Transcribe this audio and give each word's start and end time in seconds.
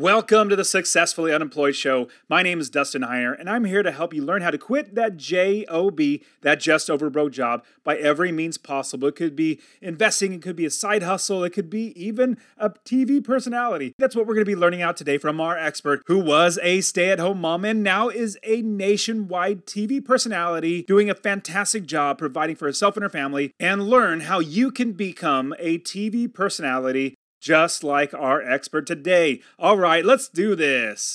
Welcome 0.00 0.48
to 0.48 0.56
the 0.56 0.64
Successfully 0.64 1.30
Unemployed 1.30 1.76
Show. 1.76 2.08
My 2.26 2.42
name 2.42 2.58
is 2.58 2.70
Dustin 2.70 3.02
Heiner, 3.02 3.38
and 3.38 3.50
I'm 3.50 3.66
here 3.66 3.82
to 3.82 3.92
help 3.92 4.14
you 4.14 4.24
learn 4.24 4.40
how 4.40 4.50
to 4.50 4.56
quit 4.56 4.94
that 4.94 5.18
JOB, 5.18 6.00
that 6.40 6.58
just 6.58 6.88
over 6.88 7.10
broke 7.10 7.32
job, 7.32 7.62
by 7.84 7.98
every 7.98 8.32
means 8.32 8.56
possible. 8.56 9.08
It 9.08 9.16
could 9.16 9.36
be 9.36 9.60
investing, 9.82 10.32
it 10.32 10.40
could 10.40 10.56
be 10.56 10.64
a 10.64 10.70
side 10.70 11.02
hustle, 11.02 11.44
it 11.44 11.50
could 11.50 11.68
be 11.68 11.92
even 12.02 12.38
a 12.56 12.70
TV 12.70 13.22
personality. 13.22 13.94
That's 13.98 14.16
what 14.16 14.26
we're 14.26 14.32
going 14.32 14.46
to 14.46 14.50
be 14.50 14.56
learning 14.56 14.80
out 14.80 14.96
today 14.96 15.18
from 15.18 15.38
our 15.38 15.58
expert, 15.58 16.02
who 16.06 16.18
was 16.18 16.58
a 16.62 16.80
stay 16.80 17.10
at 17.10 17.18
home 17.18 17.42
mom 17.42 17.66
and 17.66 17.82
now 17.82 18.08
is 18.08 18.38
a 18.42 18.62
nationwide 18.62 19.66
TV 19.66 20.02
personality 20.02 20.82
doing 20.84 21.10
a 21.10 21.14
fantastic 21.14 21.84
job 21.84 22.16
providing 22.16 22.56
for 22.56 22.64
herself 22.64 22.96
and 22.96 23.02
her 23.02 23.10
family, 23.10 23.52
and 23.60 23.90
learn 23.90 24.20
how 24.20 24.38
you 24.38 24.70
can 24.70 24.92
become 24.92 25.54
a 25.58 25.76
TV 25.80 26.32
personality 26.32 27.16
just 27.40 27.82
like 27.82 28.14
our 28.14 28.42
expert 28.42 28.86
today. 28.86 29.40
All 29.58 29.76
right, 29.78 30.04
let's 30.04 30.28
do 30.28 30.54
this. 30.54 31.14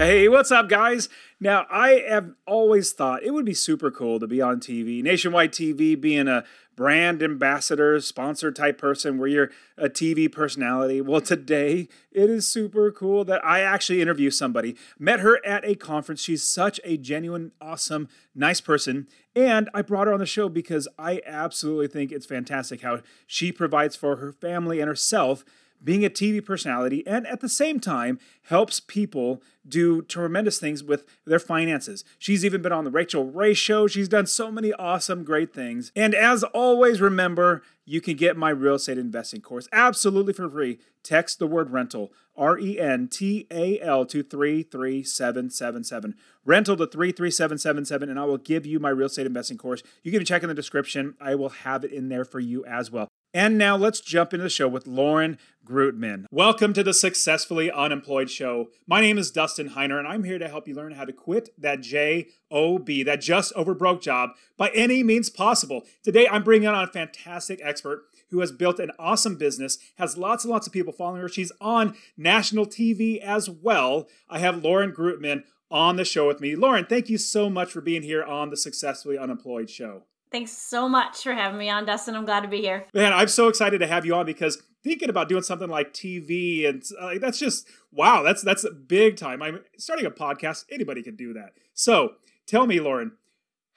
Hey, 0.00 0.30
what's 0.30 0.50
up, 0.50 0.70
guys? 0.70 1.10
Now, 1.40 1.66
I 1.70 2.02
have 2.08 2.32
always 2.46 2.90
thought 2.90 3.22
it 3.22 3.34
would 3.34 3.44
be 3.44 3.52
super 3.52 3.90
cool 3.90 4.18
to 4.18 4.26
be 4.26 4.40
on 4.40 4.58
TV, 4.58 5.02
nationwide 5.02 5.52
TV, 5.52 6.00
being 6.00 6.26
a 6.26 6.44
brand 6.74 7.22
ambassador, 7.22 8.00
sponsor 8.00 8.50
type 8.50 8.78
person 8.78 9.18
where 9.18 9.28
you're 9.28 9.50
a 9.76 9.90
TV 9.90 10.32
personality. 10.32 11.02
Well, 11.02 11.20
today 11.20 11.86
it 12.10 12.30
is 12.30 12.48
super 12.48 12.90
cool 12.90 13.26
that 13.26 13.44
I 13.44 13.60
actually 13.60 14.00
interview 14.00 14.30
somebody. 14.30 14.74
Met 14.98 15.20
her 15.20 15.38
at 15.44 15.66
a 15.66 15.74
conference. 15.74 16.22
She's 16.22 16.42
such 16.42 16.80
a 16.82 16.96
genuine, 16.96 17.52
awesome, 17.60 18.08
nice 18.34 18.62
person. 18.62 19.06
And 19.36 19.68
I 19.74 19.82
brought 19.82 20.06
her 20.06 20.14
on 20.14 20.20
the 20.20 20.24
show 20.24 20.48
because 20.48 20.88
I 20.98 21.20
absolutely 21.26 21.88
think 21.88 22.10
it's 22.10 22.24
fantastic 22.24 22.80
how 22.80 23.00
she 23.26 23.52
provides 23.52 23.96
for 23.96 24.16
her 24.16 24.32
family 24.32 24.80
and 24.80 24.88
herself 24.88 25.44
being 25.82 26.04
a 26.04 26.10
TV 26.10 26.44
personality, 26.44 27.06
and 27.06 27.26
at 27.26 27.40
the 27.40 27.48
same 27.48 27.80
time 27.80 28.18
helps 28.42 28.80
people 28.80 29.42
do 29.66 30.02
tremendous 30.02 30.58
things 30.58 30.82
with 30.82 31.04
their 31.24 31.38
finances. 31.38 32.04
She's 32.18 32.44
even 32.44 32.62
been 32.62 32.72
on 32.72 32.84
the 32.84 32.90
Rachael 32.90 33.24
Ray 33.24 33.54
show. 33.54 33.86
She's 33.86 34.08
done 34.08 34.26
so 34.26 34.50
many 34.50 34.72
awesome, 34.72 35.24
great 35.24 35.54
things. 35.54 35.92
And 35.94 36.14
as 36.14 36.42
always, 36.42 37.00
remember, 37.00 37.62
you 37.84 38.00
can 38.00 38.16
get 38.16 38.36
my 38.36 38.50
real 38.50 38.74
estate 38.74 38.98
investing 38.98 39.40
course 39.40 39.68
absolutely 39.72 40.32
for 40.32 40.48
free. 40.48 40.78
Text 41.02 41.38
the 41.38 41.46
word 41.46 41.70
rental, 41.70 42.12
R 42.36 42.58
E 42.58 42.78
N 42.78 43.08
T 43.08 43.46
A 43.50 43.80
L, 43.80 44.04
to 44.06 44.22
33777. 44.22 46.14
Rental 46.44 46.76
to 46.76 46.86
33777, 46.86 48.08
and 48.08 48.18
I 48.18 48.24
will 48.24 48.38
give 48.38 48.66
you 48.66 48.78
my 48.78 48.90
real 48.90 49.06
estate 49.06 49.26
investing 49.26 49.58
course. 49.58 49.82
You 50.02 50.12
can 50.12 50.24
check 50.24 50.42
in 50.42 50.48
the 50.48 50.54
description. 50.54 51.14
I 51.20 51.34
will 51.34 51.48
have 51.50 51.84
it 51.84 51.92
in 51.92 52.08
there 52.08 52.24
for 52.24 52.40
you 52.40 52.64
as 52.64 52.90
well. 52.90 53.08
And 53.32 53.56
now 53.56 53.76
let's 53.76 54.00
jump 54.00 54.34
into 54.34 54.42
the 54.42 54.50
show 54.50 54.66
with 54.66 54.88
Lauren 54.88 55.38
Greutman. 55.64 56.24
Welcome 56.32 56.72
to 56.72 56.82
the 56.82 56.92
Successfully 56.92 57.70
Unemployed 57.70 58.28
Show. 58.28 58.70
My 58.88 59.00
name 59.00 59.18
is 59.18 59.30
Dustin 59.30 59.70
Heiner, 59.70 60.00
and 60.00 60.08
I'm 60.08 60.24
here 60.24 60.40
to 60.40 60.48
help 60.48 60.66
you 60.66 60.74
learn 60.74 60.94
how 60.94 61.04
to 61.04 61.12
quit 61.12 61.50
that 61.56 61.80
JOB, 61.80 62.86
that 63.04 63.20
just 63.20 63.52
over 63.52 63.72
broke 63.72 64.02
job, 64.02 64.30
by 64.56 64.70
any 64.70 65.04
means 65.04 65.30
possible. 65.30 65.82
Today, 66.02 66.26
I'm 66.26 66.42
bringing 66.42 66.66
on 66.66 66.82
a 66.82 66.88
fantastic 66.88 67.60
expert 67.62 68.02
who 68.30 68.40
has 68.40 68.50
built 68.50 68.80
an 68.80 68.90
awesome 68.98 69.36
business, 69.36 69.78
has 69.96 70.18
lots 70.18 70.42
and 70.42 70.50
lots 70.50 70.66
of 70.66 70.72
people 70.72 70.92
following 70.92 71.22
her. 71.22 71.28
She's 71.28 71.52
on 71.60 71.94
national 72.16 72.66
TV 72.66 73.20
as 73.20 73.48
well. 73.48 74.08
I 74.28 74.40
have 74.40 74.64
Lauren 74.64 74.90
Greutman 74.90 75.44
on 75.70 75.94
the 75.94 76.04
show 76.04 76.26
with 76.26 76.40
me. 76.40 76.56
Lauren, 76.56 76.84
thank 76.84 77.08
you 77.08 77.16
so 77.16 77.48
much 77.48 77.70
for 77.70 77.80
being 77.80 78.02
here 78.02 78.24
on 78.24 78.50
the 78.50 78.56
Successfully 78.56 79.16
Unemployed 79.16 79.70
Show. 79.70 80.02
Thanks 80.30 80.52
so 80.52 80.88
much 80.88 81.22
for 81.22 81.32
having 81.32 81.58
me 81.58 81.68
on, 81.68 81.84
Dustin. 81.86 82.14
I'm 82.14 82.24
glad 82.24 82.40
to 82.40 82.48
be 82.48 82.60
here. 82.60 82.86
Man, 82.94 83.12
I'm 83.12 83.28
so 83.28 83.48
excited 83.48 83.78
to 83.78 83.86
have 83.86 84.06
you 84.06 84.14
on 84.14 84.26
because 84.26 84.62
thinking 84.84 85.10
about 85.10 85.28
doing 85.28 85.42
something 85.42 85.68
like 85.68 85.92
TV 85.92 86.68
and 86.68 86.82
uh, 86.98 87.18
that's 87.20 87.38
just 87.38 87.66
wow, 87.92 88.22
that's 88.22 88.42
that's 88.42 88.64
a 88.64 88.70
big 88.70 89.16
time. 89.16 89.42
I'm 89.42 89.60
starting 89.78 90.06
a 90.06 90.10
podcast. 90.10 90.64
Anybody 90.70 91.02
can 91.02 91.16
do 91.16 91.32
that. 91.34 91.50
So 91.74 92.14
tell 92.46 92.66
me, 92.66 92.80
Lauren, 92.80 93.12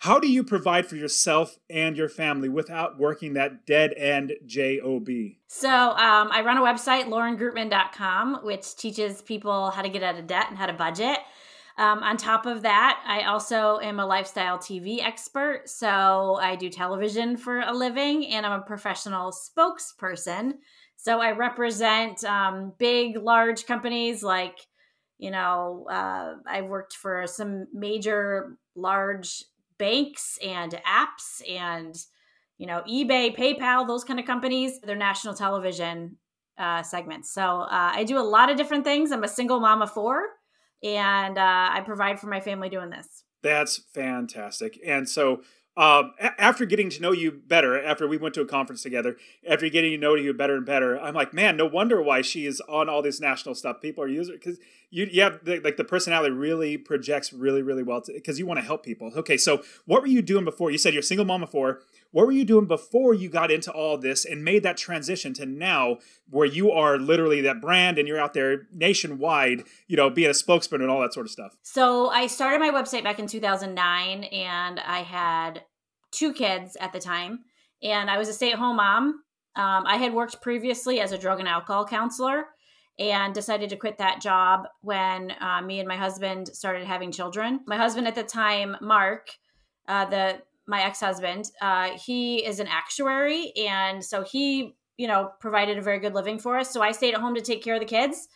how 0.03 0.19
do 0.19 0.29
you 0.29 0.43
provide 0.43 0.85
for 0.85 0.97
yourself 0.97 1.57
and 1.69 1.95
your 1.95 2.09
family 2.09 2.49
without 2.49 2.99
working 2.99 3.33
that 3.33 3.65
dead 3.65 3.93
end 3.93 4.33
job? 4.45 5.07
So 5.47 5.69
um, 5.69 6.29
I 6.29 6.43
run 6.45 6.57
a 6.57 6.61
website, 6.61 7.05
laurengreutman.com, 7.05 8.41
which 8.43 8.75
teaches 8.75 9.21
people 9.21 9.71
how 9.71 9.81
to 9.81 9.87
get 9.87 10.03
out 10.03 10.19
of 10.19 10.27
debt 10.27 10.47
and 10.49 10.57
how 10.57 10.65
to 10.65 10.73
budget. 10.73 11.19
Um, 11.78 12.03
on 12.03 12.17
top 12.17 12.45
of 12.45 12.61
that, 12.61 13.03
I 13.07 13.23
also 13.23 13.79
am 13.79 14.00
a 14.00 14.06
lifestyle 14.06 14.57
TV 14.59 15.01
expert. 15.01 15.63
So 15.67 16.38
I 16.39 16.56
do 16.56 16.69
television 16.69 17.35
for 17.35 17.61
a 17.61 17.73
living 17.73 18.28
and 18.28 18.45
I'm 18.45 18.59
a 18.59 18.63
professional 18.63 19.31
spokesperson. 19.31 20.53
So 20.97 21.19
I 21.19 21.31
represent 21.31 22.23
um, 22.25 22.73
big, 22.78 23.17
large 23.17 23.66
companies 23.66 24.22
like, 24.22 24.57
you 25.17 25.31
know, 25.31 25.88
uh, 25.89 26.35
I've 26.47 26.66
worked 26.66 26.94
for 26.94 27.25
some 27.25 27.66
major, 27.73 28.57
large 28.75 29.44
banks 29.79 30.38
and 30.45 30.79
apps 30.88 31.41
and, 31.50 31.95
you 32.59 32.67
know, 32.67 32.83
eBay, 32.88 33.35
PayPal, 33.35 33.88
those 33.88 34.03
kind 34.03 34.19
of 34.19 34.25
companies. 34.28 34.79
They're 34.79 34.95
national 34.95 35.33
television 35.33 36.17
uh, 36.59 36.83
segments. 36.83 37.33
So 37.33 37.41
uh, 37.41 37.91
I 37.95 38.03
do 38.03 38.19
a 38.19 38.22
lot 38.22 38.51
of 38.51 38.57
different 38.57 38.83
things. 38.83 39.12
I'm 39.12 39.23
a 39.23 39.28
single 39.28 39.59
mom 39.59 39.81
of 39.81 39.91
four 39.91 40.28
and 40.83 41.38
uh, 41.38 41.69
I 41.71 41.81
provide 41.85 42.19
for 42.19 42.27
my 42.27 42.39
family 42.39 42.69
doing 42.69 42.89
this. 42.89 43.23
That's 43.41 43.77
fantastic. 43.94 44.79
And 44.85 45.07
so, 45.07 45.41
um, 45.75 46.13
a- 46.19 46.39
after 46.39 46.66
getting 46.66 46.89
to 46.91 47.01
know 47.01 47.11
you 47.11 47.31
better, 47.31 47.81
after 47.83 48.07
we 48.07 48.17
went 48.17 48.35
to 48.35 48.41
a 48.41 48.45
conference 48.45 48.83
together, 48.83 49.17
after 49.47 49.67
getting 49.69 49.91
to 49.91 49.97
know 49.97 50.16
you 50.16 50.33
better 50.33 50.55
and 50.55 50.66
better, 50.66 50.99
I'm 50.99 51.16
like, 51.16 51.33
man, 51.33 51.57
no 51.57 51.66
wonder 51.66 52.01
why 52.01 52.21
she 52.21 52.45
is 52.45 52.61
on 52.69 52.89
all 52.89 53.01
this 53.01 53.19
national 53.19 53.55
stuff. 53.55 53.81
People 53.81 54.03
are 54.03 54.07
using 54.07 54.35
because 54.35 54.59
you, 54.91 55.07
you 55.11 55.21
have 55.23 55.44
the, 55.44 55.59
like 55.61 55.77
the 55.77 55.83
personality 55.83 56.33
really 56.33 56.77
projects 56.77 57.33
really, 57.33 57.63
really 57.63 57.83
well 57.83 58.03
because 58.05 58.38
you 58.38 58.45
want 58.45 58.59
to 58.59 58.65
help 58.65 58.83
people. 58.83 59.11
Okay, 59.15 59.38
so 59.38 59.63
what 59.85 60.01
were 60.01 60.07
you 60.07 60.21
doing 60.21 60.45
before? 60.45 60.69
You 60.69 60.77
said 60.77 60.94
you're 60.94 61.01
a 61.01 61.03
single 61.03 61.25
mom 61.25 61.41
before. 61.41 61.81
What 62.13 62.28
were 62.28 62.31
you 62.31 62.46
doing 62.46 62.68
before 62.68 63.16
you 63.16 63.28
got 63.28 63.50
into 63.50 63.72
all 63.72 63.97
this 63.97 64.24
and 64.24 64.44
made 64.44 64.62
that 64.62 64.78
transition 64.78 65.34
to 65.34 65.47
now 65.47 65.97
where 66.29 66.46
you 66.46 66.72
are 66.72 67.00
literally 67.00 67.41
that 67.41 67.59
brand 67.59 67.97
and 67.97 68.07
you're 68.07 68.19
out 68.19 68.35
there 68.35 68.68
nationwide, 68.72 69.63
you 69.88 69.97
know, 69.97 70.12
being 70.12 70.29
a 70.29 70.34
spokesman 70.35 70.81
and 70.81 70.91
all 70.91 71.01
that 71.01 71.12
sort 71.12 71.25
of 71.25 71.31
stuff? 71.31 71.57
So 71.63 72.09
I 72.09 72.28
started 72.28 72.59
my 72.59 72.69
website 72.69 73.03
back 73.03 73.18
in 73.18 73.25
2009 73.25 74.25
and 74.25 74.79
I 74.79 75.00
had 75.00 75.63
two 76.12 76.34
kids 76.34 76.78
at 76.79 76.94
the 76.94 77.00
time 77.00 77.40
and 77.81 78.12
I 78.12 78.19
was 78.19 78.30
a 78.30 78.34
stay 78.34 78.51
at 78.51 78.59
home 78.59 78.75
mom. 78.75 79.24
Um, 79.56 79.84
I 79.88 79.97
had 79.97 80.13
worked 80.13 80.40
previously 80.40 81.00
as 81.00 81.13
a 81.13 81.18
drug 81.18 81.40
and 81.40 81.47
alcohol 81.47 81.84
counselor 81.84 82.45
and 83.00 83.34
decided 83.34 83.72
to 83.72 83.75
quit 83.75 83.97
that 83.97 84.22
job 84.22 84.68
when 84.81 85.34
uh, 85.41 85.63
me 85.63 85.80
and 85.80 85.88
my 85.88 85.97
husband 85.97 86.47
started 86.50 86.85
having 86.85 87.12
children. 87.12 87.62
My 87.66 87.78
husband 87.78 88.07
at 88.07 88.13
the 88.13 88.24
time, 88.24 88.78
Mark, 88.81 89.31
uh, 89.88 90.06
the 90.06 90.41
my 90.68 90.84
ex-husband 90.84 91.46
uh, 91.62 91.90
he 91.97 92.46
is 92.46 92.59
an 92.59 92.68
actuary 92.68 93.51
and 93.57 94.04
so 94.04 94.24
he 94.24 94.75
you 94.98 95.07
know 95.07 95.31
provided 95.39 95.77
a 95.77 95.81
very 95.81 96.00
good 96.00 96.13
living 96.13 96.39
for 96.39 96.57
us 96.57 96.71
so 96.71 96.81
i 96.81 96.92
stayed 96.92 97.13
at 97.13 97.21
home 97.21 97.36
to 97.36 97.42
take 97.42 97.63
care 97.63 97.75
of 97.75 97.80
the 97.80 97.86
kids 97.86 98.27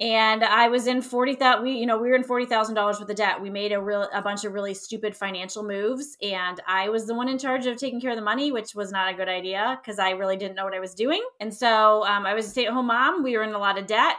and 0.00 0.44
i 0.44 0.68
was 0.68 0.86
in 0.86 1.00
40000 1.00 1.62
we 1.62 1.72
you 1.72 1.86
know 1.86 1.98
we 1.98 2.08
were 2.08 2.14
in 2.14 2.22
$40000 2.22 2.76
worth 2.76 3.00
of 3.08 3.16
debt 3.16 3.40
we 3.40 3.50
made 3.50 3.72
a 3.72 3.80
real 3.80 4.08
a 4.12 4.22
bunch 4.22 4.44
of 4.44 4.52
really 4.52 4.74
stupid 4.74 5.16
financial 5.16 5.62
moves 5.62 6.16
and 6.22 6.60
i 6.66 6.88
was 6.88 7.06
the 7.06 7.14
one 7.14 7.28
in 7.28 7.38
charge 7.38 7.66
of 7.66 7.76
taking 7.76 8.00
care 8.00 8.10
of 8.10 8.16
the 8.16 8.22
money 8.22 8.52
which 8.52 8.74
was 8.74 8.92
not 8.92 9.12
a 9.12 9.16
good 9.16 9.28
idea 9.28 9.78
because 9.80 9.98
i 9.98 10.10
really 10.10 10.36
didn't 10.36 10.54
know 10.54 10.64
what 10.64 10.74
i 10.74 10.80
was 10.80 10.94
doing 10.94 11.22
and 11.40 11.52
so 11.52 12.04
um, 12.04 12.26
i 12.26 12.34
was 12.34 12.46
a 12.46 12.50
stay-at-home 12.50 12.86
mom 12.86 13.22
we 13.22 13.36
were 13.36 13.44
in 13.44 13.54
a 13.54 13.58
lot 13.58 13.78
of 13.78 13.86
debt 13.86 14.16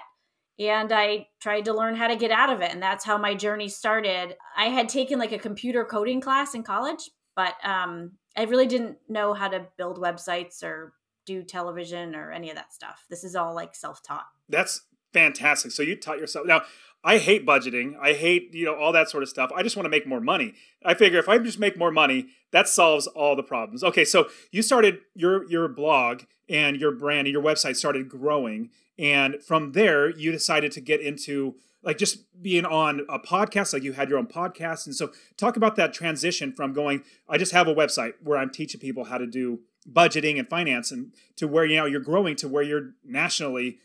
and 0.60 0.92
I 0.92 1.28
tried 1.40 1.66
to 1.66 1.74
learn 1.74 1.96
how 1.96 2.08
to 2.08 2.18
get 2.18 2.32
out 2.32 2.52
of 2.52 2.62
it. 2.62 2.72
And 2.72 2.84
that's 2.84 3.06
how 3.06 3.18
my 3.18 3.34
journey 3.34 3.70
started. 3.70 4.36
I 4.58 4.66
had 4.66 4.90
taken 4.90 5.18
like 5.18 5.32
a 5.32 5.40
computer 5.40 5.86
coding 5.86 6.20
class 6.20 6.54
in 6.54 6.64
college, 6.64 7.10
but 7.40 7.56
um, 7.64 8.12
I 8.36 8.44
really 8.44 8.68
didn't 8.68 8.98
know 9.08 9.34
how 9.34 9.48
to 9.48 9.66
build 9.78 9.98
websites 9.98 10.62
or 10.62 10.92
do 11.26 11.42
television 11.42 12.14
or 12.14 12.32
any 12.32 12.50
of 12.50 12.58
that 12.58 12.74
stuff. 12.74 13.06
This 13.10 13.24
is 13.24 13.34
all 13.34 13.56
like 13.56 13.76
self 13.76 14.04
taught. 14.04 14.26
That's 14.50 14.82
fantastic. 15.14 15.72
So 15.72 15.82
you 15.82 15.96
taught 15.96 16.20
yourself. 16.20 16.46
Now, 16.46 16.64
I 17.02 17.18
hate 17.18 17.46
budgeting. 17.46 17.94
I 17.98 18.12
hate, 18.12 18.54
you 18.54 18.66
know, 18.66 18.76
all 18.76 18.92
that 18.92 19.10
sort 19.10 19.24
of 19.24 19.30
stuff. 19.30 19.52
I 19.56 19.64
just 19.64 19.78
want 19.78 19.86
to 19.86 19.90
make 19.90 20.06
more 20.06 20.20
money. 20.20 20.54
I 20.84 20.96
figure 20.96 21.18
if 21.18 21.30
I 21.30 21.38
just 21.38 21.60
make 21.60 21.78
more 21.78 21.92
money, 21.92 22.28
that 22.52 22.68
solves 22.68 23.08
all 23.08 23.38
the 23.38 23.44
problems. 23.44 23.86
Okay, 23.86 24.04
so 24.04 24.28
you 24.52 24.62
started 24.62 25.00
your 25.16 25.50
your 25.50 25.70
blog 25.70 26.24
and 26.50 26.76
your 26.76 26.92
brand 26.92 27.26
and 27.26 27.34
your 27.34 27.42
website 27.42 27.78
started 27.78 28.10
growing 28.10 28.70
and 28.98 29.42
from 29.42 29.72
there 29.72 30.10
you 30.10 30.30
decided 30.30 30.74
to 30.74 30.82
get 30.82 31.00
into 31.00 31.56
like 31.84 31.98
just 31.98 32.26
being 32.42 32.66
on 32.66 33.02
a 33.10 33.20
podcast 33.20 33.74
like 33.74 33.84
you 33.84 33.94
had 33.94 34.10
your 34.10 34.18
own 34.18 34.28
podcast 34.28 34.86
and 34.86 34.96
so 34.96 35.12
talk 35.38 35.58
about 35.58 35.76
that 35.76 35.94
transition 35.94 36.52
from 36.54 36.74
going 36.74 37.04
I 37.28 37.38
just 37.38 37.52
have 37.52 37.68
a 37.68 37.76
website 37.76 38.14
where 38.22 38.38
I'm 38.38 38.50
teaching 38.50 38.80
people 38.80 39.06
how 39.06 39.18
to 39.18 39.28
do 39.28 39.60
budgeting 39.90 40.38
and 40.38 40.50
finance 40.50 40.92
and 40.92 41.14
to 41.38 41.48
where 41.48 41.66
you 41.66 41.78
know 41.78 41.86
you're 41.86 42.02
growing 42.02 42.36
to 42.38 42.48
where 42.48 42.64
you're 42.64 42.92
nationally 43.04 43.80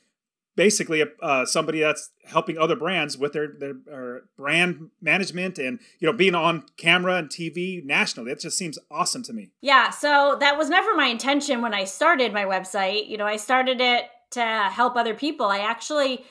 basically 0.56 1.02
uh, 1.22 1.44
somebody 1.44 1.80
that's 1.80 2.10
helping 2.26 2.58
other 2.58 2.76
brands 2.76 3.18
with 3.18 3.32
their 3.32 3.48
their 3.58 4.22
brand 4.36 4.90
management 5.00 5.58
and 5.58 5.80
you 5.98 6.06
know 6.06 6.16
being 6.16 6.34
on 6.34 6.64
camera 6.76 7.16
and 7.16 7.28
TV 7.28 7.84
nationally. 7.84 8.30
It 8.30 8.40
just 8.40 8.56
seems 8.56 8.78
awesome 8.90 9.22
to 9.24 9.32
me. 9.32 9.50
Yeah, 9.60 9.90
so 9.90 10.36
that 10.40 10.56
was 10.56 10.68
never 10.68 10.94
my 10.94 11.06
intention 11.06 11.62
when 11.62 11.74
I 11.74 11.84
started 11.84 12.32
my 12.32 12.44
website. 12.44 13.08
You 13.08 13.16
know, 13.16 13.26
I 13.26 13.36
started 13.36 13.80
it 13.80 14.04
to 14.32 14.42
help 14.42 14.96
other 14.96 15.14
people. 15.14 15.46
I 15.46 15.58
actually 15.58 16.24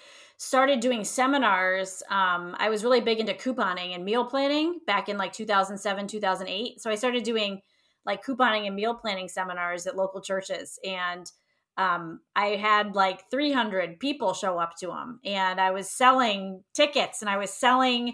started 0.43 0.81
doing 0.81 1.05
seminars. 1.05 2.03
Um, 2.09 2.53
I 2.59 2.69
was 2.69 2.83
really 2.83 2.99
big 2.99 3.19
into 3.19 3.33
couponing 3.33 3.95
and 3.95 4.03
meal 4.03 4.25
planning 4.25 4.81
back 4.85 5.07
in 5.07 5.17
like 5.17 5.31
2007, 5.31 6.07
2008. 6.07 6.81
So 6.81 6.91
I 6.91 6.95
started 6.95 7.23
doing 7.23 7.61
like 8.05 8.25
couponing 8.25 8.67
and 8.67 8.75
meal 8.75 8.93
planning 8.93 9.29
seminars 9.29 9.87
at 9.87 9.95
local 9.95 10.21
churches 10.21 10.77
and 10.83 11.31
um, 11.77 12.19
I 12.35 12.57
had 12.57 12.93
like 12.93 13.31
300 13.31 14.01
people 14.01 14.33
show 14.33 14.59
up 14.59 14.75
to 14.81 14.87
them 14.87 15.21
and 15.23 15.61
I 15.61 15.71
was 15.71 15.89
selling 15.89 16.61
tickets 16.75 17.21
and 17.21 17.29
I 17.29 17.37
was 17.37 17.49
selling, 17.49 18.13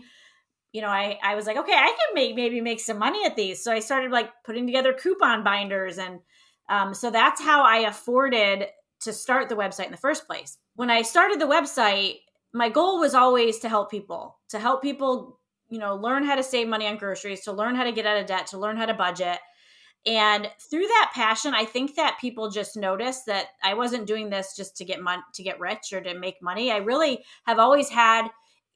you 0.71 0.81
know, 0.81 0.87
I, 0.87 1.17
I 1.23 1.33
was 1.33 1.47
like, 1.47 1.57
okay, 1.57 1.73
I 1.73 1.87
can 1.87 2.13
make, 2.13 2.35
maybe 2.35 2.61
make 2.61 2.79
some 2.79 2.99
money 2.99 3.25
at 3.25 3.35
these. 3.35 3.63
So 3.63 3.71
I 3.71 3.79
started 3.79 4.11
like 4.11 4.29
putting 4.45 4.67
together 4.67 4.93
coupon 4.93 5.43
binders. 5.43 5.97
And 5.97 6.19
um, 6.69 6.93
so 6.93 7.09
that's 7.09 7.41
how 7.41 7.63
I 7.63 7.79
afforded 7.79 8.67
to 9.01 9.13
start 9.13 9.49
the 9.49 9.55
website 9.55 9.85
in 9.85 9.91
the 9.91 9.97
first 9.97 10.27
place. 10.27 10.57
When 10.75 10.89
I 10.89 11.01
started 11.01 11.39
the 11.39 11.45
website, 11.45 12.19
my 12.53 12.69
goal 12.69 12.99
was 12.99 13.13
always 13.13 13.59
to 13.59 13.69
help 13.69 13.91
people, 13.91 14.39
to 14.49 14.59
help 14.59 14.81
people, 14.81 15.39
you 15.69 15.79
know, 15.79 15.95
learn 15.95 16.23
how 16.23 16.35
to 16.35 16.43
save 16.43 16.67
money 16.67 16.87
on 16.87 16.97
groceries, 16.97 17.41
to 17.41 17.51
learn 17.51 17.75
how 17.75 17.83
to 17.83 17.91
get 17.91 18.05
out 18.05 18.19
of 18.19 18.25
debt, 18.25 18.47
to 18.47 18.57
learn 18.57 18.77
how 18.77 18.85
to 18.85 18.93
budget 18.93 19.39
and 20.05 20.49
through 20.69 20.87
that 20.87 21.11
passion 21.13 21.53
i 21.53 21.65
think 21.65 21.95
that 21.95 22.17
people 22.21 22.49
just 22.49 22.77
noticed 22.77 23.25
that 23.25 23.47
i 23.63 23.73
wasn't 23.73 24.07
doing 24.07 24.29
this 24.29 24.55
just 24.55 24.77
to 24.77 24.85
get 24.85 25.01
money 25.01 25.21
to 25.33 25.43
get 25.43 25.59
rich 25.59 25.91
or 25.91 25.99
to 25.99 26.17
make 26.17 26.35
money 26.41 26.71
i 26.71 26.77
really 26.77 27.23
have 27.45 27.59
always 27.59 27.89
had 27.89 28.27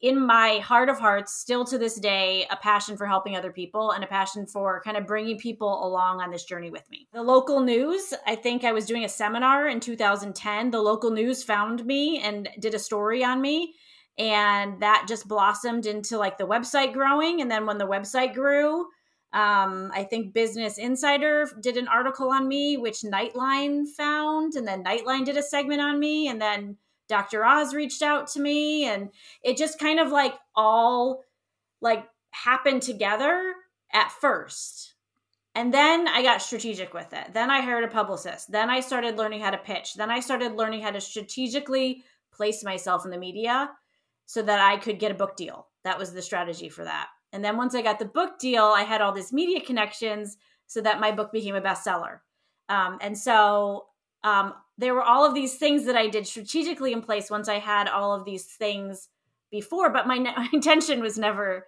in 0.03 0.23
my 0.23 0.57
heart 0.59 0.89
of 0.89 0.99
hearts 0.99 1.33
still 1.33 1.63
to 1.63 1.77
this 1.77 1.95
day 1.95 2.45
a 2.51 2.57
passion 2.57 2.97
for 2.97 3.07
helping 3.07 3.35
other 3.35 3.51
people 3.51 3.91
and 3.91 4.03
a 4.03 4.07
passion 4.07 4.45
for 4.45 4.81
kind 4.83 4.97
of 4.97 5.07
bringing 5.07 5.39
people 5.39 5.87
along 5.87 6.21
on 6.21 6.29
this 6.29 6.43
journey 6.43 6.69
with 6.69 6.87
me. 6.91 7.07
The 7.13 7.23
local 7.23 7.61
news 7.61 8.13
i 8.27 8.35
think 8.35 8.63
i 8.63 8.71
was 8.71 8.85
doing 8.85 9.05
a 9.05 9.09
seminar 9.09 9.67
in 9.67 9.79
2010 9.79 10.71
the 10.71 10.81
local 10.81 11.09
news 11.09 11.41
found 11.41 11.85
me 11.85 12.19
and 12.19 12.49
did 12.59 12.75
a 12.75 12.79
story 12.79 13.23
on 13.23 13.41
me 13.41 13.73
and 14.17 14.79
that 14.81 15.05
just 15.07 15.27
blossomed 15.27 15.85
into 15.85 16.19
like 16.19 16.37
the 16.37 16.45
website 16.45 16.93
growing. 16.93 17.41
And 17.41 17.49
then 17.49 17.65
when 17.65 17.79
the 17.79 17.87
website 17.87 18.35
grew 18.35 18.85
um, 19.33 19.89
I 19.95 20.03
think 20.03 20.35
Business 20.35 20.77
Insider 20.77 21.49
did 21.59 21.75
an 21.75 21.87
article 21.87 22.29
on 22.29 22.47
me, 22.47 22.77
which 22.77 23.01
Nightline 23.01 23.87
found, 23.87 24.53
and 24.53 24.67
then 24.67 24.83
Nightline 24.83 25.25
did 25.25 25.37
a 25.37 25.41
segment 25.41 25.81
on 25.81 25.99
me, 25.99 26.27
and 26.27 26.39
then 26.39 26.77
Dr. 27.09 27.45
Oz 27.45 27.73
reached 27.73 28.01
out 28.01 28.27
to 28.29 28.39
me, 28.39 28.85
and 28.85 29.09
it 29.43 29.57
just 29.57 29.79
kind 29.79 29.99
of 29.99 30.11
like 30.11 30.35
all 30.55 31.23
like 31.81 32.05
happened 32.31 32.81
together 32.81 33.53
at 33.93 34.11
first. 34.11 34.95
And 35.55 35.73
then 35.73 36.07
I 36.07 36.23
got 36.23 36.41
strategic 36.41 36.93
with 36.93 37.13
it. 37.13 37.33
Then 37.33 37.51
I 37.51 37.61
hired 37.61 37.83
a 37.83 37.87
publicist. 37.87 38.51
Then 38.51 38.69
I 38.69 38.79
started 38.79 39.17
learning 39.17 39.41
how 39.41 39.51
to 39.51 39.57
pitch. 39.57 39.93
Then 39.93 40.09
I 40.09 40.19
started 40.19 40.55
learning 40.55 40.81
how 40.81 40.91
to 40.91 40.99
strategically 40.99 42.03
place 42.33 42.63
myself 42.63 43.05
in 43.05 43.11
the 43.11 43.17
media 43.19 43.69
so 44.25 44.41
that 44.41 44.59
I 44.59 44.77
could 44.77 44.97
get 44.97 45.11
a 45.11 45.15
book 45.15 45.35
deal. 45.35 45.67
That 45.83 45.99
was 45.99 46.11
the 46.11 46.21
strategy 46.23 46.69
for 46.69 46.83
that. 46.83 47.07
And 47.33 47.45
then 47.45 47.57
once 47.57 47.75
I 47.75 47.83
got 47.83 47.99
the 47.99 48.05
book 48.05 48.39
deal, 48.39 48.63
I 48.63 48.83
had 48.83 49.01
all 49.01 49.11
these 49.11 49.33
media 49.33 49.61
connections 49.61 50.37
so 50.65 50.81
that 50.81 50.99
my 50.99 51.11
book 51.11 51.31
became 51.31 51.55
a 51.55 51.61
bestseller. 51.61 52.19
Um, 52.69 52.97
and 53.01 53.17
so 53.17 53.85
um, 54.23 54.53
there 54.77 54.93
were 54.93 55.03
all 55.03 55.25
of 55.25 55.33
these 55.33 55.55
things 55.55 55.85
that 55.85 55.95
I 55.95 56.07
did 56.07 56.25
strategically 56.25 56.93
in 56.93 57.01
place 57.01 57.29
once 57.29 57.47
I 57.47 57.59
had 57.59 57.87
all 57.87 58.13
of 58.13 58.25
these 58.25 58.45
things 58.45 59.09
before. 59.51 59.89
But 59.91 60.07
my, 60.07 60.17
my 60.19 60.49
intention 60.51 61.01
was 61.01 61.17
never 61.17 61.67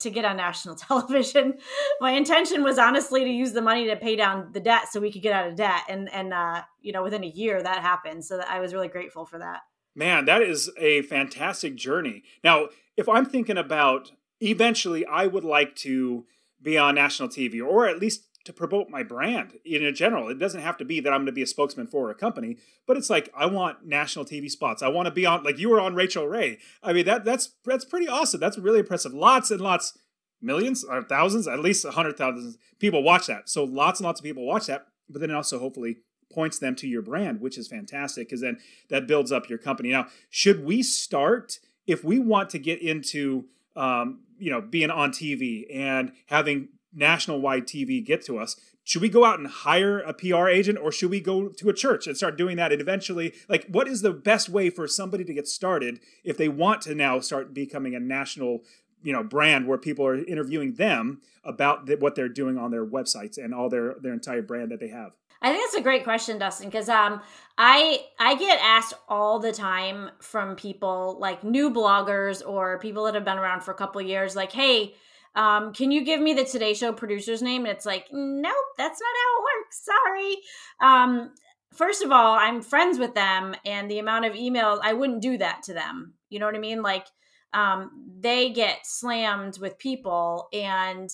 to 0.00 0.10
get 0.10 0.24
on 0.24 0.36
national 0.36 0.74
television. 0.76 1.58
my 2.00 2.12
intention 2.12 2.62
was 2.62 2.78
honestly 2.78 3.24
to 3.24 3.30
use 3.30 3.52
the 3.52 3.62
money 3.62 3.86
to 3.86 3.96
pay 3.96 4.16
down 4.16 4.50
the 4.52 4.60
debt 4.60 4.90
so 4.90 4.98
we 5.00 5.12
could 5.12 5.22
get 5.22 5.34
out 5.34 5.46
of 5.46 5.56
debt. 5.56 5.82
And 5.88 6.12
and 6.12 6.32
uh, 6.32 6.62
you 6.80 6.92
know 6.92 7.02
within 7.02 7.24
a 7.24 7.28
year 7.28 7.62
that 7.62 7.82
happened. 7.82 8.24
So 8.24 8.40
I 8.48 8.60
was 8.60 8.74
really 8.74 8.88
grateful 8.88 9.24
for 9.24 9.38
that. 9.38 9.60
Man, 9.94 10.24
that 10.24 10.42
is 10.42 10.70
a 10.78 11.02
fantastic 11.02 11.74
journey. 11.74 12.22
Now, 12.44 12.68
if 12.96 13.08
I'm 13.08 13.26
thinking 13.26 13.58
about 13.58 14.12
eventually 14.40 15.04
I 15.04 15.26
would 15.26 15.44
like 15.44 15.74
to 15.76 16.24
be 16.62 16.78
on 16.78 16.94
national 16.94 17.28
TV 17.28 17.64
or 17.64 17.86
at 17.86 17.98
least 17.98 18.29
to 18.44 18.52
promote 18.52 18.88
my 18.88 19.02
brand 19.02 19.58
in 19.64 19.94
general. 19.94 20.28
It 20.28 20.38
doesn't 20.38 20.62
have 20.62 20.78
to 20.78 20.84
be 20.84 21.00
that 21.00 21.12
I'm 21.12 21.20
going 21.20 21.26
to 21.26 21.32
be 21.32 21.42
a 21.42 21.46
spokesman 21.46 21.86
for 21.86 22.10
a 22.10 22.14
company, 22.14 22.56
but 22.86 22.96
it's 22.96 23.10
like 23.10 23.30
I 23.36 23.46
want 23.46 23.86
national 23.86 24.24
TV 24.24 24.50
spots. 24.50 24.82
I 24.82 24.88
want 24.88 25.06
to 25.06 25.12
be 25.12 25.26
on 25.26 25.44
like 25.44 25.58
you 25.58 25.68
were 25.68 25.80
on 25.80 25.94
Rachael 25.94 26.26
Ray. 26.26 26.58
I 26.82 26.92
mean 26.92 27.04
that 27.04 27.24
that's 27.24 27.50
that's 27.64 27.84
pretty 27.84 28.08
awesome. 28.08 28.40
That's 28.40 28.58
really 28.58 28.80
impressive. 28.80 29.12
Lots 29.12 29.50
and 29.50 29.60
lots 29.60 29.96
millions 30.40 30.84
or 30.84 31.02
thousands, 31.02 31.46
at 31.46 31.60
least 31.60 31.84
a 31.84 31.90
hundred 31.90 32.16
thousand 32.16 32.56
people 32.78 33.02
watch 33.02 33.26
that. 33.26 33.48
So 33.48 33.64
lots 33.64 34.00
and 34.00 34.06
lots 34.06 34.20
of 34.20 34.24
people 34.24 34.46
watch 34.46 34.66
that, 34.66 34.86
but 35.08 35.20
then 35.20 35.30
it 35.30 35.34
also 35.34 35.58
hopefully 35.58 35.98
points 36.32 36.58
them 36.58 36.74
to 36.76 36.88
your 36.88 37.02
brand, 37.02 37.40
which 37.40 37.58
is 37.58 37.68
fantastic 37.68 38.28
because 38.28 38.40
then 38.40 38.58
that 38.88 39.06
builds 39.06 39.32
up 39.32 39.48
your 39.48 39.58
company. 39.58 39.90
Now, 39.90 40.06
should 40.30 40.64
we 40.64 40.82
start 40.82 41.58
if 41.86 42.04
we 42.04 42.18
want 42.18 42.50
to 42.50 42.58
get 42.58 42.80
into 42.80 43.46
um, 43.76 44.20
you 44.38 44.50
know 44.50 44.62
being 44.62 44.90
on 44.90 45.10
TV 45.10 45.66
and 45.72 46.12
having 46.26 46.68
national 46.92 47.40
wide 47.40 47.66
TV 47.66 48.04
get 48.04 48.24
to 48.26 48.38
us. 48.38 48.56
Should 48.82 49.02
we 49.02 49.08
go 49.08 49.24
out 49.24 49.38
and 49.38 49.46
hire 49.46 50.00
a 50.00 50.12
PR 50.12 50.48
agent 50.48 50.78
or 50.78 50.90
should 50.90 51.10
we 51.10 51.20
go 51.20 51.48
to 51.48 51.68
a 51.68 51.74
church 51.74 52.06
and 52.06 52.16
start 52.16 52.36
doing 52.36 52.56
that 52.56 52.72
and 52.72 52.80
eventually 52.80 53.34
like 53.48 53.66
what 53.66 53.86
is 53.86 54.02
the 54.02 54.12
best 54.12 54.48
way 54.48 54.70
for 54.70 54.88
somebody 54.88 55.24
to 55.24 55.34
get 55.34 55.46
started 55.46 56.00
if 56.24 56.36
they 56.36 56.48
want 56.48 56.82
to 56.82 56.94
now 56.94 57.20
start 57.20 57.54
becoming 57.54 57.94
a 57.94 58.00
national 58.00 58.62
you 59.02 59.12
know 59.12 59.22
brand 59.22 59.66
where 59.66 59.78
people 59.78 60.04
are 60.04 60.16
interviewing 60.16 60.74
them 60.74 61.20
about 61.44 61.86
the, 61.86 61.96
what 61.96 62.14
they're 62.14 62.28
doing 62.28 62.58
on 62.58 62.70
their 62.70 62.84
websites 62.84 63.38
and 63.38 63.54
all 63.54 63.68
their 63.68 63.94
their 64.00 64.12
entire 64.12 64.42
brand 64.42 64.70
that 64.70 64.80
they 64.80 64.88
have 64.88 65.12
I 65.42 65.52
think 65.52 65.64
that's 65.64 65.76
a 65.76 65.82
great 65.82 66.04
question, 66.04 66.38
Dustin, 66.38 66.68
because 66.68 66.90
um, 66.90 67.22
I 67.56 68.04
I 68.18 68.34
get 68.34 68.60
asked 68.62 68.92
all 69.08 69.38
the 69.38 69.52
time 69.52 70.10
from 70.20 70.54
people 70.54 71.16
like 71.18 71.42
new 71.42 71.70
bloggers 71.70 72.46
or 72.46 72.78
people 72.78 73.04
that 73.04 73.14
have 73.14 73.24
been 73.24 73.38
around 73.38 73.62
for 73.62 73.70
a 73.70 73.74
couple 73.74 74.02
years, 74.02 74.36
like, 74.36 74.52
"Hey, 74.52 74.94
um, 75.34 75.72
can 75.72 75.90
you 75.90 76.04
give 76.04 76.20
me 76.20 76.34
the 76.34 76.44
Today 76.44 76.74
Show 76.74 76.92
producer's 76.92 77.42
name?" 77.42 77.64
And 77.64 77.74
it's 77.74 77.86
like, 77.86 78.06
nope, 78.12 78.54
that's 78.76 79.00
not 79.00 79.10
how 79.22 79.38
it 79.38 79.46
works. 79.58 79.84
Sorry. 79.84 80.36
Um, 80.80 81.34
first 81.72 82.02
of 82.02 82.10
all, 82.10 82.32
I'm 82.34 82.62
friends 82.62 82.98
with 82.98 83.14
them, 83.14 83.54
and 83.64 83.90
the 83.90 83.98
amount 83.98 84.24
of 84.24 84.34
emails 84.34 84.80
I 84.82 84.92
wouldn't 84.92 85.22
do 85.22 85.38
that 85.38 85.62
to 85.64 85.74
them. 85.74 86.14
You 86.28 86.38
know 86.38 86.46
what 86.46 86.56
I 86.56 86.60
mean? 86.60 86.82
Like, 86.82 87.06
um, 87.52 87.90
they 88.18 88.50
get 88.50 88.78
slammed 88.84 89.58
with 89.58 89.78
people, 89.78 90.48
and 90.52 91.10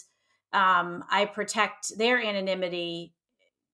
um, 0.52 1.04
I 1.10 1.26
protect 1.26 1.96
their 1.98 2.20
anonymity 2.22 3.12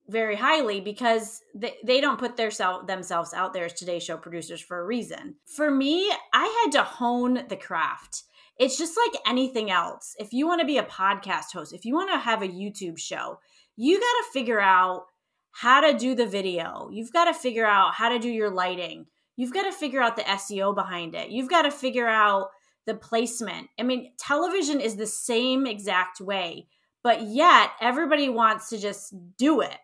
very 0.09 0.35
highly 0.35 0.81
because 0.81 1.41
they, 1.55 1.75
they 1.85 2.01
don't 2.01 2.19
put 2.19 2.37
their 2.37 2.51
self, 2.51 2.87
themselves 2.87 3.33
out 3.33 3.53
there 3.53 3.67
as 3.67 3.73
Today 3.73 3.99
Show 3.99 4.17
producers 4.17 4.61
for 4.61 4.81
a 4.81 4.85
reason. 4.85 5.37
For 5.57 5.71
me, 5.71 6.11
I 6.33 6.63
had 6.65 6.73
to 6.73 6.83
hone 6.83 7.45
the 7.49 7.57
craft. 7.57 8.25
It's 8.63 8.79
just 8.79 8.97
like 8.97 9.21
anything 9.27 9.73
else. 9.73 10.15
If 10.21 10.33
you 10.33 10.47
want 10.47 10.61
to 10.61 10.67
be 10.67 10.79
a 10.79 10.85
podcast 10.85 11.53
host, 11.53 11.73
if 11.73 11.85
you 11.85 11.95
want 11.95 12.13
to 12.13 12.19
have 12.19 12.43
a 12.43 12.49
YouTube 12.49 12.97
show, 12.97 13.41
you 13.75 13.99
got 13.99 14.05
to 14.05 14.33
figure 14.33 14.61
out 14.61 15.07
how 15.51 15.81
to 15.81 15.99
do 15.99 16.15
the 16.15 16.27
video. 16.27 16.89
You've 16.93 17.13
got 17.13 17.25
to 17.25 17.35
figure 17.35 17.67
out 17.67 17.95
how 17.95 18.09
to 18.09 18.21
do 18.21 18.29
your 18.29 18.51
lighting. 18.51 19.07
You've 19.35 19.53
got 19.53 19.65
to 19.65 19.73
figure 19.73 20.01
out 20.01 20.15
the 20.15 20.23
SEO 20.23 20.77
behind 20.77 21.17
it. 21.17 21.31
You've 21.31 21.51
got 21.51 21.63
to 21.63 21.73
figure 21.73 22.07
out 22.07 22.51
the 22.87 22.95
placement. 22.95 23.67
I 23.81 23.83
mean, 23.83 24.13
television 24.17 24.81
is 24.81 24.95
the 24.95 25.09
same 25.09 25.67
exact 25.67 26.21
way, 26.21 26.69
but 27.03 27.23
yet 27.23 27.71
everybody 27.81 28.29
wants 28.29 28.69
to 28.69 28.79
just 28.79 29.13
do 29.39 29.61
it 29.61 29.77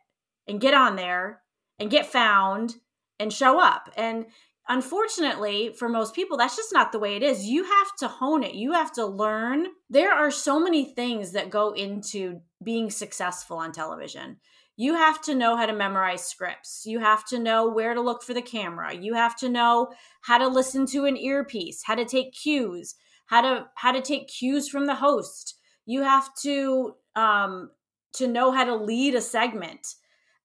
and 0.46 0.60
get 0.60 0.74
on 0.74 0.94
there 0.94 1.40
and 1.80 1.90
get 1.90 2.06
found 2.06 2.76
and 3.18 3.32
show 3.32 3.60
up. 3.60 3.90
And 3.96 4.26
unfortunately, 4.68 5.74
for 5.78 5.88
most 5.88 6.14
people, 6.14 6.36
that's 6.36 6.56
just 6.56 6.72
not 6.72 6.92
the 6.92 6.98
way 6.98 7.16
it 7.16 7.22
is. 7.22 7.46
You 7.46 7.64
have 7.64 7.96
to 7.98 8.08
hone 8.08 8.42
it, 8.42 8.54
you 8.54 8.72
have 8.72 8.92
to 8.92 9.06
learn. 9.06 9.66
There 9.90 10.12
are 10.12 10.30
so 10.30 10.60
many 10.60 10.84
things 10.94 11.32
that 11.32 11.50
go 11.50 11.72
into 11.72 12.40
being 12.62 12.90
successful 12.90 13.58
on 13.58 13.72
television. 13.72 14.38
you 14.80 14.94
have 14.94 15.20
to 15.22 15.34
know 15.34 15.56
how 15.56 15.66
to 15.66 15.72
memorize 15.72 16.24
scripts. 16.24 16.84
You 16.86 17.00
have 17.00 17.24
to 17.26 17.38
know 17.40 17.68
where 17.68 17.94
to 17.94 18.00
look 18.00 18.22
for 18.22 18.32
the 18.32 18.40
camera. 18.40 18.94
You 18.94 19.14
have 19.14 19.36
to 19.38 19.48
know 19.48 19.88
how 20.22 20.38
to 20.38 20.46
listen 20.46 20.86
to 20.86 21.04
an 21.04 21.16
earpiece, 21.16 21.82
how 21.84 21.96
to 21.96 22.04
take 22.04 22.32
cues, 22.32 22.94
how 23.26 23.40
to 23.42 23.66
how 23.74 23.90
to 23.90 24.00
take 24.00 24.28
cues 24.28 24.68
from 24.68 24.86
the 24.86 24.94
host. 24.94 25.56
You 25.84 26.02
have 26.02 26.32
to 26.42 26.94
um, 27.16 27.70
to 28.14 28.28
know 28.28 28.52
how 28.52 28.64
to 28.64 28.76
lead 28.76 29.16
a 29.16 29.20
segment 29.20 29.84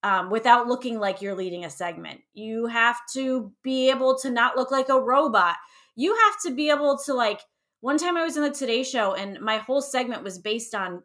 um, 0.04 0.30
without 0.30 0.68
looking 0.68 1.00
like 1.00 1.22
you're 1.22 1.36
leading 1.36 1.66
a 1.66 1.70
segment. 1.70 2.22
You 2.34 2.68
have 2.68 2.98
to 3.14 3.52
be 3.64 3.90
able 3.90 4.18
to 4.20 4.30
not 4.30 4.58
look 4.58 4.70
like 4.70 4.90
a 4.90 5.00
robot. 5.00 5.56
You 5.96 6.16
have 6.16 6.42
to 6.46 6.52
be 6.52 6.70
able 6.70 6.98
to 7.06 7.14
like. 7.14 7.42
One 7.80 7.98
time 7.98 8.16
I 8.16 8.24
was 8.24 8.38
in 8.38 8.44
the 8.44 8.52
Today 8.52 8.84
Show 8.84 9.14
and 9.14 9.42
my 9.42 9.58
whole 9.58 9.82
segment 9.82 10.24
was 10.24 10.40
based 10.40 10.74
on 10.74 11.04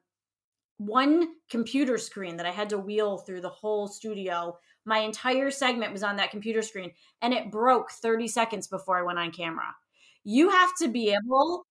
one 0.76 1.28
computer 1.50 1.99
screen 1.99 2.37
that 2.37 2.47
I 2.47 2.52
had 2.52 2.69
to 2.71 2.78
wheel 2.78 3.19
through 3.19 3.40
the 3.40 3.49
whole 3.49 3.88
studio. 3.88 4.57
My 4.85 4.99
entire 4.99 5.50
segment 5.50 5.93
was 5.93 6.05
on 6.05 6.17
that 6.17 6.31
computer 6.31 6.62
screen 6.62 6.93
and 7.21 7.35
it 7.35 7.50
broke 7.50 7.90
30 7.90 8.28
seconds 8.28 8.69
before 8.69 8.97
I 8.97 9.02
went 9.02 9.19
on 9.19 9.33
camera. 9.33 9.75
You 10.23 10.50
have 10.50 10.71
to 10.78 10.88
be 10.88 11.11
able 11.11 11.67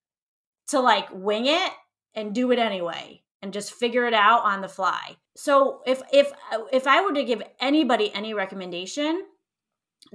to 0.67 0.81
like 0.81 1.07
wing 1.13 1.45
it 1.45 1.71
and 2.13 2.35
do 2.35 2.51
it 2.51 2.59
anyway 2.59 3.21
and 3.41 3.53
just 3.53 3.73
figure 3.73 4.05
it 4.05 4.13
out 4.13 4.43
on 4.43 4.61
the 4.61 4.67
fly. 4.67 5.17
So 5.35 5.81
if 5.85 6.01
if 6.11 6.31
if 6.71 6.87
I 6.87 7.01
were 7.01 7.13
to 7.13 7.23
give 7.23 7.43
anybody 7.59 8.11
any 8.13 8.33
recommendation, 8.33 9.25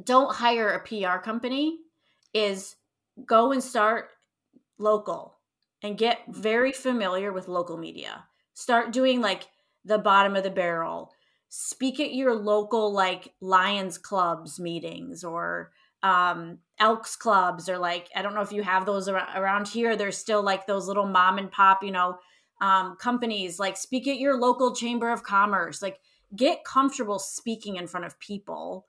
don't 0.03 0.35
hire 0.35 0.71
a 0.71 0.81
PR 0.81 1.19
company 1.23 1.79
is 2.35 2.77
go 3.27 3.53
and 3.53 3.63
start 3.63 4.09
local 4.79 5.39
and 5.83 5.99
get 5.99 6.21
very 6.29 6.73
familiar 6.73 7.33
with 7.33 7.49
local 7.49 7.77
media 7.77 8.25
Start 8.55 8.93
doing 8.93 9.21
like 9.21 9.49
the 9.85 9.99
bottom 9.99 10.37
of 10.37 10.45
the 10.45 10.51
barrel. 10.51 11.11
Speak 11.49 12.01
at 12.01 12.15
your 12.15 12.35
local 12.35 12.93
like 12.93 13.33
Lions 13.41 13.99
clubs 13.99 14.61
meetings 14.61 15.25
or 15.25 15.73
um, 16.03 16.59
Elks 16.79 17.17
clubs 17.17 17.69
or 17.69 17.79
like 17.79 18.09
I 18.15 18.23
don't 18.23 18.35
know 18.35 18.41
if 18.41 18.53
you 18.53 18.63
have 18.63 18.87
those 18.87 19.09
around 19.09 19.69
here. 19.69 19.97
There's 19.97 20.19
still 20.19 20.43
like 20.43 20.67
those 20.67 20.87
little 20.87 21.07
mom 21.07 21.39
and 21.39 21.51
pop, 21.51 21.83
you 21.83 21.93
know, 21.93 22.19
um, 22.63 22.97
companies. 22.97 23.59
Like 23.59 23.77
speak 23.77 24.09
at 24.09 24.19
your 24.19 24.39
local 24.39 24.75
chamber 24.75 25.11
of 25.11 25.23
commerce. 25.23 25.83
Like 25.83 25.99
get 26.35 26.65
comfortable 26.65 27.19
speaking 27.19 27.77
in 27.77 27.87
front 27.87 28.07
of 28.07 28.19
people, 28.19 28.87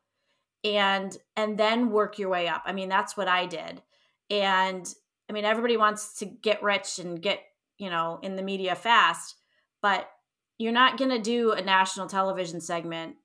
and 0.64 1.18
and 1.36 1.58
then 1.58 1.92
work 1.92 2.18
your 2.18 2.30
way 2.30 2.48
up. 2.48 2.64
I 2.66 2.72
mean, 2.72 2.88
that's 2.88 3.18
what 3.18 3.28
I 3.28 3.46
did, 3.46 3.82
and 4.30 4.88
I 5.30 5.34
mean 5.34 5.44
everybody 5.44 5.76
wants 5.76 6.20
to 6.20 6.26
get 6.26 6.64
rich 6.64 7.00
and 7.00 7.22
get 7.22 7.42
you 7.78 7.90
know 7.90 8.20
in 8.24 8.38
the 8.38 8.44
media 8.44 8.76
fast 8.76 9.36
but 9.84 10.10
you're 10.58 10.72
not 10.72 10.98
going 10.98 11.12
to 11.12 11.20
do 11.20 11.52
a 11.52 11.62
national 11.62 12.08
television 12.08 12.62
segment 12.62 13.18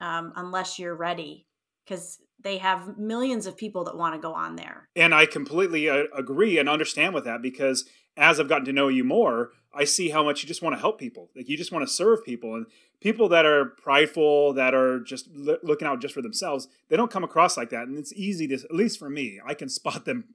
um, 0.00 0.32
unless 0.34 0.78
you're 0.78 0.96
ready 0.96 1.46
because 1.84 2.18
they 2.42 2.58
have 2.58 2.98
millions 2.98 3.46
of 3.46 3.56
people 3.56 3.84
that 3.84 3.96
want 3.96 4.14
to 4.14 4.20
go 4.20 4.32
on 4.32 4.56
there. 4.56 4.88
And 4.96 5.14
I 5.14 5.26
completely 5.26 5.88
uh, 5.88 6.04
agree 6.16 6.58
and 6.58 6.68
understand 6.68 7.14
with 7.14 7.24
that 7.24 7.42
because 7.42 7.84
as 8.16 8.40
I've 8.40 8.48
gotten 8.48 8.64
to 8.66 8.72
know 8.72 8.88
you 8.88 9.04
more, 9.04 9.50
I 9.74 9.84
see 9.84 10.08
how 10.08 10.22
much 10.24 10.42
you 10.42 10.48
just 10.48 10.62
want 10.62 10.74
to 10.74 10.80
help 10.80 10.98
people. 10.98 11.30
Like 11.36 11.48
you 11.48 11.56
just 11.56 11.72
want 11.72 11.86
to 11.86 11.92
serve 11.92 12.24
people 12.24 12.54
and 12.54 12.66
people 13.00 13.28
that 13.28 13.44
are 13.44 13.66
prideful, 13.66 14.54
that 14.54 14.74
are 14.74 15.00
just 15.00 15.28
l- 15.36 15.58
looking 15.62 15.86
out 15.86 16.00
just 16.00 16.14
for 16.14 16.22
themselves, 16.22 16.68
they 16.88 16.96
don't 16.96 17.10
come 17.10 17.24
across 17.24 17.56
like 17.56 17.70
that. 17.70 17.86
And 17.86 17.98
it's 17.98 18.12
easy 18.14 18.48
to, 18.48 18.54
at 18.54 18.74
least 18.74 18.98
for 18.98 19.10
me, 19.10 19.38
I 19.44 19.54
can 19.54 19.68
spot 19.68 20.06
them 20.06 20.34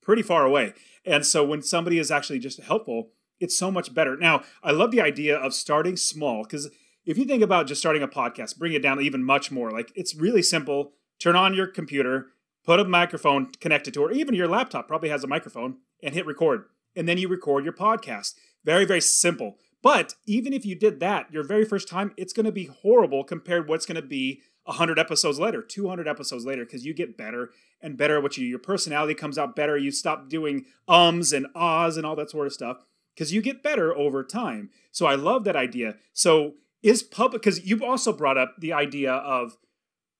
pretty 0.00 0.22
far 0.22 0.44
away. 0.44 0.74
And 1.04 1.26
so 1.26 1.44
when 1.44 1.62
somebody 1.62 1.98
is 1.98 2.10
actually 2.10 2.38
just 2.38 2.60
helpful, 2.60 3.10
it's 3.40 3.56
so 3.56 3.70
much 3.70 3.92
better. 3.92 4.16
Now, 4.16 4.42
I 4.62 4.70
love 4.70 4.90
the 4.90 5.00
idea 5.00 5.36
of 5.36 5.54
starting 5.54 5.96
small 5.96 6.44
because 6.44 6.70
if 7.04 7.18
you 7.18 7.24
think 7.24 7.42
about 7.42 7.66
just 7.66 7.80
starting 7.80 8.02
a 8.02 8.08
podcast, 8.08 8.58
bring 8.58 8.72
it 8.72 8.82
down 8.82 9.00
even 9.00 9.24
much 9.24 9.50
more. 9.50 9.70
Like 9.70 9.92
it's 9.94 10.14
really 10.14 10.42
simple. 10.42 10.92
Turn 11.18 11.36
on 11.36 11.54
your 11.54 11.66
computer, 11.66 12.28
put 12.64 12.78
a 12.78 12.84
microphone 12.84 13.46
connected 13.60 13.94
to 13.94 14.04
it, 14.04 14.06
or 14.06 14.12
even 14.12 14.34
your 14.34 14.46
laptop 14.46 14.86
probably 14.86 15.08
has 15.08 15.24
a 15.24 15.28
microphone, 15.28 15.78
and 16.02 16.14
hit 16.14 16.26
record. 16.26 16.64
And 16.96 17.08
then 17.08 17.18
you 17.18 17.28
record 17.28 17.64
your 17.64 17.72
podcast. 17.72 18.34
Very, 18.64 18.84
very 18.84 19.00
simple. 19.00 19.56
But 19.82 20.14
even 20.26 20.52
if 20.52 20.66
you 20.66 20.74
did 20.74 21.00
that 21.00 21.32
your 21.32 21.44
very 21.44 21.64
first 21.64 21.88
time, 21.88 22.12
it's 22.16 22.32
going 22.32 22.46
to 22.46 22.52
be 22.52 22.66
horrible 22.66 23.24
compared 23.24 23.68
what's 23.68 23.86
going 23.86 24.00
to 24.00 24.06
be 24.06 24.42
100 24.64 24.98
episodes 24.98 25.38
later, 25.38 25.62
200 25.62 26.06
episodes 26.06 26.44
later, 26.44 26.64
because 26.64 26.84
you 26.84 26.92
get 26.92 27.16
better 27.16 27.50
and 27.80 27.96
better 27.96 28.16
at 28.16 28.22
what 28.22 28.36
you 28.36 28.44
do. 28.44 28.48
Your 28.48 28.58
personality 28.58 29.14
comes 29.14 29.38
out 29.38 29.56
better. 29.56 29.78
You 29.78 29.90
stop 29.90 30.28
doing 30.28 30.66
ums 30.86 31.32
and 31.32 31.46
ahs 31.54 31.96
and 31.96 32.04
all 32.04 32.16
that 32.16 32.30
sort 32.30 32.46
of 32.46 32.52
stuff 32.52 32.78
because 33.14 33.32
you 33.32 33.40
get 33.40 33.62
better 33.62 33.96
over 33.96 34.22
time. 34.22 34.70
So 34.90 35.06
I 35.06 35.14
love 35.14 35.44
that 35.44 35.56
idea. 35.56 35.96
So 36.12 36.54
is 36.82 37.02
public 37.02 37.42
because 37.42 37.64
you've 37.66 37.82
also 37.82 38.12
brought 38.12 38.38
up 38.38 38.56
the 38.58 38.72
idea 38.72 39.12
of 39.12 39.56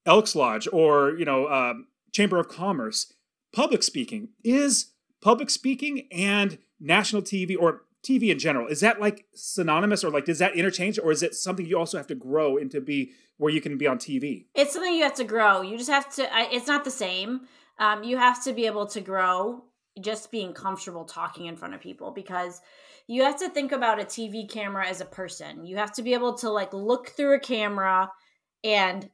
Elks 0.06 0.34
Lodge 0.34 0.66
or 0.72 1.14
you 1.18 1.25
know 1.25 1.48
um, 1.48 1.87
Chamber 2.12 2.38
of 2.38 2.48
Commerce. 2.48 3.12
Public 3.52 3.82
speaking 3.82 4.30
is 4.44 4.92
public 5.20 5.50
speaking 5.50 6.08
and 6.12 6.58
national 6.80 7.22
TV 7.22 7.56
or 7.58 7.82
TV 8.02 8.30
in 8.30 8.38
general. 8.38 8.66
Is 8.68 8.80
that 8.80 9.00
like 9.00 9.26
synonymous 9.34 10.04
or 10.04 10.10
like 10.10 10.25
does 10.25 10.38
that 10.38 10.54
interchange 10.56 10.98
or 10.98 11.10
is 11.10 11.22
it 11.22 11.34
something 11.34 11.66
you 11.66 11.78
also 11.78 11.96
have 11.96 12.06
to 12.08 12.14
grow 12.14 12.56
into 12.56 12.80
be 12.80 13.12
where 13.37 13.52
you 13.52 13.60
can 13.60 13.76
be 13.76 13.87
on 13.87 13.98
TV? 13.98 14.46
It's 14.54 14.72
something 14.72 14.94
you 14.94 15.02
have 15.02 15.14
to 15.14 15.25
grow. 15.25 15.62
You 15.62 15.76
just 15.76 15.90
have 15.90 16.12
to. 16.14 16.28
It's 16.52 16.66
not 16.66 16.84
the 16.84 16.90
same. 16.90 17.42
Um, 17.78 18.02
you 18.02 18.16
have 18.16 18.42
to 18.44 18.52
be 18.52 18.66
able 18.66 18.87
to 18.87 19.00
grow 19.00 19.64
just 20.00 20.30
being 20.30 20.52
comfortable 20.52 21.04
talking 21.04 21.46
in 21.46 21.56
front 21.56 21.75
of 21.75 21.80
people 21.80 22.12
because 22.12 22.60
you 23.06 23.22
have 23.22 23.38
to 23.38 23.48
think 23.48 23.72
about 23.72 24.00
a 24.00 24.04
TV 24.04 24.48
camera 24.48 24.87
as 24.87 25.00
a 25.00 25.04
person. 25.04 25.64
You 25.64 25.76
have 25.76 25.92
to 25.94 26.02
be 26.02 26.14
able 26.14 26.34
to 26.38 26.50
like 26.50 26.72
look 26.72 27.08
through 27.08 27.34
a 27.34 27.40
camera 27.40 28.10
and 28.62 29.08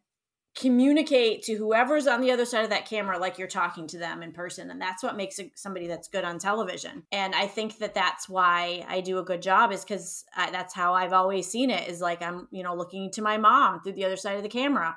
communicate 0.57 1.43
to 1.43 1.55
whoever's 1.55 2.07
on 2.07 2.21
the 2.21 2.31
other 2.31 2.45
side 2.45 2.63
of 2.63 2.71
that 2.71 2.89
camera 2.89 3.19
like 3.19 3.39
you're 3.39 3.49
talking 3.49 3.89
to 3.89 3.99
them 3.99 4.23
in 4.23 4.31
person 4.31 4.71
and 4.71 4.81
that's 4.81 5.03
what 5.03 5.17
makes 5.17 5.41
somebody 5.57 5.89
that's 5.89 6.09
good 6.09 6.25
on 6.25 6.39
television. 6.39 7.03
And 7.11 7.35
i 7.35 7.47
think 7.47 7.79
that 7.79 7.95
that's 7.95 8.29
why 8.29 8.85
i 8.89 9.01
do 9.01 9.19
a 9.19 9.25
good 9.25 9.43
job 9.43 9.73
is 9.73 9.85
because 9.85 10.25
that's 10.37 10.75
how 10.75 10.95
i've 10.95 11.13
always 11.13 11.49
seen 11.49 11.71
it 11.71 11.89
is 11.89 12.01
like 12.01 12.23
i'm 12.23 12.47
you 12.51 12.63
know 12.63 12.75
looking 12.75 13.11
to 13.13 13.23
my 13.23 13.37
mom 13.37 13.81
through 13.81 13.95
the 13.95 14.05
other 14.05 14.17
side 14.17 14.37
of 14.37 14.43
the 14.43 14.49
camera. 14.49 14.97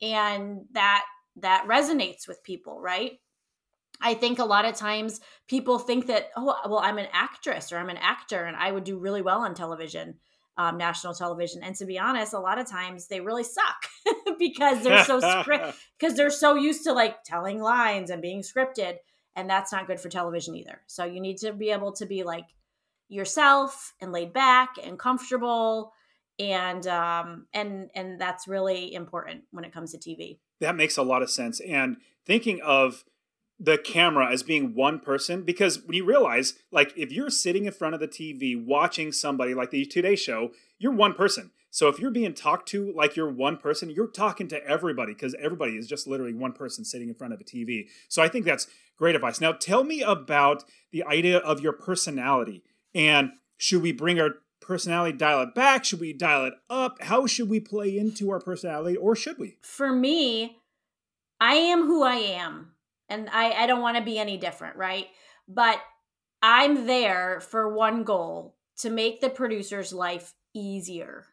And 0.00 0.60
that 0.72 1.04
that 1.40 1.66
resonates 1.68 2.28
with 2.28 2.42
people 2.42 2.80
right? 2.80 3.12
I 4.00 4.14
think 4.14 4.38
a 4.38 4.44
lot 4.44 4.64
of 4.64 4.76
times 4.76 5.20
people 5.48 5.78
think 5.78 6.06
that, 6.06 6.30
oh, 6.36 6.54
well, 6.66 6.78
I'm 6.78 6.98
an 6.98 7.08
actress 7.12 7.72
or 7.72 7.78
I'm 7.78 7.88
an 7.88 7.96
actor 7.96 8.44
and 8.44 8.56
I 8.56 8.70
would 8.70 8.84
do 8.84 8.96
really 8.96 9.22
well 9.22 9.40
on 9.40 9.54
television, 9.54 10.14
um, 10.58 10.76
national 10.76 11.14
television. 11.14 11.62
And 11.62 11.74
to 11.76 11.86
be 11.86 11.98
honest, 11.98 12.34
a 12.34 12.38
lot 12.38 12.58
of 12.58 12.66
times 12.66 13.06
they 13.06 13.20
really 13.20 13.44
suck 13.44 13.86
because 14.38 14.82
they're 14.82 15.04
so 15.04 15.20
script 15.20 15.76
because 15.98 16.16
they're 16.16 16.30
so 16.30 16.56
used 16.56 16.84
to 16.84 16.92
like 16.92 17.22
telling 17.24 17.62
lines 17.62 18.10
and 18.10 18.20
being 18.20 18.42
scripted, 18.42 18.96
and 19.36 19.48
that's 19.48 19.72
not 19.72 19.86
good 19.86 20.00
for 20.00 20.08
television 20.08 20.56
either. 20.56 20.82
So 20.86 21.04
you 21.04 21.20
need 21.20 21.38
to 21.38 21.52
be 21.52 21.70
able 21.70 21.92
to 21.92 22.06
be 22.06 22.24
like 22.24 22.46
yourself 23.08 23.94
and 24.00 24.12
laid 24.12 24.32
back 24.32 24.74
and 24.82 24.98
comfortable 24.98 25.92
and 26.38 26.86
um 26.86 27.46
and 27.54 27.90
and 27.94 28.20
that's 28.20 28.46
really 28.46 28.92
important 28.92 29.42
when 29.50 29.64
it 29.64 29.72
comes 29.72 29.92
to 29.92 29.98
TV. 29.98 30.38
That 30.60 30.76
makes 30.76 30.96
a 30.96 31.02
lot 31.02 31.22
of 31.22 31.30
sense. 31.30 31.60
And 31.60 31.98
thinking 32.26 32.60
of 32.62 33.04
the 33.60 33.76
camera 33.78 34.30
as 34.30 34.42
being 34.42 34.74
one 34.74 35.00
person 35.00 35.42
because 35.42 35.82
when 35.82 35.96
you 35.96 36.04
realize 36.04 36.54
like 36.70 36.92
if 36.96 37.10
you're 37.10 37.30
sitting 37.30 37.64
in 37.64 37.72
front 37.72 37.94
of 37.94 38.00
the 38.00 38.06
TV 38.06 38.54
watching 38.62 39.10
somebody 39.10 39.54
like 39.54 39.70
the 39.70 39.84
Today 39.84 40.14
Show, 40.14 40.52
you're 40.78 40.92
one 40.92 41.14
person. 41.14 41.50
So 41.70 41.88
if 41.88 41.98
you're 41.98 42.10
being 42.10 42.34
talked 42.34 42.68
to 42.68 42.92
like 42.94 43.16
you're 43.16 43.30
one 43.30 43.56
person, 43.56 43.90
you're 43.90 44.06
talking 44.06 44.48
to 44.48 44.64
everybody 44.64 45.12
because 45.12 45.34
everybody 45.40 45.72
is 45.72 45.86
just 45.86 46.06
literally 46.06 46.34
one 46.34 46.52
person 46.52 46.84
sitting 46.84 47.08
in 47.08 47.14
front 47.14 47.34
of 47.34 47.40
a 47.40 47.44
TV. 47.44 47.88
So 48.08 48.22
I 48.22 48.28
think 48.28 48.44
that's 48.44 48.68
great 48.96 49.16
advice. 49.16 49.40
Now 49.40 49.52
tell 49.52 49.82
me 49.82 50.02
about 50.02 50.64
the 50.92 51.04
idea 51.04 51.38
of 51.38 51.60
your 51.60 51.72
personality 51.72 52.62
and 52.94 53.32
should 53.56 53.82
we 53.82 53.90
bring 53.90 54.20
our 54.20 54.36
personality 54.60 55.16
dial 55.16 55.42
it 55.42 55.54
back? 55.54 55.84
Should 55.84 56.00
we 56.00 56.12
dial 56.12 56.46
it 56.46 56.54
up? 56.70 57.02
How 57.02 57.26
should 57.26 57.48
we 57.48 57.58
play 57.58 57.98
into 57.98 58.30
our 58.30 58.38
personality 58.38 58.96
or 58.96 59.16
should 59.16 59.38
we? 59.38 59.56
For 59.62 59.92
me, 59.92 60.58
I 61.40 61.54
am 61.54 61.86
who 61.86 62.04
I 62.04 62.16
am 62.16 62.72
and 63.08 63.28
I, 63.30 63.52
I 63.52 63.66
don't 63.66 63.80
want 63.80 63.96
to 63.96 64.02
be 64.02 64.18
any 64.18 64.36
different, 64.36 64.76
right? 64.76 65.06
But 65.48 65.80
I'm 66.42 66.86
there 66.86 67.40
for 67.40 67.74
one 67.74 68.04
goal 68.04 68.56
to 68.78 68.90
make 68.90 69.20
the 69.20 69.30
producer's 69.30 69.92
life 69.92 70.34
easier. 70.54 71.24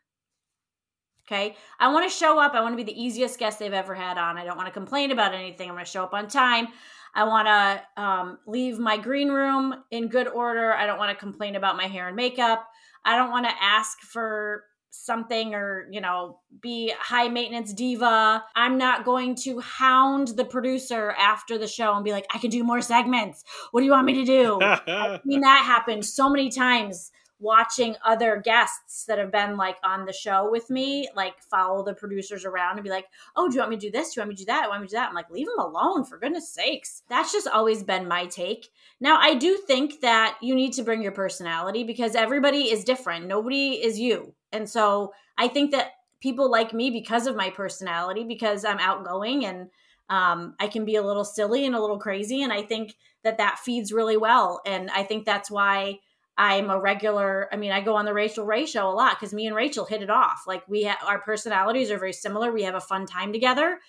Okay. 1.28 1.56
I 1.80 1.92
want 1.92 2.10
to 2.10 2.16
show 2.16 2.40
up. 2.40 2.54
I 2.54 2.62
want 2.62 2.74
to 2.74 2.84
be 2.84 2.92
the 2.92 3.02
easiest 3.02 3.40
guest 3.40 3.58
they've 3.58 3.74
ever 3.74 3.96
had 3.96 4.18
on. 4.18 4.38
I 4.38 4.46
don't 4.46 4.58
want 4.58 4.68
to 4.68 4.74
complain 4.74 5.12
about 5.12 5.34
anything. 5.34 5.70
I'm 5.70 5.76
going 5.76 5.86
to 5.86 5.90
show 5.92 6.04
up 6.04 6.14
on 6.14 6.28
time. 6.28 6.68
I 7.16 7.24
want 7.24 7.48
to 7.48 8.02
um, 8.02 8.40
leave 8.46 8.78
my 8.78 8.98
green 8.98 9.30
room 9.30 9.74
in 9.90 10.08
good 10.10 10.28
order. 10.28 10.74
I 10.74 10.86
don't 10.86 11.00
want 11.00 11.18
to 11.18 11.24
complain 11.24 11.56
about 11.56 11.78
my 11.78 11.86
hair 11.86 12.08
and 12.08 12.16
makeup. 12.16 12.68
I 13.04 13.16
don't 13.16 13.32
want 13.32 13.48
to 13.48 13.54
ask 13.60 14.00
for 14.02 14.64
something 14.96 15.54
or 15.54 15.88
you 15.92 16.02
know 16.02 16.40
be 16.62 16.94
high 17.00 17.28
maintenance 17.28 17.74
diva 17.74 18.44
i'm 18.56 18.78
not 18.78 19.04
going 19.04 19.36
to 19.36 19.60
hound 19.60 20.30
the 20.30 20.46
producer 20.46 21.14
after 21.20 21.58
the 21.58 21.68
show 21.68 21.94
and 21.94 22.04
be 22.04 22.12
like 22.12 22.26
i 22.34 22.38
can 22.38 22.50
do 22.50 22.64
more 22.64 22.82
segments 22.82 23.44
what 23.72 23.82
do 23.82 23.86
you 23.86 23.92
want 23.92 24.06
me 24.06 24.14
to 24.14 24.26
do 24.26 24.60
i've 24.62 25.22
seen 25.28 25.42
that 25.42 25.64
happen 25.66 26.02
so 26.02 26.30
many 26.30 26.50
times 26.50 27.12
watching 27.40 27.96
other 28.04 28.42
guests 28.44 29.06
that 29.06 29.20
have 29.20 29.32
been 29.32 29.58
like 29.58 29.78
on 29.84 30.06
the 30.06 30.14
show 30.14 30.50
with 30.50 30.70
me, 30.70 31.10
like 31.16 31.42
follow 31.42 31.84
the 31.84 31.94
producers 31.94 32.46
around 32.46 32.78
and 32.78 32.84
be 32.84 32.90
like, 32.90 33.06
oh, 33.36 33.48
do 33.48 33.56
you 33.56 33.60
want 33.60 33.72
me 33.72 33.78
to 33.78 33.88
do 33.88 33.92
this? 33.92 34.14
Do 34.14 34.20
you 34.20 34.22
want 34.22 34.30
me 34.30 34.36
to 34.36 34.42
do 34.42 34.46
that? 34.46 34.62
Do 34.62 34.64
you 34.64 34.70
want 34.70 34.82
me 34.82 34.88
to 34.88 34.92
do 34.92 34.98
that? 34.98 35.10
I'm 35.10 35.16
like, 35.16 35.30
leave 35.30 35.48
them 35.48 35.60
alone 35.60 36.06
for 36.06 36.18
goodness 36.18 36.50
sakes. 36.50 37.04
That's 37.10 37.32
just 37.32 37.48
always 37.48 37.84
been 37.84 38.08
my 38.08 38.26
take. 38.26 38.70
Now, 39.00 39.18
I 39.20 39.36
do 39.36 39.58
think 39.58 40.02
that 40.02 40.38
you 40.42 40.56
need 40.56 40.74
to 40.74 40.84
bring 40.84 41.02
your 41.02 41.12
personality 41.12 41.84
because 41.84 42.16
everybody 42.16 42.72
is 42.72 42.84
different. 42.84 43.28
Nobody 43.28 43.74
is 43.74 44.00
you. 44.00 44.34
And 44.56 44.70
so 44.70 45.14
I 45.38 45.48
think 45.48 45.72
that 45.72 45.92
people 46.22 46.50
like 46.50 46.74
me 46.74 46.90
because 46.90 47.28
of 47.28 47.36
my 47.36 47.50
personality, 47.50 48.24
because 48.24 48.66
I'm 48.66 48.80
outgoing 48.80 49.46
and 49.46 49.70
um, 50.10 50.56
I 50.60 50.68
can 50.68 50.86
be 50.86 50.96
a 50.96 51.04
little 51.04 51.26
silly 51.26 51.66
and 51.66 51.76
a 51.76 51.82
little 51.82 52.00
crazy. 52.00 52.42
And 52.42 52.54
I 52.54 52.62
think 52.62 52.96
that 53.24 53.38
that 53.38 53.60
feeds 53.60 53.92
really 53.92 54.18
well. 54.18 54.62
And 54.66 54.90
I 54.92 55.04
think 55.04 55.26
that's 55.26 55.52
why 55.52 56.00
I'm 56.38 56.70
a 56.70 56.80
regular. 56.80 57.48
I 57.52 57.58
mean, 57.58 57.72
I 57.72 57.82
go 57.82 57.96
on 57.96 58.06
the 58.06 58.14
Rachael 58.14 58.46
Ray 58.46 58.66
show 58.66 58.90
a 58.90 58.92
lot 58.94 59.18
because 59.20 59.34
me 59.34 59.48
and 59.48 59.56
Rachel 59.56 59.86
hit 59.86 60.02
it 60.02 60.10
off. 60.10 60.44
Like 60.48 60.68
we, 60.68 60.84
ha- 60.84 61.06
our 61.06 61.20
personalities 61.20 61.92
are 61.92 61.98
very 61.98 62.14
similar. 62.14 62.52
We 62.52 62.64
have 62.64 62.76
a 62.76 62.82
fun 62.82 63.06
time 63.06 63.34
together. 63.34 63.80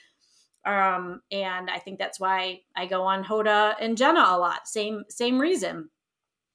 Um, 0.64 1.20
and 1.30 1.70
I 1.70 1.78
think 1.78 1.98
that's 1.98 2.18
why 2.18 2.60
I 2.76 2.86
go 2.86 3.02
on 3.02 3.24
Hoda 3.24 3.74
and 3.80 3.96
Jenna 3.96 4.24
a 4.28 4.38
lot. 4.38 4.66
Same, 4.66 5.04
same 5.08 5.38
reason. 5.38 5.90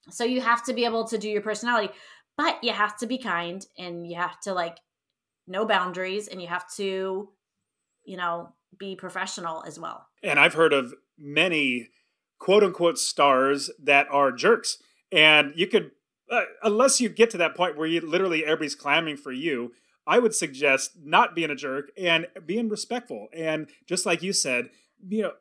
So 0.09 0.23
you 0.23 0.41
have 0.41 0.63
to 0.65 0.73
be 0.73 0.85
able 0.85 1.07
to 1.07 1.17
do 1.17 1.29
your 1.29 1.41
personality, 1.41 1.93
but 2.37 2.63
you 2.63 2.73
have 2.73 2.97
to 2.97 3.07
be 3.07 3.17
kind 3.17 3.65
and 3.77 4.07
you 4.07 4.15
have 4.15 4.39
to 4.41 4.53
like 4.53 4.77
know 5.47 5.65
boundaries 5.65 6.27
and 6.27 6.41
you 6.41 6.47
have 6.47 6.65
to, 6.75 7.29
you 8.05 8.17
know, 8.17 8.53
be 8.77 8.95
professional 8.95 9.63
as 9.65 9.79
well. 9.79 10.07
And 10.23 10.39
I've 10.39 10.53
heard 10.53 10.73
of 10.73 10.93
many 11.17 11.89
quote 12.39 12.63
unquote 12.63 12.97
stars 12.97 13.69
that 13.83 14.07
are 14.09 14.31
jerks 14.31 14.77
and 15.11 15.53
you 15.55 15.67
could, 15.67 15.91
uh, 16.29 16.43
unless 16.63 17.01
you 17.01 17.09
get 17.09 17.29
to 17.31 17.37
that 17.37 17.55
point 17.55 17.77
where 17.77 17.87
you 17.87 18.01
literally 18.01 18.43
everybody's 18.43 18.75
clamming 18.75 19.17
for 19.17 19.31
you, 19.31 19.73
I 20.07 20.19
would 20.19 20.33
suggest 20.33 20.91
not 21.03 21.35
being 21.35 21.51
a 21.51 21.55
jerk 21.55 21.91
and 21.97 22.27
being 22.45 22.69
respectful. 22.69 23.27
And 23.33 23.69
just 23.87 24.05
like 24.05 24.23
you 24.23 24.33
said, 24.33 24.69
you 25.07 25.23
know, 25.23 25.33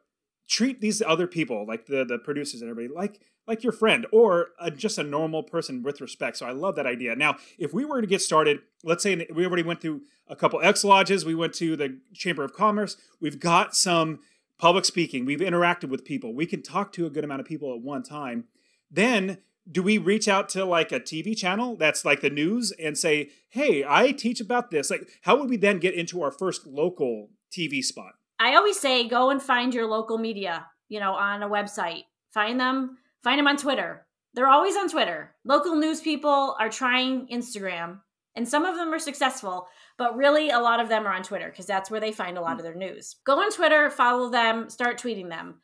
treat 0.48 0.80
these 0.80 1.00
other 1.00 1.26
people, 1.26 1.66
like 1.66 1.86
the 1.86 2.04
the 2.04 2.18
producers 2.18 2.60
and 2.60 2.70
everybody, 2.70 2.94
like 2.94 3.20
like 3.50 3.64
your 3.64 3.72
friend 3.72 4.06
or 4.12 4.50
a, 4.60 4.70
just 4.70 4.96
a 4.96 5.02
normal 5.02 5.42
person 5.42 5.82
with 5.82 6.00
respect. 6.00 6.36
So 6.36 6.46
I 6.46 6.52
love 6.52 6.76
that 6.76 6.86
idea. 6.86 7.16
Now, 7.16 7.36
if 7.58 7.74
we 7.74 7.84
were 7.84 8.00
to 8.00 8.06
get 8.06 8.22
started, 8.22 8.60
let's 8.84 9.02
say 9.02 9.26
we 9.34 9.44
already 9.44 9.64
went 9.64 9.80
through 9.80 10.02
a 10.28 10.36
couple 10.36 10.60
Elks 10.62 10.84
lodges, 10.84 11.24
we 11.24 11.34
went 11.34 11.52
to 11.54 11.74
the 11.74 11.98
Chamber 12.14 12.44
of 12.44 12.54
Commerce, 12.54 12.96
we've 13.20 13.40
got 13.40 13.74
some 13.74 14.20
public 14.56 14.84
speaking, 14.84 15.24
we've 15.24 15.40
interacted 15.40 15.88
with 15.88 16.04
people, 16.04 16.32
we 16.32 16.46
can 16.46 16.62
talk 16.62 16.92
to 16.92 17.06
a 17.06 17.10
good 17.10 17.24
amount 17.24 17.40
of 17.40 17.46
people 17.46 17.74
at 17.74 17.80
one 17.80 18.04
time. 18.04 18.44
Then 18.88 19.38
do 19.70 19.82
we 19.82 19.98
reach 19.98 20.28
out 20.28 20.48
to 20.50 20.64
like 20.64 20.92
a 20.92 21.00
TV 21.00 21.36
channel 21.36 21.74
that's 21.74 22.04
like 22.04 22.20
the 22.20 22.30
news 22.30 22.72
and 22.72 22.96
say, 22.96 23.30
"Hey, 23.48 23.84
I 23.86 24.12
teach 24.12 24.40
about 24.40 24.70
this." 24.70 24.90
Like, 24.90 25.08
how 25.22 25.36
would 25.36 25.50
we 25.50 25.56
then 25.56 25.78
get 25.78 25.94
into 25.94 26.22
our 26.22 26.30
first 26.30 26.66
local 26.66 27.30
TV 27.52 27.82
spot? 27.82 28.12
I 28.38 28.56
always 28.56 28.80
say, 28.80 29.06
go 29.06 29.30
and 29.30 29.40
find 29.42 29.74
your 29.74 29.86
local 29.86 30.18
media. 30.18 30.66
You 30.88 30.98
know, 30.98 31.12
on 31.12 31.42
a 31.42 31.48
website, 31.48 32.04
find 32.32 32.58
them, 32.58 32.96
find 33.22 33.38
them 33.38 33.46
on 33.46 33.56
Twitter. 33.56 34.06
They're 34.34 34.48
always 34.48 34.76
on 34.76 34.88
Twitter. 34.88 35.34
Local 35.44 35.74
news 35.74 36.00
people 36.00 36.56
are 36.60 36.68
trying 36.68 37.26
Instagram, 37.28 38.00
and 38.36 38.48
some 38.48 38.64
of 38.64 38.76
them 38.76 38.94
are 38.94 38.98
successful, 38.98 39.66
but 39.98 40.16
really 40.16 40.50
a 40.50 40.60
lot 40.60 40.80
of 40.80 40.88
them 40.88 41.06
are 41.06 41.12
on 41.12 41.22
Twitter 41.22 41.48
because 41.48 41.66
that's 41.66 41.90
where 41.90 42.00
they 42.00 42.12
find 42.12 42.38
a 42.38 42.40
lot 42.40 42.58
of 42.58 42.62
their 42.62 42.74
news. 42.74 43.16
Go 43.24 43.40
on 43.40 43.50
Twitter, 43.50 43.90
follow 43.90 44.30
them, 44.30 44.70
start 44.70 45.00
tweeting 45.00 45.28
them. 45.28 45.60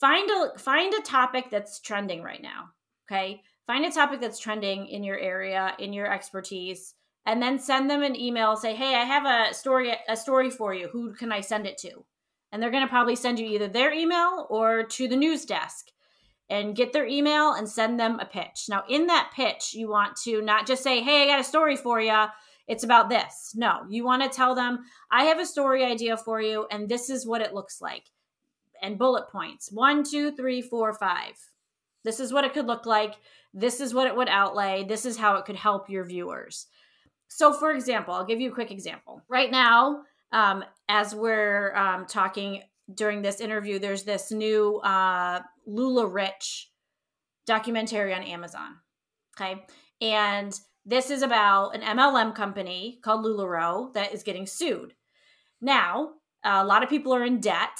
Find 0.00 0.30
a 0.30 0.58
find 0.58 0.94
a 0.94 1.02
topic 1.02 1.46
that's 1.50 1.80
trending 1.80 2.22
right 2.22 2.42
now 2.42 2.70
Okay. 3.10 3.42
Find 3.66 3.84
a 3.84 3.90
topic 3.90 4.20
that's 4.20 4.38
trending 4.38 4.86
in 4.86 5.02
your 5.02 5.18
area, 5.18 5.74
in 5.78 5.92
your 5.92 6.12
expertise, 6.12 6.94
and 7.26 7.42
then 7.42 7.58
send 7.58 7.90
them 7.90 8.02
an 8.02 8.16
email. 8.16 8.56
Say, 8.56 8.74
hey, 8.74 8.94
I 8.94 9.04
have 9.04 9.24
a 9.24 9.54
story, 9.54 9.94
a 10.08 10.16
story 10.16 10.50
for 10.50 10.74
you. 10.74 10.88
Who 10.88 11.14
can 11.14 11.32
I 11.32 11.40
send 11.40 11.66
it 11.66 11.78
to? 11.78 12.04
And 12.50 12.62
they're 12.62 12.70
going 12.70 12.84
to 12.84 12.88
probably 12.88 13.16
send 13.16 13.38
you 13.38 13.46
either 13.46 13.68
their 13.68 13.92
email 13.92 14.46
or 14.48 14.84
to 14.84 15.08
the 15.08 15.16
news 15.16 15.44
desk 15.44 15.86
and 16.50 16.76
get 16.76 16.92
their 16.92 17.06
email 17.06 17.52
and 17.52 17.68
send 17.68 18.00
them 18.00 18.18
a 18.20 18.24
pitch. 18.24 18.66
Now, 18.68 18.84
in 18.88 19.06
that 19.06 19.32
pitch, 19.34 19.74
you 19.74 19.88
want 19.88 20.16
to 20.24 20.40
not 20.40 20.66
just 20.66 20.82
say, 20.82 21.02
hey, 21.02 21.22
I 21.22 21.26
got 21.26 21.40
a 21.40 21.44
story 21.44 21.76
for 21.76 22.00
you. 22.00 22.26
It's 22.66 22.84
about 22.84 23.08
this. 23.08 23.52
No, 23.54 23.80
you 23.88 24.04
want 24.04 24.22
to 24.22 24.28
tell 24.28 24.54
them, 24.54 24.80
I 25.10 25.24
have 25.24 25.38
a 25.38 25.46
story 25.46 25.84
idea 25.84 26.16
for 26.16 26.40
you, 26.40 26.66
and 26.70 26.88
this 26.88 27.10
is 27.10 27.26
what 27.26 27.40
it 27.40 27.54
looks 27.54 27.80
like. 27.80 28.04
And 28.82 28.98
bullet 28.98 29.28
points 29.28 29.70
one, 29.72 30.04
two, 30.04 30.30
three, 30.32 30.62
four, 30.62 30.92
five. 30.94 31.34
This 32.04 32.20
is 32.20 32.32
what 32.32 32.44
it 32.44 32.54
could 32.54 32.66
look 32.66 32.86
like. 32.86 33.16
This 33.52 33.80
is 33.80 33.92
what 33.92 34.06
it 34.06 34.14
would 34.14 34.28
outlay. 34.28 34.84
This 34.84 35.04
is 35.04 35.16
how 35.16 35.36
it 35.36 35.44
could 35.44 35.56
help 35.56 35.90
your 35.90 36.04
viewers. 36.04 36.66
So, 37.28 37.52
for 37.52 37.72
example, 37.72 38.14
I'll 38.14 38.24
give 38.24 38.40
you 38.40 38.50
a 38.50 38.54
quick 38.54 38.70
example. 38.70 39.22
Right 39.28 39.50
now, 39.50 40.02
um, 40.32 40.64
as 40.88 41.14
we're 41.14 41.74
um, 41.74 42.06
talking 42.06 42.62
during 42.92 43.22
this 43.22 43.40
interview, 43.40 43.78
there's 43.78 44.04
this 44.04 44.30
new 44.30 44.78
uh, 44.78 45.40
LuLaRich 45.68 46.64
documentary 47.46 48.14
on 48.14 48.22
Amazon. 48.22 48.76
Okay. 49.38 49.64
And 50.00 50.58
this 50.84 51.10
is 51.10 51.22
about 51.22 51.74
an 51.74 51.82
MLM 51.82 52.34
company 52.34 52.98
called 53.02 53.24
LuLaRoe 53.24 53.92
that 53.94 54.12
is 54.12 54.22
getting 54.22 54.46
sued. 54.46 54.94
Now, 55.60 56.10
a 56.44 56.64
lot 56.64 56.82
of 56.82 56.88
people 56.88 57.14
are 57.14 57.24
in 57.24 57.40
debt 57.40 57.78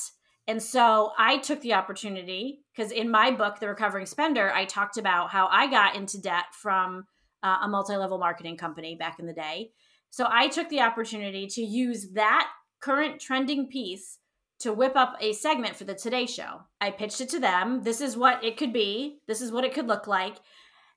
and 0.48 0.62
so 0.62 1.12
I 1.18 1.36
took 1.36 1.60
the 1.60 1.74
opportunity 1.74 2.62
because 2.74 2.90
in 2.90 3.10
my 3.10 3.30
book, 3.30 3.60
The 3.60 3.68
Recovering 3.68 4.06
Spender, 4.06 4.50
I 4.50 4.64
talked 4.64 4.96
about 4.96 5.30
how 5.30 5.46
I 5.48 5.70
got 5.70 5.94
into 5.94 6.18
debt 6.18 6.46
from 6.54 7.04
uh, 7.42 7.58
a 7.62 7.68
multi 7.68 7.94
level 7.94 8.16
marketing 8.16 8.56
company 8.56 8.96
back 8.96 9.18
in 9.20 9.26
the 9.26 9.34
day. 9.34 9.72
So 10.08 10.26
I 10.28 10.48
took 10.48 10.70
the 10.70 10.80
opportunity 10.80 11.46
to 11.48 11.60
use 11.60 12.12
that 12.14 12.48
current 12.80 13.20
trending 13.20 13.68
piece 13.68 14.18
to 14.60 14.72
whip 14.72 14.96
up 14.96 15.16
a 15.20 15.32
segment 15.32 15.76
for 15.76 15.84
the 15.84 15.94
Today 15.94 16.26
Show. 16.26 16.62
I 16.80 16.90
pitched 16.90 17.20
it 17.20 17.28
to 17.30 17.40
them. 17.40 17.82
This 17.82 18.00
is 18.00 18.16
what 18.16 18.42
it 18.44 18.56
could 18.56 18.72
be, 18.72 19.18
this 19.26 19.40
is 19.40 19.52
what 19.52 19.64
it 19.64 19.74
could 19.74 19.86
look 19.86 20.06
like. 20.06 20.36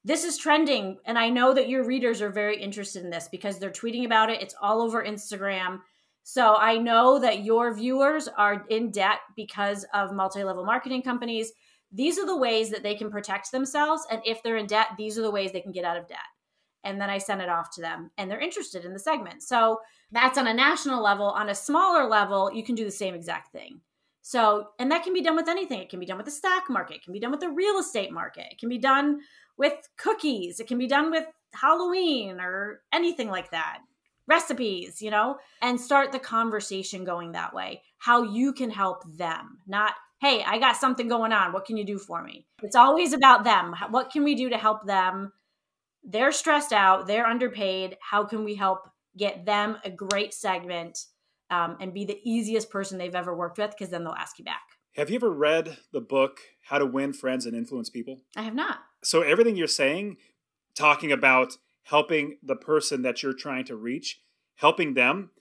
This 0.03 0.23
is 0.23 0.37
trending, 0.37 0.97
and 1.05 1.17
I 1.19 1.29
know 1.29 1.53
that 1.53 1.69
your 1.69 1.85
readers 1.85 2.23
are 2.23 2.31
very 2.31 2.59
interested 2.59 3.03
in 3.03 3.11
this 3.11 3.29
because 3.31 3.59
they're 3.59 3.69
tweeting 3.69 4.05
about 4.05 4.31
it. 4.31 4.41
It's 4.41 4.55
all 4.59 4.81
over 4.81 5.03
Instagram. 5.03 5.79
So 6.23 6.55
I 6.55 6.77
know 6.77 7.19
that 7.19 7.43
your 7.43 7.73
viewers 7.73 8.27
are 8.27 8.65
in 8.69 8.91
debt 8.91 9.19
because 9.35 9.85
of 9.93 10.13
multi 10.13 10.43
level 10.43 10.65
marketing 10.65 11.03
companies. 11.03 11.51
These 11.91 12.17
are 12.17 12.25
the 12.25 12.37
ways 12.37 12.69
that 12.71 12.83
they 12.83 12.95
can 12.95 13.11
protect 13.11 13.51
themselves. 13.51 14.05
And 14.09 14.21
if 14.25 14.41
they're 14.41 14.57
in 14.57 14.67
debt, 14.67 14.87
these 14.97 15.19
are 15.19 15.23
the 15.23 15.31
ways 15.31 15.51
they 15.51 15.61
can 15.61 15.71
get 15.71 15.85
out 15.85 15.97
of 15.97 16.07
debt. 16.07 16.17
And 16.83 16.99
then 16.99 17.09
I 17.09 17.17
send 17.17 17.41
it 17.41 17.49
off 17.49 17.69
to 17.75 17.81
them 17.81 18.11
and 18.17 18.29
they're 18.29 18.39
interested 18.39 18.85
in 18.85 18.93
the 18.93 18.99
segment. 18.99 19.43
So 19.43 19.79
that's 20.11 20.37
on 20.37 20.47
a 20.47 20.53
national 20.53 21.03
level. 21.03 21.27
On 21.27 21.49
a 21.49 21.55
smaller 21.55 22.07
level, 22.07 22.51
you 22.53 22.63
can 22.63 22.75
do 22.75 22.85
the 22.85 22.91
same 22.91 23.13
exact 23.13 23.51
thing. 23.51 23.81
So, 24.23 24.69
and 24.79 24.91
that 24.91 25.03
can 25.03 25.13
be 25.13 25.21
done 25.21 25.35
with 25.35 25.47
anything. 25.47 25.79
It 25.79 25.89
can 25.89 25.99
be 25.99 26.05
done 26.05 26.17
with 26.17 26.25
the 26.25 26.31
stock 26.31 26.69
market, 26.69 26.97
it 26.97 27.03
can 27.03 27.13
be 27.13 27.19
done 27.19 27.31
with 27.31 27.39
the 27.39 27.49
real 27.49 27.79
estate 27.79 28.11
market, 28.11 28.45
it 28.51 28.59
can 28.59 28.69
be 28.69 28.77
done 28.77 29.21
with 29.57 29.73
cookies, 29.97 30.59
it 30.59 30.67
can 30.67 30.77
be 30.77 30.87
done 30.87 31.09
with 31.09 31.25
Halloween 31.53 32.39
or 32.39 32.81
anything 32.93 33.29
like 33.29 33.49
that 33.51 33.79
recipes, 34.27 35.01
you 35.01 35.11
know, 35.11 35.37
and 35.61 35.79
start 35.79 36.11
the 36.11 36.19
conversation 36.19 37.03
going 37.03 37.33
that 37.33 37.53
way. 37.53 37.81
How 37.97 38.23
you 38.23 38.53
can 38.53 38.69
help 38.69 39.03
them, 39.17 39.57
not, 39.67 39.93
hey, 40.21 40.43
I 40.43 40.57
got 40.57 40.77
something 40.77 41.07
going 41.07 41.33
on. 41.33 41.51
What 41.51 41.65
can 41.65 41.77
you 41.77 41.85
do 41.85 41.97
for 41.97 42.23
me? 42.23 42.45
It's 42.63 42.75
always 42.75 43.13
about 43.13 43.43
them. 43.43 43.75
What 43.89 44.11
can 44.11 44.23
we 44.23 44.35
do 44.35 44.49
to 44.49 44.57
help 44.57 44.85
them? 44.85 45.33
They're 46.03 46.31
stressed 46.31 46.73
out, 46.73 47.07
they're 47.07 47.27
underpaid. 47.27 47.97
How 48.01 48.23
can 48.23 48.43
we 48.43 48.55
help 48.55 48.89
get 49.17 49.45
them 49.45 49.77
a 49.83 49.89
great 49.89 50.33
segment 50.33 51.05
um, 51.49 51.77
and 51.79 51.93
be 51.93 52.05
the 52.05 52.19
easiest 52.23 52.69
person 52.69 52.97
they've 52.97 53.15
ever 53.15 53.35
worked 53.35 53.57
with? 53.57 53.71
Because 53.71 53.89
then 53.89 54.03
they'll 54.03 54.13
ask 54.13 54.39
you 54.39 54.45
back. 54.45 54.61
Have 54.95 55.09
you 55.09 55.15
ever 55.15 55.31
read 55.31 55.77
the 55.93 56.01
book 56.01 56.39
How 56.63 56.77
to 56.77 56.85
Win 56.85 57.13
Friends 57.13 57.45
and 57.45 57.55
Influence 57.55 57.89
People? 57.89 58.21
I 58.35 58.41
have 58.41 58.55
not. 58.55 58.79
So, 59.03 59.21
everything 59.21 59.55
you're 59.55 59.67
saying, 59.67 60.17
talking 60.75 61.11
about 61.11 61.53
helping 61.83 62.37
the 62.43 62.55
person 62.55 63.01
that 63.03 63.23
you're 63.23 63.33
trying 63.33 63.65
to 63.65 63.75
reach, 63.75 64.21
helping 64.55 64.93
them. 64.93 65.31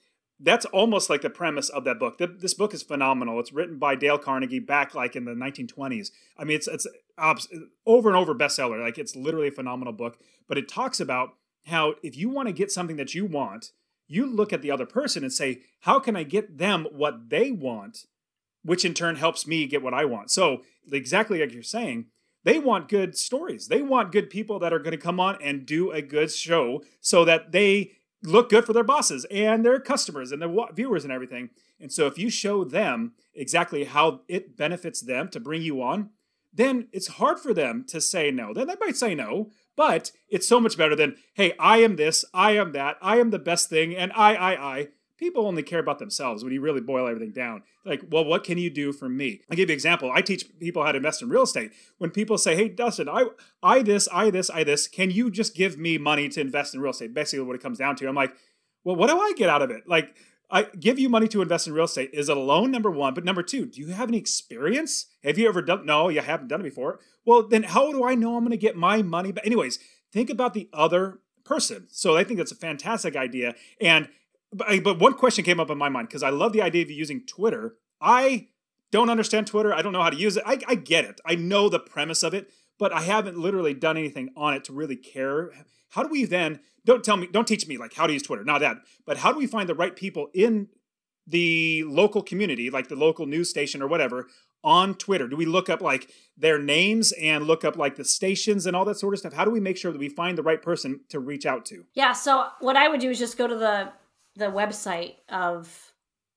That's 0.43 0.65
almost 0.65 1.09
like 1.09 1.21
the 1.21 1.29
premise 1.29 1.69
of 1.69 1.83
that 1.83 1.99
book. 1.99 2.17
This 2.17 2.55
book 2.55 2.73
is 2.73 2.81
phenomenal. 2.81 3.39
It's 3.39 3.53
written 3.53 3.77
by 3.77 3.95
Dale 3.95 4.17
Carnegie 4.17 4.59
back 4.59 4.95
like 4.95 5.15
in 5.15 5.25
the 5.25 5.31
1920s. 5.31 6.09
I 6.37 6.43
mean, 6.43 6.55
it's 6.55 6.67
it's 6.67 6.87
over 7.85 8.09
and 8.09 8.17
over 8.17 8.33
bestseller. 8.33 8.81
Like 8.81 8.97
it's 8.97 9.15
literally 9.15 9.49
a 9.49 9.51
phenomenal 9.51 9.93
book. 9.93 10.17
But 10.47 10.57
it 10.57 10.67
talks 10.67 10.99
about 10.99 11.35
how 11.67 11.95
if 12.01 12.17
you 12.17 12.29
want 12.29 12.47
to 12.47 12.53
get 12.53 12.71
something 12.71 12.95
that 12.95 13.13
you 13.13 13.25
want, 13.25 13.71
you 14.07 14.25
look 14.25 14.51
at 14.51 14.61
the 14.61 14.71
other 14.71 14.85
person 14.85 15.23
and 15.23 15.31
say, 15.31 15.61
how 15.81 15.99
can 15.99 16.15
I 16.15 16.23
get 16.23 16.57
them 16.57 16.87
what 16.91 17.29
they 17.29 17.51
want, 17.51 18.05
which 18.63 18.83
in 18.83 18.93
turn 18.93 19.15
helps 19.15 19.47
me 19.47 19.67
get 19.67 19.83
what 19.83 19.93
I 19.93 20.05
want. 20.05 20.31
So 20.31 20.63
exactly 20.91 21.39
like 21.39 21.53
you're 21.53 21.63
saying, 21.63 22.07
they 22.43 22.57
want 22.57 22.89
good 22.89 23.15
stories. 23.15 23.67
They 23.67 23.81
want 23.81 24.11
good 24.11 24.29
people 24.29 24.59
that 24.59 24.73
are 24.73 24.79
going 24.79 24.91
to 24.91 24.97
come 24.97 25.19
on 25.19 25.37
and 25.41 25.65
do 25.65 25.91
a 25.91 26.01
good 26.01 26.31
show 26.31 26.83
so 26.99 27.23
that 27.25 27.51
they 27.51 27.91
look 28.23 28.49
good 28.49 28.65
for 28.65 28.73
their 28.73 28.83
bosses 28.83 29.25
and 29.31 29.65
their 29.65 29.79
customers 29.79 30.31
and 30.31 30.41
their 30.41 30.53
viewers 30.73 31.03
and 31.03 31.11
everything. 31.11 31.49
And 31.79 31.91
so 31.91 32.07
if 32.07 32.17
you 32.17 32.29
show 32.29 32.63
them 32.63 33.13
exactly 33.33 33.85
how 33.85 34.21
it 34.27 34.55
benefits 34.55 35.01
them 35.01 35.29
to 35.29 35.39
bring 35.39 35.61
you 35.61 35.81
on, 35.81 36.11
then 36.53 36.87
it's 36.91 37.07
hard 37.07 37.39
for 37.39 37.53
them 37.53 37.85
to 37.87 38.01
say 38.01 38.29
no. 38.29 38.53
Then 38.53 38.67
they 38.67 38.75
might 38.79 38.97
say 38.97 39.15
no, 39.15 39.51
But 39.75 40.11
it's 40.29 40.47
so 40.47 40.59
much 40.59 40.77
better 40.77 40.95
than, 40.95 41.15
hey, 41.33 41.53
I 41.57 41.77
am 41.79 41.95
this, 41.95 42.25
I 42.33 42.51
am 42.51 42.73
that, 42.73 42.97
I 43.01 43.17
am 43.17 43.29
the 43.29 43.39
best 43.39 43.69
thing, 43.69 43.95
and 43.95 44.11
I, 44.13 44.35
I, 44.35 44.77
I. 44.77 44.87
People 45.21 45.45
only 45.45 45.61
care 45.61 45.79
about 45.79 45.99
themselves 45.99 46.43
when 46.43 46.51
you 46.51 46.61
really 46.61 46.81
boil 46.81 47.07
everything 47.07 47.31
down. 47.31 47.61
Like, 47.85 48.01
well, 48.09 48.25
what 48.25 48.43
can 48.43 48.57
you 48.57 48.71
do 48.71 48.91
for 48.91 49.07
me? 49.07 49.41
I'll 49.49 49.55
give 49.55 49.69
you 49.69 49.73
an 49.73 49.77
example. 49.77 50.11
I 50.11 50.21
teach 50.21 50.45
people 50.59 50.83
how 50.83 50.91
to 50.91 50.97
invest 50.97 51.21
in 51.21 51.29
real 51.29 51.43
estate. 51.43 51.73
When 51.99 52.09
people 52.09 52.39
say, 52.39 52.55
hey, 52.55 52.69
Dustin, 52.69 53.07
I, 53.07 53.25
I 53.61 53.83
this, 53.83 54.09
I 54.11 54.31
this, 54.31 54.49
I 54.49 54.63
this, 54.63 54.87
can 54.87 55.11
you 55.11 55.29
just 55.29 55.55
give 55.55 55.77
me 55.77 55.99
money 55.99 56.27
to 56.29 56.41
invest 56.41 56.73
in 56.73 56.81
real 56.81 56.89
estate? 56.89 57.13
Basically, 57.13 57.45
what 57.45 57.55
it 57.55 57.61
comes 57.61 57.77
down 57.77 57.95
to. 57.97 58.07
I'm 58.07 58.15
like, 58.15 58.33
well, 58.83 58.95
what 58.95 59.11
do 59.11 59.19
I 59.19 59.33
get 59.37 59.47
out 59.47 59.61
of 59.61 59.69
it? 59.69 59.87
Like, 59.87 60.15
I 60.49 60.63
give 60.63 60.97
you 60.97 61.07
money 61.07 61.27
to 61.27 61.43
invest 61.43 61.67
in 61.67 61.73
real 61.73 61.85
estate. 61.85 62.09
Is 62.13 62.27
it 62.27 62.35
a 62.35 62.39
loan? 62.39 62.71
Number 62.71 62.89
one. 62.89 63.13
But 63.13 63.23
number 63.23 63.43
two, 63.43 63.67
do 63.67 63.79
you 63.79 63.87
have 63.89 64.09
any 64.09 64.17
experience? 64.17 65.05
Have 65.23 65.37
you 65.37 65.47
ever 65.47 65.61
done? 65.61 65.85
No, 65.85 66.09
you 66.09 66.21
haven't 66.21 66.47
done 66.47 66.61
it 66.61 66.63
before. 66.63 66.99
Well, 67.25 67.47
then 67.47 67.61
how 67.61 67.91
do 67.91 68.03
I 68.03 68.15
know 68.15 68.37
I'm 68.37 68.43
going 68.43 68.51
to 68.51 68.57
get 68.57 68.75
my 68.75 69.03
money 69.03 69.31
back? 69.31 69.45
Anyways, 69.45 69.77
think 70.11 70.31
about 70.31 70.55
the 70.55 70.67
other 70.73 71.19
person. 71.45 71.87
So 71.89 72.17
I 72.17 72.23
think 72.23 72.39
that's 72.39 72.51
a 72.51 72.55
fantastic 72.55 73.15
idea. 73.15 73.53
And 73.79 74.09
but, 74.53 74.83
but 74.83 74.99
one 74.99 75.13
question 75.13 75.43
came 75.45 75.59
up 75.59 75.69
in 75.69 75.77
my 75.77 75.89
mind 75.89 76.07
because 76.07 76.23
I 76.23 76.29
love 76.29 76.53
the 76.53 76.61
idea 76.61 76.83
of 76.83 76.91
using 76.91 77.25
Twitter. 77.25 77.75
I 77.99 78.47
don't 78.91 79.09
understand 79.09 79.47
Twitter. 79.47 79.73
I 79.73 79.81
don't 79.81 79.93
know 79.93 80.01
how 80.01 80.09
to 80.09 80.17
use 80.17 80.37
it. 80.37 80.43
I, 80.45 80.59
I 80.67 80.75
get 80.75 81.05
it. 81.05 81.21
I 81.25 81.35
know 81.35 81.69
the 81.69 81.79
premise 81.79 82.23
of 82.23 82.33
it, 82.33 82.51
but 82.77 82.91
I 82.91 83.01
haven't 83.01 83.37
literally 83.37 83.73
done 83.73 83.97
anything 83.97 84.29
on 84.35 84.53
it 84.53 84.63
to 84.65 84.73
really 84.73 84.97
care. 84.97 85.51
How 85.89 86.03
do 86.03 86.09
we 86.09 86.25
then 86.25 86.59
don't 86.85 87.03
tell 87.03 87.17
me, 87.17 87.27
don't 87.27 87.47
teach 87.47 87.67
me 87.67 87.77
like 87.77 87.93
how 87.93 88.07
to 88.07 88.13
use 88.13 88.23
Twitter, 88.23 88.43
not 88.43 88.59
that, 88.59 88.77
but 89.05 89.17
how 89.17 89.31
do 89.31 89.37
we 89.37 89.47
find 89.47 89.69
the 89.69 89.75
right 89.75 89.95
people 89.95 90.29
in 90.33 90.67
the 91.27 91.83
local 91.85 92.23
community, 92.23 92.69
like 92.69 92.87
the 92.87 92.95
local 92.95 93.25
news 93.25 93.49
station 93.49 93.81
or 93.81 93.87
whatever, 93.87 94.27
on 94.63 94.95
Twitter? 94.95 95.27
Do 95.27 95.35
we 95.35 95.45
look 95.45 95.69
up 95.69 95.81
like 95.81 96.09
their 96.35 96.57
names 96.57 97.11
and 97.13 97.45
look 97.45 97.63
up 97.63 97.77
like 97.77 97.95
the 97.95 98.05
stations 98.05 98.65
and 98.65 98.75
all 98.75 98.85
that 98.85 98.97
sort 98.97 99.13
of 99.13 99.19
stuff? 99.19 99.33
How 99.33 99.45
do 99.45 99.51
we 99.51 99.59
make 99.59 99.77
sure 99.77 99.91
that 99.91 99.99
we 99.99 100.09
find 100.09 100.37
the 100.37 100.43
right 100.43 100.61
person 100.61 101.01
to 101.09 101.19
reach 101.19 101.45
out 101.45 101.65
to? 101.67 101.85
Yeah, 101.93 102.13
so 102.13 102.47
what 102.59 102.75
I 102.75 102.87
would 102.87 102.99
do 102.99 103.09
is 103.11 103.19
just 103.19 103.37
go 103.37 103.47
to 103.47 103.55
the 103.55 103.91
the 104.35 104.45
website 104.45 105.15
of 105.29 105.93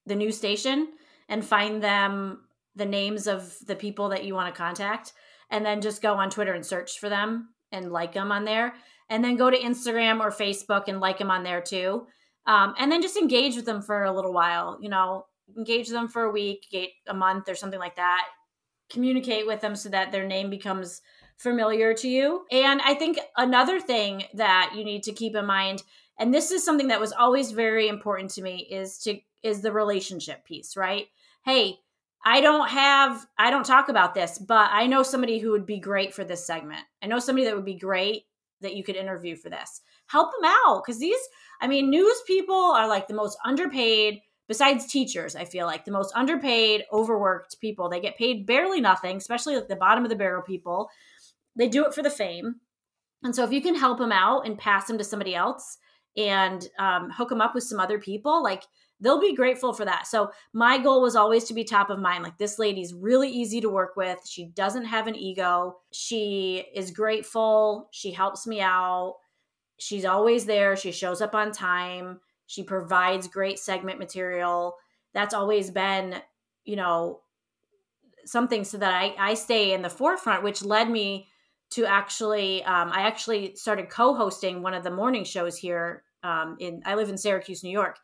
the 0.06 0.14
news 0.14 0.36
station 0.36 0.88
and 1.28 1.44
find 1.44 1.82
them 1.82 2.40
the 2.76 2.84
names 2.84 3.26
of 3.26 3.56
the 3.66 3.76
people 3.76 4.08
that 4.10 4.24
you 4.24 4.34
want 4.34 4.52
to 4.52 4.58
contact 4.58 5.12
and 5.50 5.64
then 5.64 5.80
just 5.80 6.02
go 6.02 6.14
on 6.14 6.30
Twitter 6.30 6.52
and 6.52 6.66
search 6.66 6.98
for 6.98 7.08
them 7.08 7.50
and 7.72 7.92
like 7.92 8.12
them 8.12 8.32
on 8.32 8.44
there 8.44 8.74
and 9.08 9.24
then 9.24 9.36
go 9.36 9.50
to 9.50 9.58
Instagram 9.58 10.20
or 10.20 10.30
Facebook 10.30 10.84
and 10.88 11.00
like 11.00 11.18
them 11.18 11.30
on 11.30 11.44
there 11.44 11.60
too. 11.60 12.06
Um, 12.46 12.74
and 12.78 12.90
then 12.90 13.02
just 13.02 13.16
engage 13.16 13.56
with 13.56 13.64
them 13.64 13.80
for 13.80 14.04
a 14.04 14.12
little 14.12 14.32
while, 14.32 14.78
you 14.80 14.88
know, 14.88 15.26
engage 15.56 15.88
them 15.88 16.08
for 16.08 16.24
a 16.24 16.30
week, 16.30 16.66
a 17.06 17.14
month 17.14 17.48
or 17.48 17.54
something 17.54 17.78
like 17.78 17.96
that. 17.96 18.26
Communicate 18.90 19.46
with 19.46 19.60
them 19.60 19.76
so 19.76 19.88
that 19.88 20.12
their 20.12 20.26
name 20.26 20.50
becomes 20.50 21.00
familiar 21.36 21.94
to 21.94 22.08
you. 22.08 22.44
And 22.50 22.80
I 22.82 22.94
think 22.94 23.18
another 23.36 23.80
thing 23.80 24.24
that 24.34 24.72
you 24.76 24.84
need 24.84 25.02
to 25.04 25.12
keep 25.12 25.34
in 25.34 25.46
mind 25.46 25.82
and 26.18 26.32
this 26.32 26.50
is 26.50 26.64
something 26.64 26.88
that 26.88 27.00
was 27.00 27.12
always 27.12 27.50
very 27.50 27.88
important 27.88 28.30
to 28.32 28.42
me 28.42 28.66
is 28.70 28.98
to 29.00 29.18
is 29.42 29.60
the 29.60 29.72
relationship 29.72 30.44
piece, 30.44 30.76
right? 30.76 31.06
Hey, 31.44 31.78
I 32.24 32.40
don't 32.40 32.68
have 32.68 33.26
I 33.38 33.50
don't 33.50 33.66
talk 33.66 33.88
about 33.88 34.14
this, 34.14 34.38
but 34.38 34.70
I 34.72 34.86
know 34.86 35.02
somebody 35.02 35.38
who 35.38 35.50
would 35.50 35.66
be 35.66 35.78
great 35.78 36.14
for 36.14 36.24
this 36.24 36.46
segment. 36.46 36.82
I 37.02 37.06
know 37.06 37.18
somebody 37.18 37.46
that 37.46 37.56
would 37.56 37.64
be 37.64 37.78
great 37.78 38.24
that 38.60 38.76
you 38.76 38.82
could 38.82 38.96
interview 38.96 39.36
for 39.36 39.50
this. 39.50 39.82
Help 40.06 40.32
them 40.32 40.50
out 40.66 40.82
because 40.84 40.98
these, 40.98 41.20
I 41.60 41.66
mean, 41.66 41.90
news 41.90 42.22
people 42.26 42.54
are 42.54 42.88
like 42.88 43.08
the 43.08 43.14
most 43.14 43.36
underpaid, 43.44 44.20
besides 44.48 44.86
teachers, 44.86 45.36
I 45.36 45.44
feel 45.44 45.66
like 45.66 45.84
the 45.84 45.90
most 45.90 46.12
underpaid, 46.14 46.84
overworked 46.92 47.60
people. 47.60 47.88
They 47.88 48.00
get 48.00 48.16
paid 48.16 48.46
barely 48.46 48.80
nothing, 48.80 49.16
especially 49.16 49.56
like 49.56 49.68
the 49.68 49.76
bottom 49.76 50.04
of 50.04 50.10
the 50.10 50.16
barrel 50.16 50.42
people. 50.42 50.88
They 51.56 51.68
do 51.68 51.84
it 51.84 51.94
for 51.94 52.02
the 52.02 52.10
fame. 52.10 52.56
And 53.22 53.34
so 53.34 53.44
if 53.44 53.52
you 53.52 53.60
can 53.60 53.74
help 53.74 53.98
them 53.98 54.12
out 54.12 54.46
and 54.46 54.58
pass 54.58 54.86
them 54.86 54.98
to 54.98 55.04
somebody 55.04 55.34
else 55.34 55.78
and 56.16 56.68
um, 56.78 57.10
hook 57.10 57.28
them 57.28 57.40
up 57.40 57.54
with 57.54 57.64
some 57.64 57.80
other 57.80 57.98
people, 57.98 58.42
like 58.42 58.64
they'll 59.00 59.20
be 59.20 59.34
grateful 59.34 59.72
for 59.72 59.84
that. 59.84 60.06
So 60.06 60.30
my 60.52 60.78
goal 60.78 61.02
was 61.02 61.16
always 61.16 61.44
to 61.44 61.54
be 61.54 61.64
top 61.64 61.90
of 61.90 61.98
mind. 61.98 62.22
Like 62.22 62.38
this 62.38 62.58
lady's 62.58 62.94
really 62.94 63.28
easy 63.28 63.60
to 63.60 63.68
work 63.68 63.96
with. 63.96 64.18
She 64.26 64.46
doesn't 64.46 64.84
have 64.84 65.06
an 65.06 65.16
ego. 65.16 65.78
She 65.92 66.64
is 66.74 66.90
grateful. 66.90 67.88
She 67.90 68.12
helps 68.12 68.46
me 68.46 68.60
out. 68.60 69.16
She's 69.78 70.04
always 70.04 70.46
there. 70.46 70.76
She 70.76 70.92
shows 70.92 71.20
up 71.20 71.34
on 71.34 71.52
time. 71.52 72.20
She 72.46 72.62
provides 72.62 73.26
great 73.26 73.58
segment 73.58 73.98
material. 73.98 74.76
That's 75.12 75.34
always 75.34 75.70
been, 75.70 76.16
you 76.64 76.76
know, 76.76 77.20
something 78.24 78.64
so 78.64 78.78
that 78.78 78.94
I, 78.94 79.14
I 79.18 79.34
stay 79.34 79.72
in 79.72 79.82
the 79.82 79.90
forefront, 79.90 80.44
which 80.44 80.64
led 80.64 80.88
me 80.88 81.28
to 81.72 81.86
actually, 81.86 82.62
um, 82.64 82.90
I 82.92 83.02
actually 83.02 83.56
started 83.56 83.90
co-hosting 83.90 84.62
one 84.62 84.74
of 84.74 84.84
the 84.84 84.90
morning 84.90 85.24
shows 85.24 85.56
here 85.56 86.04
um, 86.22 86.56
in, 86.58 86.82
I 86.84 86.94
live 86.94 87.08
in 87.08 87.18
Syracuse, 87.18 87.62
New 87.62 87.70
York. 87.70 87.98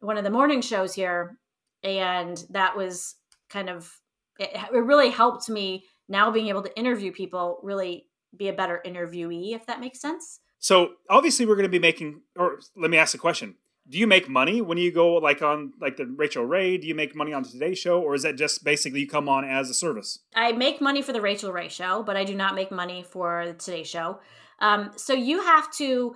One 0.00 0.16
of 0.16 0.24
the 0.24 0.30
morning 0.30 0.60
shows 0.62 0.94
here, 0.94 1.36
and 1.82 2.42
that 2.50 2.76
was 2.76 3.16
kind 3.48 3.68
of 3.68 3.92
it, 4.38 4.50
it 4.72 4.78
really 4.78 5.10
helped 5.10 5.48
me 5.48 5.84
now 6.08 6.30
being 6.30 6.48
able 6.48 6.62
to 6.62 6.78
interview 6.78 7.12
people 7.12 7.60
really 7.62 8.06
be 8.36 8.48
a 8.48 8.52
better 8.52 8.80
interviewee 8.86 9.54
if 9.54 9.66
that 9.66 9.80
makes 9.80 10.00
sense. 10.00 10.40
So 10.58 10.92
obviously 11.08 11.46
we're 11.46 11.56
going 11.56 11.64
to 11.64 11.70
be 11.70 11.78
making 11.78 12.22
or 12.36 12.60
let 12.76 12.90
me 12.90 12.96
ask 12.96 13.14
a 13.14 13.18
question 13.18 13.56
do 13.90 13.98
you 13.98 14.06
make 14.06 14.28
money 14.28 14.60
when 14.60 14.78
you 14.78 14.92
go 14.92 15.14
like 15.14 15.42
on 15.42 15.72
like 15.80 15.96
the 15.96 16.06
Rachael 16.06 16.44
Ray? 16.44 16.78
Do 16.78 16.86
you 16.86 16.94
make 16.94 17.16
money 17.16 17.32
on 17.32 17.42
the 17.42 17.48
Today 17.48 17.74
Show, 17.74 18.00
or 18.00 18.14
is 18.14 18.22
that 18.22 18.36
just 18.36 18.62
basically 18.62 19.00
you 19.00 19.08
come 19.08 19.28
on 19.28 19.44
as 19.44 19.68
a 19.68 19.74
service? 19.74 20.20
I 20.34 20.52
make 20.52 20.80
money 20.80 21.02
for 21.02 21.12
the 21.12 21.20
Rachael 21.20 21.52
Ray 21.52 21.68
show, 21.68 22.04
but 22.04 22.16
I 22.16 22.24
do 22.24 22.34
not 22.34 22.54
make 22.54 22.70
money 22.70 23.02
for 23.02 23.44
the 23.46 23.54
Today 23.54 23.82
Show. 23.82 24.20
Um, 24.60 24.90
so 24.96 25.12
you 25.12 25.42
have 25.42 25.72
to 25.74 26.14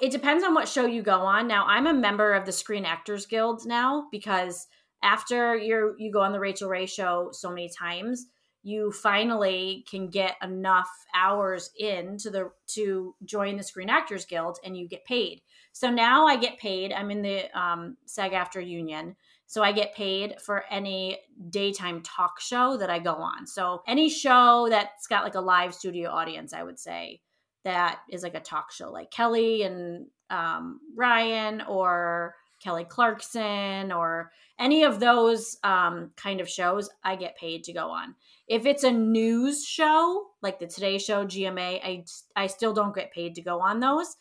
it 0.00 0.10
depends 0.10 0.42
on 0.42 0.54
what 0.54 0.68
show 0.68 0.86
you 0.86 1.02
go 1.02 1.20
on. 1.20 1.46
Now, 1.46 1.64
I'm 1.66 1.86
a 1.86 1.94
member 1.94 2.34
of 2.34 2.44
the 2.44 2.52
Screen 2.52 2.84
Actors 2.84 3.26
Guild 3.26 3.66
now 3.66 4.06
because 4.10 4.66
after 5.02 5.56
you 5.56 5.94
you 5.98 6.12
go 6.12 6.20
on 6.20 6.32
the 6.32 6.40
Rachel 6.40 6.68
Ray 6.68 6.86
show 6.86 7.28
so 7.32 7.50
many 7.50 7.70
times, 7.76 8.26
you 8.64 8.90
finally 8.90 9.84
can 9.88 10.08
get 10.08 10.36
enough 10.42 10.88
hours 11.14 11.70
in 11.78 12.16
to 12.16 12.30
the 12.30 12.50
to 12.66 13.14
join 13.24 13.58
the 13.58 13.62
Screen 13.62 13.90
Actors 13.90 14.24
Guild 14.24 14.58
and 14.64 14.76
you 14.76 14.88
get 14.88 15.04
paid. 15.04 15.42
So 15.72 15.90
now 15.90 16.26
I 16.26 16.36
get 16.36 16.58
paid. 16.58 16.92
I'm 16.92 17.10
in 17.10 17.20
the 17.20 17.58
um, 17.58 17.98
SAG-AFTRA 18.06 18.66
union. 18.66 19.16
So 19.46 19.62
I 19.62 19.72
get 19.72 19.94
paid 19.94 20.40
for 20.40 20.64
any 20.70 21.18
daytime 21.50 22.00
talk 22.00 22.40
show 22.40 22.78
that 22.78 22.88
I 22.88 22.98
go 22.98 23.14
on. 23.14 23.46
So 23.46 23.82
any 23.86 24.08
show 24.08 24.68
that's 24.70 25.06
got 25.06 25.24
like 25.24 25.34
a 25.34 25.40
live 25.40 25.74
studio 25.74 26.10
audience, 26.10 26.54
I 26.54 26.62
would 26.62 26.78
say 26.78 27.20
that 27.64 28.00
is 28.10 28.22
like 28.22 28.34
a 28.34 28.40
talk 28.40 28.72
show, 28.72 28.90
like 28.90 29.10
Kelly 29.10 29.62
and 29.62 30.06
um, 30.30 30.80
Ryan 30.96 31.60
or 31.60 32.34
Kelly 32.62 32.84
Clarkson 32.84 33.92
or 33.92 34.32
any 34.58 34.84
of 34.84 35.00
those 35.00 35.58
um, 35.62 36.12
kind 36.16 36.40
of 36.40 36.48
shows, 36.48 36.88
I 37.02 37.16
get 37.16 37.36
paid 37.36 37.64
to 37.64 37.72
go 37.72 37.90
on. 37.90 38.14
If 38.48 38.66
it's 38.66 38.84
a 38.84 38.90
news 38.90 39.64
show 39.64 40.26
like 40.42 40.58
the 40.58 40.66
Today 40.66 40.98
Show, 40.98 41.24
GMA, 41.24 41.80
I 41.82 42.04
I 42.36 42.46
still 42.46 42.72
don't 42.72 42.94
get 42.94 43.12
paid 43.12 43.34
to 43.36 43.42
go 43.42 43.60
on 43.60 43.80
those. 43.80 44.16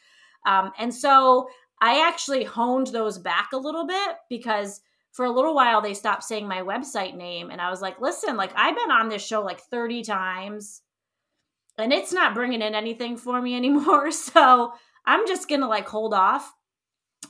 Um, 0.46 0.72
and 0.78 0.94
so 0.94 1.48
I 1.82 2.08
actually 2.08 2.44
honed 2.44 2.88
those 2.88 3.18
back 3.18 3.50
a 3.54 3.58
little 3.58 3.86
bit 3.86 4.16
because 4.30 4.82
for 5.12 5.26
a 5.26 5.32
little 5.32 5.54
while 5.54 5.82
they 5.82 5.94
stopped 5.94 6.24
saying 6.24 6.48
my 6.48 6.62
website 6.62 7.16
name, 7.16 7.50
and 7.50 7.62
I 7.62 7.70
was 7.70 7.82
like, 7.82 8.00
listen, 8.02 8.38
like 8.38 8.52
I've 8.56 8.76
been 8.76 8.92
on 8.92 9.10
this 9.10 9.26
show 9.26 9.42
like 9.42 9.60
thirty 9.60 10.04
times 10.04 10.82
and 11.78 11.92
it's 11.92 12.14
not 12.14 12.36
bringing 12.36 12.62
in 12.62 12.76
anything 12.76 13.18
for 13.18 13.42
me 13.42 13.56
anymore. 13.58 14.12
So 14.12 14.74
I'm 15.06 15.28
just 15.28 15.50
gonna 15.50 15.68
like 15.68 15.88
hold 15.88 16.14
off. 16.14 16.54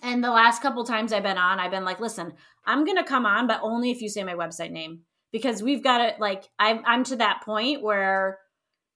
And 0.02 0.24
the 0.24 0.32
last 0.32 0.62
couple 0.62 0.84
times 0.84 1.14
I've 1.14 1.24
been 1.24 1.38
on, 1.38 1.60
I've 1.60 1.72
been 1.72 1.86
like, 1.86 2.00
listen, 2.00 2.34
I'm 2.66 2.86
gonna 2.86 3.06
come 3.06 3.26
on, 3.26 3.48
but 3.48 3.62
only 3.64 3.92
if 3.92 4.02
you 4.02 4.10
say 4.10 4.24
my 4.24 4.36
website 4.36 4.72
name 4.72 5.02
because 5.34 5.62
we've 5.62 5.84
got 5.84 5.98
to 5.98 6.14
like 6.22 6.46
I'm 6.58 6.82
I'm 6.86 7.04
to 7.06 7.18
that 7.18 7.42
point 7.44 7.82
where 7.82 8.40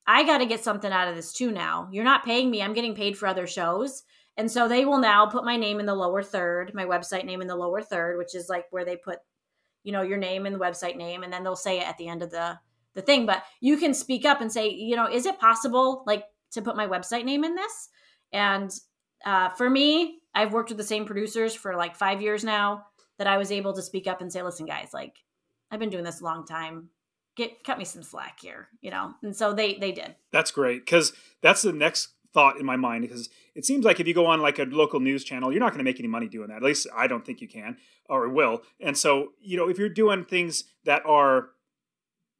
I 0.05 0.23
got 0.23 0.37
to 0.37 0.45
get 0.45 0.63
something 0.63 0.91
out 0.91 1.09
of 1.09 1.15
this 1.17 1.33
too. 1.33 1.51
Now 1.51 1.89
you're 1.91 2.05
not 2.05 2.23
paying 2.23 2.49
me; 2.49 2.61
I'm 2.61 2.73
getting 2.73 2.95
paid 2.95 3.17
for 3.17 3.27
other 3.27 3.47
shows. 3.47 4.03
And 4.37 4.49
so 4.49 4.67
they 4.67 4.85
will 4.85 4.99
now 4.99 5.25
put 5.25 5.43
my 5.43 5.57
name 5.57 5.79
in 5.79 5.87
the 5.87 5.95
lower 5.95 6.21
third, 6.21 6.71
my 6.75 6.85
website 6.85 7.25
name 7.25 7.41
in 7.41 7.47
the 7.47 7.55
lower 7.55 7.81
third, 7.81 8.19
which 8.19 8.35
is 8.35 8.47
like 8.47 8.65
where 8.69 8.85
they 8.85 8.95
put, 8.95 9.17
you 9.83 9.91
know, 9.91 10.03
your 10.03 10.19
name 10.19 10.45
and 10.45 10.53
the 10.53 10.59
website 10.59 10.95
name, 10.95 11.23
and 11.23 11.33
then 11.33 11.43
they'll 11.43 11.55
say 11.55 11.79
it 11.79 11.87
at 11.87 11.97
the 11.97 12.07
end 12.07 12.21
of 12.21 12.29
the 12.29 12.59
the 12.97 13.01
thing 13.03 13.27
but 13.27 13.43
you 13.61 13.77
can 13.77 13.93
speak 13.93 14.25
up 14.25 14.41
and 14.41 14.51
say 14.51 14.69
you 14.69 14.95
know 14.95 15.07
is 15.07 15.27
it 15.27 15.39
possible 15.39 16.03
like 16.07 16.25
to 16.51 16.63
put 16.63 16.75
my 16.75 16.87
website 16.87 17.23
name 17.23 17.43
in 17.43 17.53
this 17.55 17.89
and 18.33 18.71
uh, 19.23 19.49
for 19.49 19.69
me 19.69 20.17
i've 20.33 20.51
worked 20.51 20.69
with 20.69 20.79
the 20.79 20.83
same 20.83 21.05
producers 21.05 21.53
for 21.53 21.77
like 21.77 21.95
five 21.95 22.21
years 22.23 22.43
now 22.43 22.83
that 23.19 23.27
i 23.27 23.37
was 23.37 23.51
able 23.51 23.71
to 23.71 23.83
speak 23.83 24.07
up 24.07 24.19
and 24.19 24.33
say 24.33 24.41
listen 24.41 24.65
guys 24.65 24.89
like 24.93 25.13
i've 25.71 25.79
been 25.79 25.89
doing 25.89 26.03
this 26.03 26.21
a 26.21 26.23
long 26.23 26.45
time. 26.45 26.89
Get 27.35 27.63
cut 27.63 27.77
me 27.77 27.85
some 27.85 28.03
slack 28.03 28.39
here 28.41 28.69
you 28.81 28.91
know? 28.91 29.13
And 29.21 29.35
so 29.35 29.53
they 29.53 29.75
they 29.75 29.91
did. 29.91 30.15
That's 30.31 30.51
great 30.51 30.85
because 30.85 31.13
that's 31.41 31.61
the 31.61 31.73
next 31.73 32.09
thought 32.33 32.59
in 32.59 32.65
my 32.65 32.75
mind 32.75 33.01
because 33.03 33.29
it 33.55 33.65
seems 33.65 33.85
like 33.85 33.99
if 33.99 34.07
you 34.07 34.13
go 34.13 34.25
on 34.25 34.41
like 34.41 34.59
a 34.59 34.63
local 34.63 34.99
news 34.99 35.23
channel 35.23 35.51
you're 35.51 35.61
not 35.61 35.71
going 35.71 35.79
to 35.79 35.83
make 35.83 35.97
any 35.99 36.09
money 36.09 36.27
doing 36.27 36.49
that 36.49 36.57
at 36.57 36.63
least 36.63 36.85
i 36.93 37.07
don't 37.07 37.25
think 37.25 37.41
you 37.41 37.47
can 37.47 37.77
or 38.09 38.29
will. 38.29 38.63
And 38.79 38.97
so 38.97 39.33
you 39.39 39.57
know 39.57 39.69
if 39.69 39.77
you're 39.77 39.89
doing 39.89 40.25
things 40.25 40.65
that 40.85 41.03
are 41.05 41.49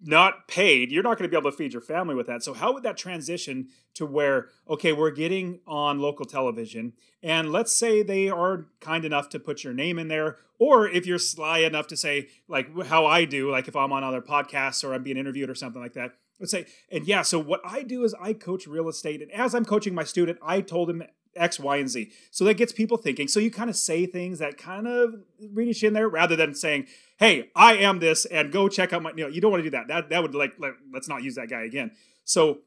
not 0.01 0.47
paid, 0.47 0.91
you're 0.91 1.03
not 1.03 1.17
going 1.17 1.29
to 1.29 1.33
be 1.33 1.37
able 1.37 1.51
to 1.51 1.57
feed 1.57 1.73
your 1.73 1.81
family 1.81 2.13
with 2.13 2.27
that. 2.27 2.43
So, 2.43 2.53
how 2.53 2.73
would 2.73 2.83
that 2.83 2.97
transition 2.97 3.69
to 3.95 4.05
where, 4.05 4.49
okay, 4.69 4.93
we're 4.93 5.11
getting 5.11 5.59
on 5.65 5.99
local 5.99 6.25
television, 6.25 6.93
and 7.23 7.51
let's 7.51 7.73
say 7.73 8.03
they 8.03 8.29
are 8.29 8.67
kind 8.79 9.05
enough 9.05 9.29
to 9.29 9.39
put 9.39 9.63
your 9.63 9.73
name 9.73 9.97
in 9.97 10.07
there, 10.07 10.37
or 10.59 10.87
if 10.87 11.05
you're 11.05 11.19
sly 11.19 11.59
enough 11.59 11.87
to 11.87 11.97
say, 11.97 12.29
like 12.47 12.85
how 12.85 13.05
I 13.05 13.25
do, 13.25 13.51
like 13.51 13.67
if 13.67 13.75
I'm 13.75 13.91
on 13.91 14.03
other 14.03 14.21
podcasts 14.21 14.83
or 14.83 14.93
I'm 14.93 15.03
being 15.03 15.17
interviewed 15.17 15.49
or 15.49 15.55
something 15.55 15.81
like 15.81 15.93
that, 15.93 16.13
let's 16.39 16.51
say, 16.51 16.65
and 16.91 17.05
yeah, 17.05 17.23
so 17.23 17.39
what 17.39 17.61
I 17.65 17.83
do 17.83 18.03
is 18.03 18.15
I 18.19 18.33
coach 18.33 18.67
real 18.67 18.89
estate, 18.89 19.21
and 19.21 19.31
as 19.31 19.55
I'm 19.55 19.65
coaching 19.65 19.95
my 19.95 20.03
student, 20.03 20.37
I 20.41 20.61
told 20.61 20.89
him 20.89 21.03
X, 21.37 21.59
Y, 21.59 21.77
and 21.77 21.89
Z. 21.89 22.11
So 22.31 22.43
that 22.45 22.55
gets 22.55 22.71
people 22.71 22.97
thinking. 22.97 23.27
So 23.27 23.39
you 23.39 23.51
kind 23.51 23.69
of 23.69 23.75
say 23.75 24.05
things 24.05 24.39
that 24.39 24.57
kind 24.57 24.87
of 24.87 25.15
reach 25.53 25.83
in 25.83 25.93
there 25.93 26.09
rather 26.09 26.35
than 26.35 26.53
saying, 26.53 26.87
hey, 27.17 27.49
I 27.55 27.75
am 27.75 27.99
this 27.99 28.25
and 28.25 28.51
go 28.51 28.69
check 28.69 28.93
out 28.93 29.01
my, 29.01 29.11
you 29.15 29.23
know, 29.23 29.29
you 29.29 29.41
don't 29.41 29.51
want 29.51 29.63
to 29.63 29.69
do 29.69 29.77
that. 29.77 29.87
That, 29.87 30.09
that 30.09 30.21
would 30.21 30.35
like, 30.35 30.53
let, 30.57 30.73
let's 30.91 31.07
not 31.07 31.23
use 31.23 31.35
that 31.35 31.49
guy 31.49 31.63
again. 31.63 31.91
So 32.23 32.59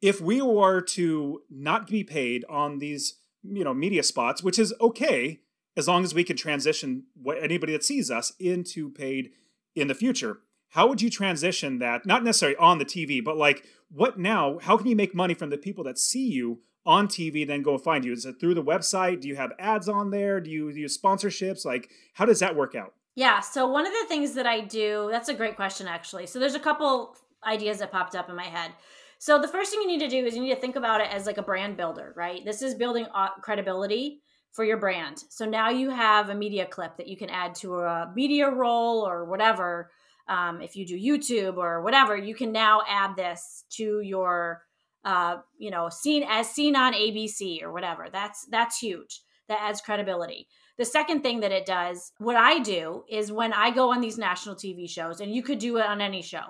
if 0.00 0.20
we 0.20 0.40
were 0.40 0.80
to 0.80 1.42
not 1.50 1.86
be 1.86 2.04
paid 2.04 2.44
on 2.48 2.78
these, 2.78 3.14
you 3.42 3.64
know, 3.64 3.74
media 3.74 4.02
spots, 4.02 4.42
which 4.42 4.58
is 4.58 4.74
okay, 4.80 5.40
as 5.76 5.86
long 5.86 6.04
as 6.04 6.14
we 6.14 6.24
can 6.24 6.36
transition 6.36 7.04
what, 7.14 7.42
anybody 7.42 7.72
that 7.72 7.84
sees 7.84 8.10
us 8.10 8.32
into 8.38 8.90
paid 8.90 9.30
in 9.74 9.88
the 9.88 9.94
future. 9.94 10.40
How 10.70 10.86
would 10.86 11.00
you 11.00 11.08
transition 11.08 11.78
that? 11.78 12.04
Not 12.04 12.24
necessarily 12.24 12.56
on 12.56 12.78
the 12.78 12.84
TV, 12.84 13.24
but 13.24 13.36
like 13.36 13.64
what 13.90 14.18
now? 14.18 14.58
How 14.60 14.76
can 14.76 14.86
you 14.86 14.96
make 14.96 15.14
money 15.14 15.34
from 15.34 15.50
the 15.50 15.56
people 15.56 15.84
that 15.84 15.98
see 15.98 16.26
you 16.26 16.60
on 16.88 17.06
TV 17.06 17.46
then 17.46 17.62
go 17.62 17.76
find 17.76 18.02
you? 18.02 18.14
Is 18.14 18.24
it 18.24 18.40
through 18.40 18.54
the 18.54 18.64
website? 18.64 19.20
Do 19.20 19.28
you 19.28 19.36
have 19.36 19.52
ads 19.58 19.90
on 19.90 20.10
there? 20.10 20.40
Do 20.40 20.50
you 20.50 20.70
use 20.70 20.98
sponsorships? 20.98 21.66
Like, 21.66 21.90
how 22.14 22.24
does 22.24 22.40
that 22.40 22.56
work 22.56 22.74
out? 22.74 22.94
Yeah. 23.14 23.40
So, 23.40 23.68
one 23.68 23.86
of 23.86 23.92
the 23.92 24.08
things 24.08 24.32
that 24.34 24.46
I 24.46 24.62
do, 24.62 25.08
that's 25.12 25.28
a 25.28 25.34
great 25.34 25.54
question, 25.54 25.86
actually. 25.86 26.26
So, 26.26 26.38
there's 26.38 26.54
a 26.54 26.60
couple 26.60 27.14
ideas 27.46 27.78
that 27.78 27.92
popped 27.92 28.14
up 28.14 28.30
in 28.30 28.36
my 28.36 28.46
head. 28.46 28.72
So, 29.18 29.38
the 29.38 29.48
first 29.48 29.70
thing 29.70 29.82
you 29.82 29.86
need 29.86 30.00
to 30.00 30.08
do 30.08 30.24
is 30.24 30.34
you 30.34 30.42
need 30.42 30.54
to 30.54 30.60
think 30.60 30.76
about 30.76 31.02
it 31.02 31.08
as 31.12 31.26
like 31.26 31.36
a 31.36 31.42
brand 31.42 31.76
builder, 31.76 32.14
right? 32.16 32.42
This 32.42 32.62
is 32.62 32.74
building 32.74 33.06
credibility 33.42 34.22
for 34.52 34.64
your 34.64 34.78
brand. 34.78 35.22
So, 35.28 35.44
now 35.44 35.68
you 35.68 35.90
have 35.90 36.30
a 36.30 36.34
media 36.34 36.64
clip 36.64 36.96
that 36.96 37.06
you 37.06 37.18
can 37.18 37.28
add 37.28 37.54
to 37.56 37.80
a 37.80 38.10
media 38.14 38.48
roll 38.48 39.06
or 39.06 39.26
whatever. 39.26 39.90
Um, 40.26 40.62
if 40.62 40.74
you 40.74 40.86
do 40.86 40.98
YouTube 40.98 41.58
or 41.58 41.82
whatever, 41.82 42.16
you 42.16 42.34
can 42.34 42.50
now 42.50 42.80
add 42.88 43.14
this 43.14 43.64
to 43.72 44.00
your 44.00 44.62
uh, 45.08 45.38
you 45.56 45.70
know, 45.70 45.88
seen 45.88 46.22
as 46.28 46.50
seen 46.50 46.76
on 46.76 46.92
ABC 46.92 47.62
or 47.62 47.72
whatever. 47.72 48.08
That's 48.12 48.44
that's 48.50 48.78
huge. 48.78 49.22
That 49.48 49.60
adds 49.62 49.80
credibility. 49.80 50.48
The 50.76 50.84
second 50.84 51.22
thing 51.22 51.40
that 51.40 51.50
it 51.50 51.64
does, 51.64 52.12
what 52.18 52.36
I 52.36 52.58
do 52.58 53.04
is 53.08 53.32
when 53.32 53.54
I 53.54 53.70
go 53.70 53.90
on 53.90 54.02
these 54.02 54.18
national 54.18 54.56
TV 54.56 54.88
shows, 54.88 55.22
and 55.22 55.34
you 55.34 55.42
could 55.42 55.60
do 55.60 55.78
it 55.78 55.86
on 55.86 56.02
any 56.02 56.20
show, 56.20 56.44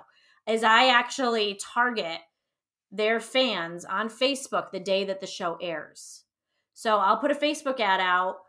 is 0.45 0.65
I 0.65 0.89
actually 0.89 1.57
target 1.73 2.19
their 2.91 3.21
fans 3.21 3.85
on 3.85 4.09
Facebook 4.09 4.71
the 4.71 4.79
day 4.81 5.05
that 5.05 5.21
the 5.21 5.27
show 5.27 5.57
airs. 5.61 6.25
So 6.73 6.97
I'll 6.97 7.17
put 7.17 7.31
a 7.31 7.35
Facebook 7.35 7.79
ad 7.79 8.01
out 8.01 8.39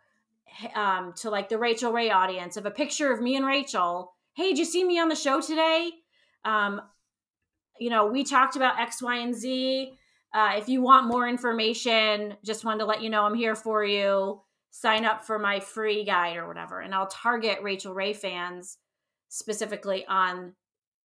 um, 0.74 1.12
to 1.18 1.30
like 1.30 1.48
the 1.48 1.58
Rachael 1.58 1.92
Ray 1.92 2.10
audience 2.10 2.56
of 2.56 2.66
a 2.66 2.70
picture 2.72 3.12
of 3.12 3.20
me 3.20 3.36
and 3.36 3.46
Rachel. 3.46 4.12
Hey, 4.34 4.48
did 4.48 4.58
you 4.58 4.64
see 4.64 4.82
me 4.82 4.98
on 4.98 5.08
the 5.08 5.14
show 5.14 5.40
today? 5.40 5.92
Um, 6.44 6.80
you 7.78 7.90
know, 7.90 8.06
we 8.06 8.24
talked 8.24 8.56
about 8.56 8.80
X, 8.80 9.00
Y, 9.00 9.16
and 9.16 9.36
Z. 9.36 9.96
Uh, 10.32 10.52
if 10.56 10.68
you 10.68 10.80
want 10.82 11.06
more 11.06 11.28
information, 11.28 12.36
just 12.44 12.64
wanted 12.64 12.78
to 12.80 12.86
let 12.86 13.02
you 13.02 13.10
know 13.10 13.24
I'm 13.24 13.34
here 13.34 13.56
for 13.56 13.84
you. 13.84 14.40
Sign 14.70 15.04
up 15.04 15.24
for 15.24 15.38
my 15.38 15.60
free 15.60 16.04
guide 16.04 16.36
or 16.36 16.46
whatever. 16.46 16.80
And 16.80 16.94
I'll 16.94 17.08
target 17.08 17.58
Rachael 17.62 17.94
Ray 17.94 18.12
fans 18.12 18.78
specifically 19.28 20.06
on 20.06 20.54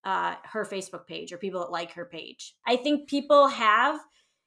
uh, 0.04 0.36
her 0.44 0.64
Facebook 0.64 1.08
page 1.08 1.34
or 1.34 1.38
people 1.38 1.62
that 1.62 1.72
like 1.72 1.94
her 1.94 2.06
page. 2.06 2.54
I 2.68 2.76
think 2.76 3.10
people 3.10 3.48
have 3.48 4.00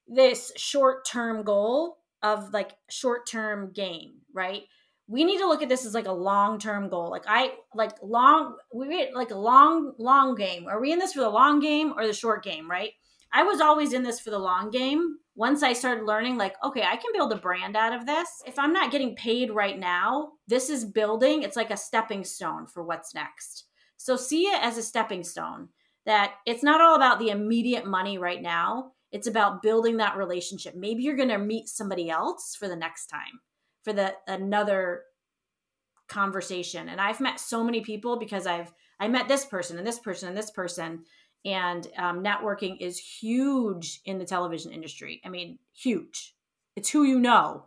this 0.07 0.53
short 0.55 1.05
term 1.05 1.43
goal 1.43 1.97
of 2.23 2.53
like 2.53 2.71
short 2.89 3.27
term 3.27 3.71
gain, 3.73 4.13
right? 4.33 4.63
we 5.09 5.23
need 5.23 5.39
to 5.39 5.47
look 5.47 5.63
at 5.63 5.69
this 5.69 5.85
as 5.85 5.95
like 5.95 6.05
a 6.05 6.11
long-term 6.11 6.87
goal. 6.87 7.09
Like 7.09 7.23
I 7.27 7.53
like 7.73 7.93
long 8.03 8.55
we 8.71 9.11
like 9.11 9.31
a 9.31 9.37
long 9.37 9.93
long 9.97 10.35
game. 10.35 10.67
Are 10.67 10.79
we 10.79 10.91
in 10.93 10.99
this 10.99 11.13
for 11.13 11.21
the 11.21 11.29
long 11.29 11.59
game 11.59 11.93
or 11.97 12.05
the 12.05 12.13
short 12.13 12.43
game, 12.43 12.69
right? 12.69 12.91
I 13.31 13.43
was 13.43 13.61
always 13.61 13.93
in 13.93 14.03
this 14.03 14.19
for 14.19 14.29
the 14.29 14.39
long 14.39 14.71
game. 14.71 15.17
Once 15.35 15.63
I 15.63 15.73
started 15.73 16.05
learning 16.05 16.37
like 16.37 16.55
okay, 16.63 16.83
I 16.83 16.97
can 16.97 17.11
build 17.13 17.31
a 17.31 17.37
brand 17.37 17.75
out 17.75 17.93
of 17.93 18.05
this. 18.05 18.27
If 18.45 18.59
I'm 18.59 18.73
not 18.73 18.91
getting 18.91 19.15
paid 19.15 19.51
right 19.51 19.77
now, 19.77 20.31
this 20.47 20.69
is 20.69 20.85
building. 20.85 21.43
It's 21.43 21.55
like 21.55 21.71
a 21.71 21.77
stepping 21.77 22.23
stone 22.23 22.67
for 22.67 22.83
what's 22.83 23.13
next. 23.13 23.65
So 23.97 24.15
see 24.15 24.43
it 24.43 24.63
as 24.63 24.77
a 24.77 24.83
stepping 24.83 25.23
stone 25.23 25.69
that 26.05 26.35
it's 26.45 26.63
not 26.63 26.81
all 26.81 26.95
about 26.95 27.19
the 27.19 27.29
immediate 27.29 27.85
money 27.85 28.17
right 28.17 28.41
now. 28.41 28.91
It's 29.11 29.27
about 29.27 29.61
building 29.61 29.97
that 29.97 30.17
relationship. 30.17 30.75
Maybe 30.75 31.03
you're 31.03 31.15
going 31.15 31.29
to 31.29 31.37
meet 31.37 31.67
somebody 31.67 32.09
else 32.09 32.55
for 32.57 32.67
the 32.67 32.75
next 32.75 33.07
time 33.07 33.41
for 33.83 33.93
the 33.93 34.13
another 34.27 35.03
conversation 36.07 36.89
and 36.89 36.99
i've 36.99 37.19
met 37.19 37.39
so 37.39 37.63
many 37.63 37.81
people 37.81 38.17
because 38.17 38.47
i've 38.47 38.73
i 38.99 39.07
met 39.07 39.27
this 39.27 39.45
person 39.45 39.77
and 39.77 39.85
this 39.85 39.99
person 39.99 40.27
and 40.27 40.37
this 40.37 40.51
person 40.51 41.03
and 41.45 41.87
um, 41.97 42.23
networking 42.23 42.77
is 42.79 42.99
huge 42.99 44.01
in 44.05 44.19
the 44.19 44.25
television 44.25 44.71
industry. 44.71 45.21
I 45.25 45.29
mean 45.29 45.59
huge. 45.73 46.35
It's 46.75 46.89
who 46.89 47.03
you 47.03 47.19
know. 47.19 47.65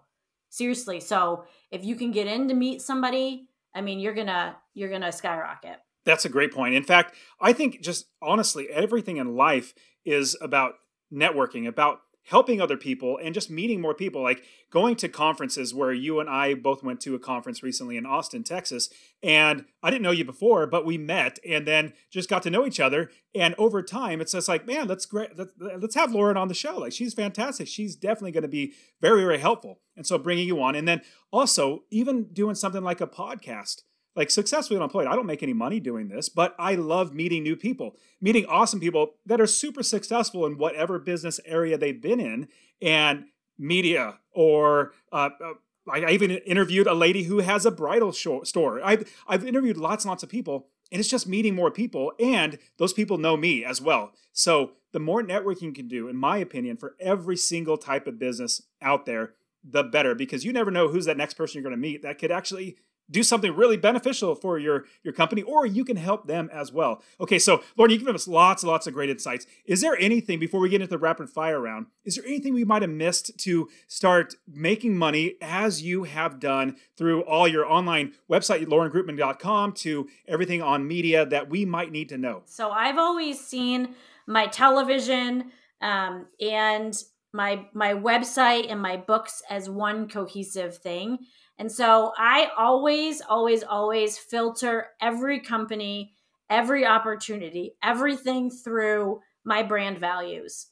Seriously. 0.51 1.01
So 1.01 1.45
if 1.71 1.85
you 1.85 1.97
can 1.97 2.11
get 2.11 2.27
in 2.27 2.49
to 2.49 2.55
meet 2.55 2.83
somebody 2.83 3.49
i 3.75 3.81
mean 3.81 3.99
you're 3.99 4.15
gonna 4.15 4.57
you're 4.75 4.91
gonna 4.91 5.13
skyrocket. 5.13 5.79
That's 6.05 6.25
a 6.25 6.29
great 6.29 6.53
point. 6.53 6.75
In 6.75 6.83
fact 6.83 7.15
i 7.41 7.53
think 7.53 7.81
just 7.81 8.07
honestly 8.21 8.69
everything 8.69 9.17
in 9.17 9.37
life 9.37 9.75
is 10.05 10.37
about 10.41 10.75
networking 11.13 11.67
about 11.69 12.01
helping 12.25 12.61
other 12.61 12.77
people 12.77 13.19
and 13.23 13.35
just 13.35 13.51
meeting 13.51 13.81
more 13.81 13.95
people. 13.95 14.23
Like 14.23 14.45
going 14.71 14.97
to 14.97 15.09
conferences 15.09 15.75
where 15.75 15.93
you 15.93 16.21
and 16.21 16.31
I 16.31 16.55
both 16.55 16.83
went 16.83 17.01
to 17.03 17.15
a 17.15 17.19
conference 17.19 17.63
recently 17.63 17.97
in 17.97 18.07
Austin, 18.07 18.45
Texas 18.45 18.89
and 19.23 19.65
I 19.83 19.91
didn't 19.91 20.03
know 20.03 20.11
you 20.11 20.25
before 20.25 20.67
but 20.67 20.87
we 20.87 20.99
met 20.99 21.39
and 21.47 21.67
then 21.67 21.93
just 22.11 22.29
got 22.29 22.43
to 22.45 22.51
know 22.51 22.67
each 22.67 22.81
other. 22.81 23.11
And 23.35 23.55
over 23.59 23.83
time 23.83 24.21
it's 24.21 24.33
just 24.33 24.49
like 24.49 24.67
man 24.67 24.89
let's 24.89 25.07
great 25.07 25.31
let's 25.59 25.95
have 25.95 26.13
Lauren 26.13 26.37
on 26.37 26.49
the 26.49 26.55
show. 26.55 26.79
Like 26.79 26.93
she's 26.93 27.15
fantastic. 27.15 27.67
She's 27.67 27.97
definitely 27.97 28.33
going 28.33 28.43
to 28.43 28.49
be 28.49 28.75
very 29.01 29.23
very 29.23 29.39
helpful. 29.39 29.81
And 29.97 30.07
so 30.07 30.19
bringing 30.19 30.47
you 30.47 30.63
on. 30.63 30.75
And 30.75 30.87
then 30.87 31.03
also 31.33 31.85
even 31.91 32.33
doing 32.33 32.55
something 32.55 32.83
like 32.83 33.01
a 33.01 33.07
podcast 33.07 33.83
like 34.15 34.31
successfully 34.31 34.79
unemployed. 34.79 35.07
I 35.07 35.15
don't 35.15 35.27
make 35.27 35.43
any 35.43 35.53
money 35.53 35.81
doing 35.81 36.09
this, 36.09 36.29
but 36.29 36.55
I 36.59 36.75
love 36.75 37.15
meeting 37.15 37.43
new 37.43 37.57
people, 37.57 37.97
meeting 38.21 38.47
awesome 38.47 38.81
people 38.81 39.15
that 39.27 39.41
are 39.41 39.47
super 39.47 39.83
successful 39.83 40.47
in 40.47 40.59
whatever 40.59 40.99
business 40.99 41.41
area 41.45 41.79
they've 41.79 42.01
been 42.01 42.21
in, 42.21 42.49
and 42.81 43.27
media 43.59 44.19
or. 44.33 44.93
Uh, 45.13 45.31
uh, 45.45 45.53
I 45.91 46.13
even 46.13 46.31
interviewed 46.31 46.87
a 46.87 46.95
lady 46.95 47.25
who 47.25 47.41
has 47.41 47.67
a 47.67 47.71
bridal 47.73 48.13
store. 48.13 48.81
I've 48.85 49.13
I've 49.27 49.45
interviewed 49.45 49.77
lots 49.77 50.05
and 50.05 50.11
lots 50.11 50.23
of 50.23 50.29
people, 50.29 50.69
and 50.93 51.01
it's 51.01 51.09
just 51.09 51.27
meeting 51.27 51.57
more 51.57 51.73
people, 51.73 52.13
and 52.21 52.57
those 52.79 52.93
people 52.93 53.19
know 53.19 53.37
me 53.37 53.65
as 53.65 53.81
well. 53.81 54.13
So 54.33 54.75
the 54.93 55.01
more 55.01 55.23
networking 55.23 55.63
you 55.63 55.73
can 55.73 55.89
do, 55.89 56.07
in 56.07 56.17
my 56.17 56.37
opinion, 56.37 56.77
for 56.77 56.95
every 57.01 57.37
single 57.37 57.77
type 57.77 58.07
of 58.07 58.19
business 58.19 58.63
out 58.81 59.07
there, 59.07 59.35
the 59.65 59.83
better, 59.83 60.15
because 60.15 60.45
you 60.45 60.53
never 60.53 60.71
know 60.71 60.89
who's 60.89 61.07
that 61.07 61.17
next 61.17 61.35
person 61.35 61.57
you're 61.57 61.69
going 61.69 61.81
to 61.81 61.89
meet 61.89 62.03
that 62.03 62.19
could 62.19 62.31
actually 62.31 62.77
do 63.11 63.23
something 63.23 63.55
really 63.55 63.77
beneficial 63.77 64.35
for 64.35 64.59
your 64.59 64.85
your 65.03 65.13
company 65.13 65.43
or 65.43 65.67
you 65.67 65.85
can 65.85 65.97
help 65.97 66.27
them 66.27 66.49
as 66.53 66.73
well. 66.73 67.03
Okay 67.21 67.39
so 67.39 67.63
lauren 67.77 67.91
you 67.91 67.99
give 67.99 68.15
us 68.15 68.29
lots 68.29 68.63
and 68.63 68.71
lots 68.71 68.87
of 68.87 68.95
great 68.95 69.11
insights. 69.11 69.47
Is 69.65 69.81
there 69.81 69.97
anything 69.99 70.39
before 70.39 70.61
we 70.61 70.69
get 70.69 70.81
into 70.81 70.91
the 70.91 70.99
rapid 70.99 71.31
fire 71.31 71.61
round 71.61 71.87
is 72.05 72.17
there 72.17 72.27
anything 72.27 72.55
we 72.55 72.65
might 72.65 72.83
have 72.83 72.91
missed 72.91 73.39
to 73.39 73.69
start 73.87 74.35
making 74.47 74.97
money 74.97 75.35
as 75.41 75.83
you 75.83 76.05
have 76.05 76.41
done 76.41 76.77
through 76.97 77.23
all 77.23 77.47
your 77.47 77.67
online 77.67 78.13
website 78.31 78.65
laurengreutman.com 78.67 79.73
to 79.73 80.09
everything 80.27 80.63
on 80.63 80.87
media 80.87 81.25
that 81.27 81.49
we 81.49 81.65
might 81.65 81.93
need 81.93 82.09
to 82.09 82.19
know? 82.19 82.43
So 82.47 82.71
i've 82.71 82.99
always 82.99 83.41
seen 83.41 83.95
my 84.27 84.47
television 84.47 85.51
um, 85.81 86.27
and 86.41 86.95
my 87.33 87.67
my 87.73 87.95
website 87.95 88.71
and 88.71 88.81
my 88.81 88.97
books 88.97 89.43
as 89.49 89.69
one 89.71 90.09
cohesive 90.09 90.77
thing 90.79 91.19
and 91.59 91.71
so 91.71 92.13
I 92.19 92.49
always, 92.57 93.21
always, 93.21 93.63
always 93.63 94.19
filter 94.19 94.89
every 95.01 95.41
company, 95.41 96.15
every 96.51 96.87
opportunity, 96.87 97.77
everything 97.83 98.51
through 98.51 99.21
my 99.45 99.63
brand 99.63 99.99
values. 99.99 100.69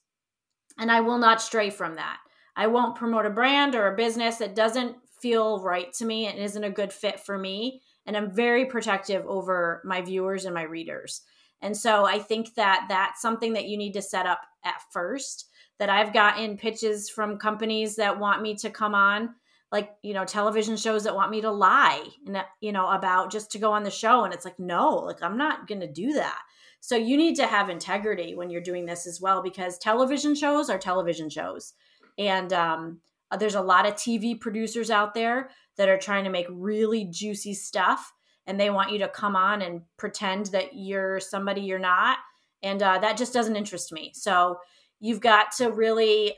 And 0.78 0.90
I 0.90 1.00
will 1.00 1.18
not 1.18 1.42
stray 1.42 1.70
from 1.70 1.96
that. 1.96 2.18
I 2.56 2.66
won't 2.66 2.96
promote 2.96 3.26
a 3.26 3.30
brand 3.30 3.74
or 3.74 3.86
a 3.86 3.96
business 3.96 4.38
that 4.38 4.56
doesn't 4.56 4.96
feel 5.20 5.62
right 5.62 5.92
to 5.92 6.04
me 6.04 6.26
and 6.26 6.38
isn't 6.38 6.64
a 6.64 6.70
good 6.70 6.92
fit 6.92 7.20
for 7.20 7.38
me. 7.38 7.82
And 8.06 8.16
I'm 8.16 8.34
very 8.34 8.64
protective 8.64 9.24
over 9.26 9.82
my 9.84 10.00
viewers 10.00 10.44
and 10.44 10.54
my 10.54 10.62
readers. 10.62 11.22
And 11.62 11.76
so 11.76 12.06
I 12.06 12.18
think 12.18 12.54
that 12.54 12.86
that's 12.88 13.20
something 13.20 13.52
that 13.52 13.68
you 13.68 13.76
need 13.76 13.92
to 13.92 14.02
set 14.02 14.26
up 14.26 14.40
at 14.64 14.82
first. 14.90 15.49
That 15.80 15.90
I've 15.90 16.12
gotten 16.12 16.56
pitches 16.56 17.10
from 17.10 17.38
companies 17.38 17.96
that 17.96 18.20
want 18.20 18.42
me 18.42 18.54
to 18.56 18.70
come 18.70 18.94
on 18.94 19.30
like 19.72 19.90
you 20.02 20.14
know 20.14 20.24
television 20.24 20.76
shows 20.76 21.04
that 21.04 21.14
want 21.14 21.30
me 21.30 21.40
to 21.40 21.50
lie 21.50 22.04
and 22.26 22.42
you 22.60 22.72
know 22.72 22.88
about 22.88 23.30
just 23.30 23.50
to 23.52 23.58
go 23.58 23.72
on 23.72 23.82
the 23.82 23.90
show. 23.90 24.24
And 24.24 24.34
it's 24.34 24.44
like 24.44 24.58
no 24.58 24.96
like 24.96 25.22
i'm 25.22 25.36
not 25.36 25.66
going 25.66 25.80
to 25.80 25.90
do 25.90 26.12
that. 26.14 26.38
So 26.80 26.96
you 26.96 27.16
need 27.16 27.36
to 27.36 27.46
have 27.46 27.68
integrity 27.68 28.34
when 28.34 28.50
you're 28.50 28.62
doing 28.62 28.86
this 28.86 29.06
as 29.06 29.20
well 29.20 29.42
because 29.42 29.78
television 29.78 30.34
shows 30.34 30.70
are 30.70 30.78
television 30.78 31.28
shows. 31.28 31.74
And 32.18 32.52
um, 32.54 33.00
there's 33.38 33.54
a 33.54 33.60
lot 33.60 33.86
of 33.86 33.94
tv 33.94 34.40
producers 34.40 34.90
out 34.90 35.14
there 35.14 35.50
that 35.76 35.88
are 35.88 35.98
trying 35.98 36.24
to 36.24 36.30
make 36.30 36.46
really 36.50 37.04
juicy 37.04 37.54
stuff 37.54 38.12
and 38.46 38.58
they 38.58 38.70
want 38.70 38.90
you 38.90 38.98
to 38.98 39.08
come 39.08 39.36
on 39.36 39.62
and 39.62 39.82
pretend 39.96 40.46
that 40.46 40.70
you're 40.74 41.20
somebody 41.20 41.60
you're 41.60 41.78
not. 41.78 42.18
And 42.62 42.82
uh, 42.82 42.98
that 42.98 43.16
just 43.16 43.32
doesn't 43.32 43.56
interest 43.56 43.92
me. 43.92 44.12
So 44.14 44.58
you've 45.00 45.20
got 45.20 45.52
to 45.56 45.70
really 45.70 46.34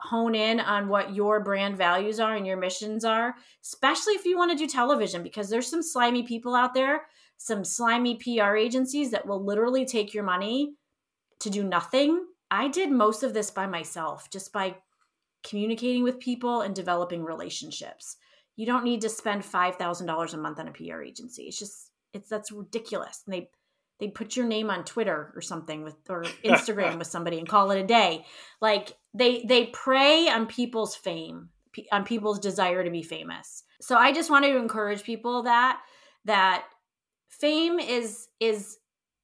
hone 0.00 0.34
in 0.34 0.60
on 0.60 0.88
what 0.88 1.14
your 1.14 1.40
brand 1.40 1.76
values 1.76 2.18
are 2.18 2.34
and 2.34 2.46
your 2.46 2.56
missions 2.56 3.04
are, 3.04 3.34
especially 3.64 4.14
if 4.14 4.24
you 4.24 4.36
want 4.36 4.50
to 4.50 4.56
do 4.56 4.66
television, 4.66 5.22
because 5.22 5.48
there's 5.48 5.68
some 5.68 5.82
slimy 5.82 6.22
people 6.22 6.54
out 6.54 6.74
there, 6.74 7.02
some 7.36 7.64
slimy 7.64 8.16
PR 8.16 8.56
agencies 8.56 9.10
that 9.12 9.26
will 9.26 9.44
literally 9.44 9.84
take 9.84 10.12
your 10.12 10.24
money 10.24 10.74
to 11.40 11.50
do 11.50 11.64
nothing. 11.64 12.24
I 12.50 12.68
did 12.68 12.90
most 12.90 13.22
of 13.22 13.32
this 13.32 13.50
by 13.50 13.66
myself, 13.66 14.28
just 14.30 14.52
by 14.52 14.76
communicating 15.44 16.02
with 16.02 16.20
people 16.20 16.60
and 16.60 16.74
developing 16.74 17.24
relationships. 17.24 18.16
You 18.56 18.66
don't 18.66 18.84
need 18.84 19.00
to 19.00 19.08
spend 19.08 19.42
$5,000 19.42 20.34
a 20.34 20.36
month 20.36 20.58
on 20.58 20.68
a 20.68 20.72
PR 20.72 21.02
agency. 21.02 21.44
It's 21.44 21.58
just, 21.58 21.90
it's 22.12 22.28
that's 22.28 22.52
ridiculous. 22.52 23.22
And 23.26 23.34
they, 23.34 23.50
they 24.02 24.08
put 24.08 24.34
your 24.34 24.46
name 24.46 24.68
on 24.68 24.84
Twitter 24.84 25.32
or 25.36 25.40
something 25.40 25.84
with 25.84 25.94
or 26.10 26.24
Instagram 26.44 26.98
with 26.98 27.06
somebody 27.06 27.38
and 27.38 27.48
call 27.48 27.70
it 27.70 27.80
a 27.80 27.86
day. 27.86 28.26
Like 28.60 28.96
they 29.14 29.44
they 29.48 29.66
prey 29.66 30.28
on 30.28 30.46
people's 30.46 30.96
fame, 30.96 31.50
on 31.92 32.04
people's 32.04 32.40
desire 32.40 32.82
to 32.82 32.90
be 32.90 33.04
famous. 33.04 33.62
So 33.80 33.94
I 33.94 34.12
just 34.12 34.28
wanted 34.28 34.54
to 34.54 34.58
encourage 34.58 35.04
people 35.04 35.44
that 35.44 35.80
that 36.24 36.64
fame 37.28 37.78
is 37.78 38.26
is 38.40 38.78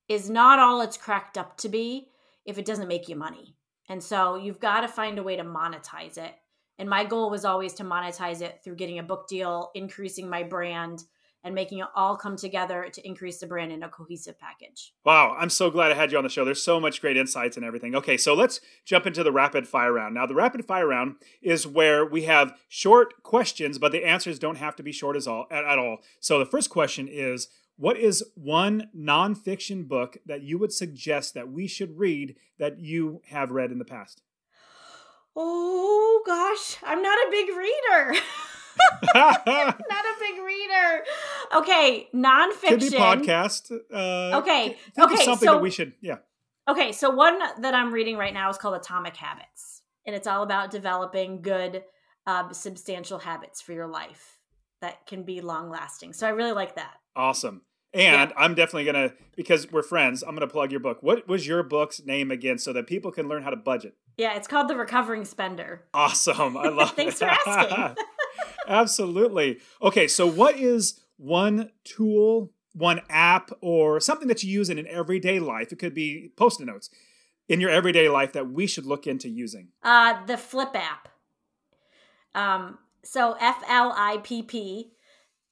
is 0.08 0.30
not 0.30 0.60
all 0.60 0.80
it's 0.80 0.96
cracked 0.96 1.36
up 1.36 1.56
to 1.56 1.68
be 1.68 2.10
if 2.46 2.56
it 2.56 2.64
doesn't 2.64 2.86
make 2.86 3.08
you 3.08 3.16
money. 3.16 3.56
And 3.88 4.00
so 4.00 4.36
you've 4.36 4.60
got 4.60 4.82
to 4.82 4.88
find 4.88 5.18
a 5.18 5.24
way 5.24 5.34
to 5.34 5.42
monetize 5.42 6.18
it. 6.18 6.34
And 6.78 6.88
my 6.88 7.04
goal 7.04 7.30
was 7.30 7.44
always 7.44 7.74
to 7.74 7.82
monetize 7.82 8.42
it 8.42 8.60
through 8.62 8.76
getting 8.76 9.00
a 9.00 9.02
book 9.02 9.26
deal, 9.26 9.72
increasing 9.74 10.30
my 10.30 10.44
brand, 10.44 11.02
and 11.44 11.54
making 11.54 11.78
it 11.78 11.86
all 11.94 12.16
come 12.16 12.36
together 12.36 12.88
to 12.92 13.06
increase 13.06 13.38
the 13.38 13.46
brand 13.46 13.72
in 13.72 13.82
a 13.82 13.88
cohesive 13.88 14.38
package. 14.38 14.92
Wow, 15.04 15.36
I'm 15.38 15.50
so 15.50 15.70
glad 15.70 15.92
I 15.92 15.94
had 15.94 16.10
you 16.10 16.18
on 16.18 16.24
the 16.24 16.30
show. 16.30 16.44
There's 16.44 16.62
so 16.62 16.80
much 16.80 17.00
great 17.00 17.16
insights 17.16 17.56
and 17.56 17.64
everything. 17.64 17.94
Okay, 17.94 18.16
so 18.16 18.34
let's 18.34 18.60
jump 18.84 19.06
into 19.06 19.22
the 19.22 19.32
rapid 19.32 19.68
fire 19.68 19.92
round. 19.92 20.14
Now, 20.14 20.26
the 20.26 20.34
rapid 20.34 20.64
fire 20.64 20.88
round 20.88 21.16
is 21.40 21.66
where 21.66 22.04
we 22.04 22.24
have 22.24 22.54
short 22.68 23.22
questions, 23.22 23.78
but 23.78 23.92
the 23.92 24.04
answers 24.04 24.38
don't 24.38 24.58
have 24.58 24.76
to 24.76 24.82
be 24.82 24.92
short 24.92 25.16
as 25.16 25.26
all 25.26 25.46
at, 25.50 25.64
at 25.64 25.78
all. 25.78 25.98
So 26.20 26.38
the 26.38 26.46
first 26.46 26.70
question 26.70 27.08
is 27.08 27.48
what 27.76 27.96
is 27.96 28.24
one 28.34 28.88
nonfiction 28.96 29.86
book 29.86 30.16
that 30.26 30.42
you 30.42 30.58
would 30.58 30.72
suggest 30.72 31.34
that 31.34 31.48
we 31.48 31.68
should 31.68 31.96
read 31.96 32.34
that 32.58 32.80
you 32.80 33.22
have 33.28 33.52
read 33.52 33.70
in 33.70 33.78
the 33.78 33.84
past? 33.84 34.22
Oh 35.36 36.20
gosh, 36.26 36.78
I'm 36.82 37.00
not 37.00 37.16
a 37.16 37.30
big 37.30 37.48
reader. 37.50 38.20
Not 39.14 39.46
a 39.46 40.14
big 40.20 40.42
reader. 40.44 41.04
Okay, 41.54 42.08
nonfiction. 42.14 42.68
Could 42.68 42.80
be 42.80 42.90
podcast. 42.90 43.70
Uh, 43.92 44.38
okay. 44.38 44.76
okay. 44.98 45.24
something 45.24 45.46
so, 45.46 45.54
that 45.54 45.62
we 45.62 45.70
should. 45.70 45.92
Yeah. 46.00 46.18
Okay, 46.68 46.92
so 46.92 47.10
one 47.10 47.38
that 47.60 47.74
I'm 47.74 47.92
reading 47.92 48.16
right 48.16 48.34
now 48.34 48.50
is 48.50 48.58
called 48.58 48.74
Atomic 48.74 49.16
Habits, 49.16 49.82
and 50.06 50.14
it's 50.14 50.26
all 50.26 50.42
about 50.42 50.70
developing 50.70 51.40
good, 51.40 51.82
uh, 52.26 52.52
substantial 52.52 53.18
habits 53.18 53.62
for 53.62 53.72
your 53.72 53.86
life 53.86 54.38
that 54.80 55.06
can 55.06 55.22
be 55.22 55.40
long 55.40 55.70
lasting. 55.70 56.12
So 56.12 56.26
I 56.26 56.30
really 56.30 56.52
like 56.52 56.76
that. 56.76 56.94
Awesome. 57.16 57.62
And 57.94 58.30
yeah. 58.30 58.36
I'm 58.36 58.54
definitely 58.54 58.84
gonna 58.84 59.14
because 59.34 59.72
we're 59.72 59.82
friends. 59.82 60.22
I'm 60.22 60.34
gonna 60.34 60.46
plug 60.46 60.70
your 60.70 60.80
book. 60.80 60.98
What 61.02 61.26
was 61.26 61.46
your 61.46 61.62
book's 61.62 62.04
name 62.04 62.30
again, 62.30 62.58
so 62.58 62.74
that 62.74 62.86
people 62.86 63.10
can 63.10 63.28
learn 63.28 63.42
how 63.42 63.50
to 63.50 63.56
budget? 63.56 63.94
Yeah, 64.18 64.36
it's 64.36 64.46
called 64.46 64.68
The 64.68 64.76
Recovering 64.76 65.24
Spender. 65.24 65.84
Awesome. 65.94 66.56
I 66.56 66.68
love. 66.68 66.90
It. 66.90 66.96
Thanks 66.96 67.18
for 67.18 67.26
asking. 67.26 67.96
Absolutely. 68.66 69.60
Okay, 69.82 70.08
so 70.08 70.26
what 70.26 70.56
is 70.56 71.00
one 71.16 71.70
tool, 71.84 72.52
one 72.74 73.00
app, 73.08 73.50
or 73.60 74.00
something 74.00 74.28
that 74.28 74.42
you 74.42 74.50
use 74.50 74.70
in 74.70 74.78
an 74.78 74.86
everyday 74.88 75.40
life? 75.40 75.72
It 75.72 75.78
could 75.78 75.94
be 75.94 76.32
post-it 76.36 76.66
notes 76.66 76.90
in 77.48 77.60
your 77.60 77.70
everyday 77.70 78.08
life 78.08 78.32
that 78.34 78.50
we 78.50 78.66
should 78.66 78.84
look 78.86 79.06
into 79.06 79.28
using. 79.28 79.68
Uh, 79.82 80.24
the 80.26 80.34
Flipp 80.34 80.74
app. 80.74 81.08
Um, 82.34 82.78
so 83.04 83.36
F 83.40 83.62
L 83.68 83.94
I 83.96 84.18
P 84.22 84.42
P. 84.42 84.90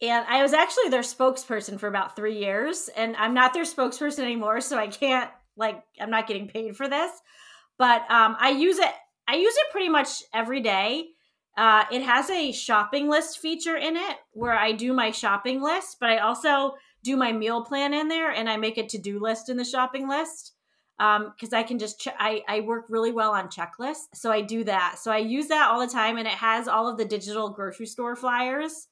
And 0.03 0.27
I 0.29 0.42
was 0.42 0.53
actually 0.53 0.90
their 0.90 1.01
spokesperson 1.01 1.81
for 1.81 1.88
about 1.88 2.16
three 2.16 2.38
years, 2.38 2.90
and 2.94 3.16
I'm 3.16 3.33
not 3.33 3.55
their 3.55 3.64
spokesperson 3.64 4.18
anymore, 4.18 4.61
so 4.61 4.79
I 4.79 4.88
can't 4.88 5.31
like 5.57 5.83
I'm 5.99 6.11
not 6.11 6.27
getting 6.27 6.49
paid 6.49 6.77
for 6.77 6.87
this. 6.87 7.11
But 7.79 8.03
um, 8.11 8.37
I 8.38 8.51
use 8.51 8.79
it. 8.79 8.92
I 9.27 9.37
use 9.37 9.55
it 9.57 9.72
pretty 9.72 9.88
much 9.88 10.22
every 10.35 10.61
day 10.61 11.07
uh, 11.57 11.85
it 11.90 12.03
has 12.03 12.29
a 12.31 12.53
shopping 12.53 13.09
list 13.09 13.38
feature 13.38 13.77
in 13.77 13.97
it 13.97 14.16
where 14.33 14.57
I 14.57 14.73
do 14.73 14.92
my 14.92 15.11
shopping 15.11 15.62
list, 15.62 15.97
but 16.01 16.11
I 16.11 16.19
also 16.19 16.75
do 17.03 17.16
my 17.16 17.33
meal 17.33 17.64
plan 17.64 17.95
in 17.95 18.09
there 18.09 18.31
and 18.31 18.49
I 18.49 18.57
make 18.57 18.79
a 18.79 18.87
to 18.87 18.99
do 18.99 19.21
list 19.21 19.49
in 19.49 19.57
the 19.57 19.64
shopping 19.64 20.09
list 20.09 20.53
because 20.99 21.53
um, 21.53 21.59
I 21.59 21.62
can 21.62 21.79
just 21.79 22.01
ch- 22.01 22.09
I, 22.19 22.42
I 22.49 22.61
work 22.61 22.87
really 22.88 23.12
well 23.12 23.33
on 23.33 23.49
checklists, 23.49 24.07
so 24.14 24.31
I 24.33 24.40
do 24.40 24.64
that. 24.64 24.99
So 24.99 25.11
I 25.11 25.19
use 25.19 25.49
that 25.49 25.69
all 25.71 25.81
the 25.81 25.92
time, 25.92 26.16
and 26.16 26.27
it 26.27 26.33
has 26.33 26.69
all 26.69 26.88
of 26.88 26.97
the 26.97 27.05
digital 27.05 27.51
grocery 27.51 27.87
store 27.87 28.16
flyers. 28.16 28.88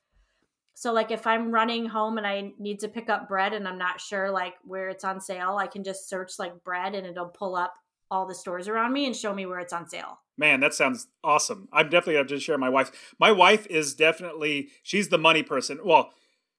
So 0.75 0.93
like 0.93 1.11
if 1.11 1.27
I'm 1.27 1.53
running 1.53 1.87
home 1.87 2.19
and 2.19 2.27
I 2.27 2.53
need 2.59 2.81
to 2.81 2.89
pick 2.89 3.09
up 3.09 3.29
bread 3.29 3.55
and 3.55 3.67
I'm 3.67 3.79
not 3.79 4.01
sure 4.01 4.31
like 4.31 4.55
where 4.65 4.89
it's 4.89 5.05
on 5.05 5.21
sale, 5.21 5.57
I 5.57 5.69
can 5.69 5.85
just 5.85 6.09
search 6.09 6.33
like 6.39 6.65
bread 6.65 6.95
and 6.97 7.07
it'll 7.07 7.29
pull 7.29 7.55
up 7.55 7.75
all 8.11 8.27
the 8.27 8.35
stores 8.35 8.67
around 8.67 8.93
me 8.93 9.07
and 9.07 9.15
show 9.15 9.33
me 9.33 9.47
where 9.47 9.61
it's 9.61 9.73
on 9.73 9.89
sale. 9.89 10.19
Man, 10.37 10.61
that 10.61 10.75
sounds 10.75 11.07
awesome. 11.23 11.69
I'm 11.73 11.89
definitely 11.89 12.15
going 12.15 12.27
to 12.29 12.41
share 12.41 12.59
my 12.59 12.69
wife. 12.69 13.15
My 13.21 13.31
wife 13.31 13.67
is 13.69 13.95
definitely 13.95 14.69
she's 14.83 15.09
the 15.09 15.19
money 15.19 15.43
person. 15.43 15.79
Well, 15.85 16.11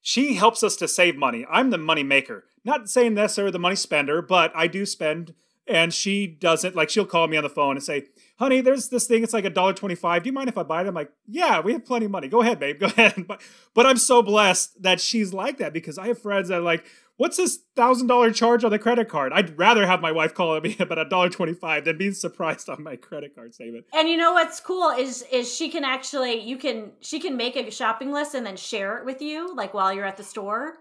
she 0.02 0.36
helps 0.36 0.64
us 0.64 0.76
to 0.78 0.88
save 0.88 1.16
money. 1.16 1.46
I'm 1.50 1.72
the 1.72 1.78
money 1.78 2.04
maker. 2.04 2.46
Not 2.64 2.90
saying 2.90 3.16
necessarily 3.16 3.52
the 3.52 3.60
money 3.60 3.76
spender, 3.76 4.22
but 4.22 4.52
I 4.56 4.68
do 4.68 4.86
spend 4.86 5.34
and 5.68 5.94
she 5.94 6.28
doesn't 6.28 6.76
like 6.76 6.90
she'll 6.90 7.06
call 7.06 7.28
me 7.28 7.38
on 7.38 7.44
the 7.44 7.50
phone 7.50 7.76
and 7.76 7.84
say 7.84 8.04
honey 8.38 8.62
there's 8.62 8.90
this 8.90 9.08
thing 9.08 9.24
it's 9.24 9.34
like 9.34 9.46
a 9.46 9.50
dollar 9.50 9.74
25 9.74 10.24
do 10.24 10.28
you 10.28 10.34
mind 10.34 10.50
if 10.50 10.58
i 10.58 10.64
buy 10.64 10.82
it 10.82 10.88
i'm 10.88 10.94
like 10.94 11.12
yeah 11.28 11.60
we 11.60 11.74
have 11.74 11.84
plenty 11.86 12.06
of 12.06 12.12
money 12.12 12.28
go 12.28 12.42
ahead 12.42 12.60
babe 12.60 12.80
go 12.80 12.86
ahead 12.98 13.26
but 13.28 13.42
but 13.74 13.86
i'm 13.86 13.98
so 13.98 14.22
blessed 14.22 14.82
that 14.82 15.00
she's 15.00 15.34
like 15.34 15.58
that 15.58 15.74
because 15.74 15.98
i 15.98 16.08
have 16.08 16.22
friends 16.22 16.50
that 16.50 16.60
are 16.60 16.64
like 16.64 16.86
what's 17.18 17.38
this 17.38 17.60
thousand 17.76 18.08
dollar 18.08 18.32
charge 18.32 18.64
on 18.64 18.72
the 18.72 18.80
credit 18.80 19.10
card? 19.10 19.34
I'd 19.34 19.58
rather 19.58 19.86
have 19.86 20.02
my 20.02 20.12
wife 20.12 20.34
call 20.34 20.60
me 20.62 20.76
about 20.80 21.00
a 21.00 21.06
dollar 21.06 21.30
twenty 21.30 21.54
five 21.54 21.86
than 21.86 21.98
being 21.98 22.14
surprised 22.14 22.70
on 22.70 22.84
my 22.84 22.96
credit 22.96 23.36
card 23.36 23.54
statement. 23.54 23.86
And 23.94 24.10
you 24.10 24.18
know 24.18 24.34
what's 24.34 24.60
cool 24.60 24.90
is 24.92 25.24
is 25.32 25.54
she 25.54 25.70
can 25.70 25.84
actually 25.84 26.42
you 26.42 26.58
can 26.58 26.92
she 27.00 27.20
can 27.20 27.38
make 27.38 27.56
a 27.56 27.72
shopping 27.72 28.12
list 28.12 28.36
and 28.36 28.46
then 28.46 28.58
share 28.58 28.98
it 28.98 29.06
with 29.06 29.22
you 29.22 29.56
like 29.56 29.74
while 29.74 29.94
you're 29.94 30.06
at 30.06 30.18
the 30.18 30.24
store. 30.24 30.76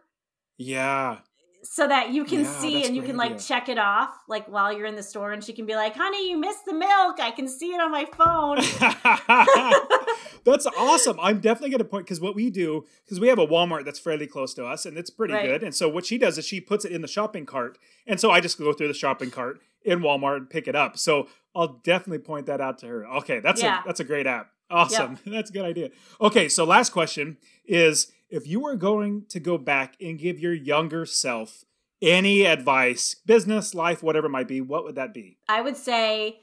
Yeah 0.57 1.19
so 1.65 1.89
that 1.89 2.11
you 2.11 2.25
can 2.25 2.41
yeah, 2.41 2.61
see 2.61 2.85
and 2.85 2.95
you 2.95 3.03
can 3.03 3.17
like 3.17 3.39
check 3.39 3.71
it 3.71 3.79
off 3.79 4.11
like 4.29 4.47
while 4.49 4.71
you're 4.71 4.87
in 4.87 4.97
the 4.97 5.03
store 5.03 5.33
and 5.33 5.43
she 5.43 5.53
can 5.55 5.65
be 5.65 5.75
like 5.75 5.97
honey 5.97 6.29
you 6.29 6.39
missed 6.39 6.67
the 6.67 6.75
milk. 6.75 7.19
I 7.19 7.31
can 7.31 7.49
see 7.49 7.73
it 7.73 7.81
on 7.81 7.91
my 7.91 8.05
phone. 8.05 8.59
That's 10.45 10.67
awesome. 10.67 11.19
I'm 11.21 11.41
definitely 11.41 11.71
going 11.71 11.79
to 11.79 11.87
point 11.87 12.05
because 12.05 12.21
what 12.21 12.35
we 12.35 12.51
do 12.51 12.85
because 13.05 13.19
we 13.19 13.29
have 13.29 13.39
a 13.39 13.47
walmart 13.47 13.87
that's 13.87 13.99
fairly 13.99 14.27
close 14.27 14.53
to 14.55 14.67
us 14.67 14.85
and 14.85 14.99
it's 14.99 15.09
pretty 15.09 15.33
right. 15.33 15.47
good. 15.47 15.63
And 15.63 15.75
so 15.75 15.89
what 15.89 16.05
she 16.05 16.19
does 16.19 16.37
is 16.37 16.47
she 16.47 16.61
puts 16.61 16.85
it 16.85 16.93
in 16.93 17.01
the 17.01 17.09
shopping 17.09 17.47
cart. 17.47 17.79
And 18.07 18.21
so 18.21 18.31
i 18.31 18.41
just 18.41 18.59
go 18.59 18.73
through 18.75 18.89
the 18.89 18.95
shopping 18.95 19.31
cart 19.31 19.61
in 19.83 20.01
walmart 20.01 20.37
and 20.37 20.51
pick 20.51 20.69
it 20.69 20.77
up. 20.77 20.99
So 20.99 21.29
i'll 21.55 21.81
definitely 21.83 22.19
point 22.19 22.45
that 22.47 22.61
out 22.61 22.79
to 22.81 22.87
her. 22.87 23.07
Okay 23.07 23.41
that's 23.41 23.63
yeah. 23.63 23.81
a 23.81 23.87
that's 23.87 24.01
a 24.01 24.05
great 24.05 24.27
app. 24.27 24.51
Awesome. 24.71 25.13
Yep. 25.13 25.21
that's 25.35 25.51
a 25.51 25.53
good 25.55 25.65
idea. 25.65 25.91
Okay 26.21 26.51
so 26.51 26.65
last 26.65 26.91
question 26.91 27.39
is 27.65 28.13
if 28.35 28.49
you 28.49 28.59
were 28.59 28.75
going 28.75 29.25
to 29.29 29.39
go 29.39 29.57
back 29.57 29.95
and 30.01 30.19
give 30.19 30.41
your 30.41 30.53
younger 30.53 31.07
self 31.07 31.65
any 32.03 32.45
advice, 32.45 33.15
business, 33.25 33.75
life, 33.75 34.03
whatever 34.03 34.27
it 34.27 34.31
might 34.31 34.49
be, 34.49 34.61
what 34.61 34.83
would 34.83 34.97
that 34.97 35.15
be? 35.15 35.39
I 35.49 35.61
would 35.61 35.77
say 35.77 36.41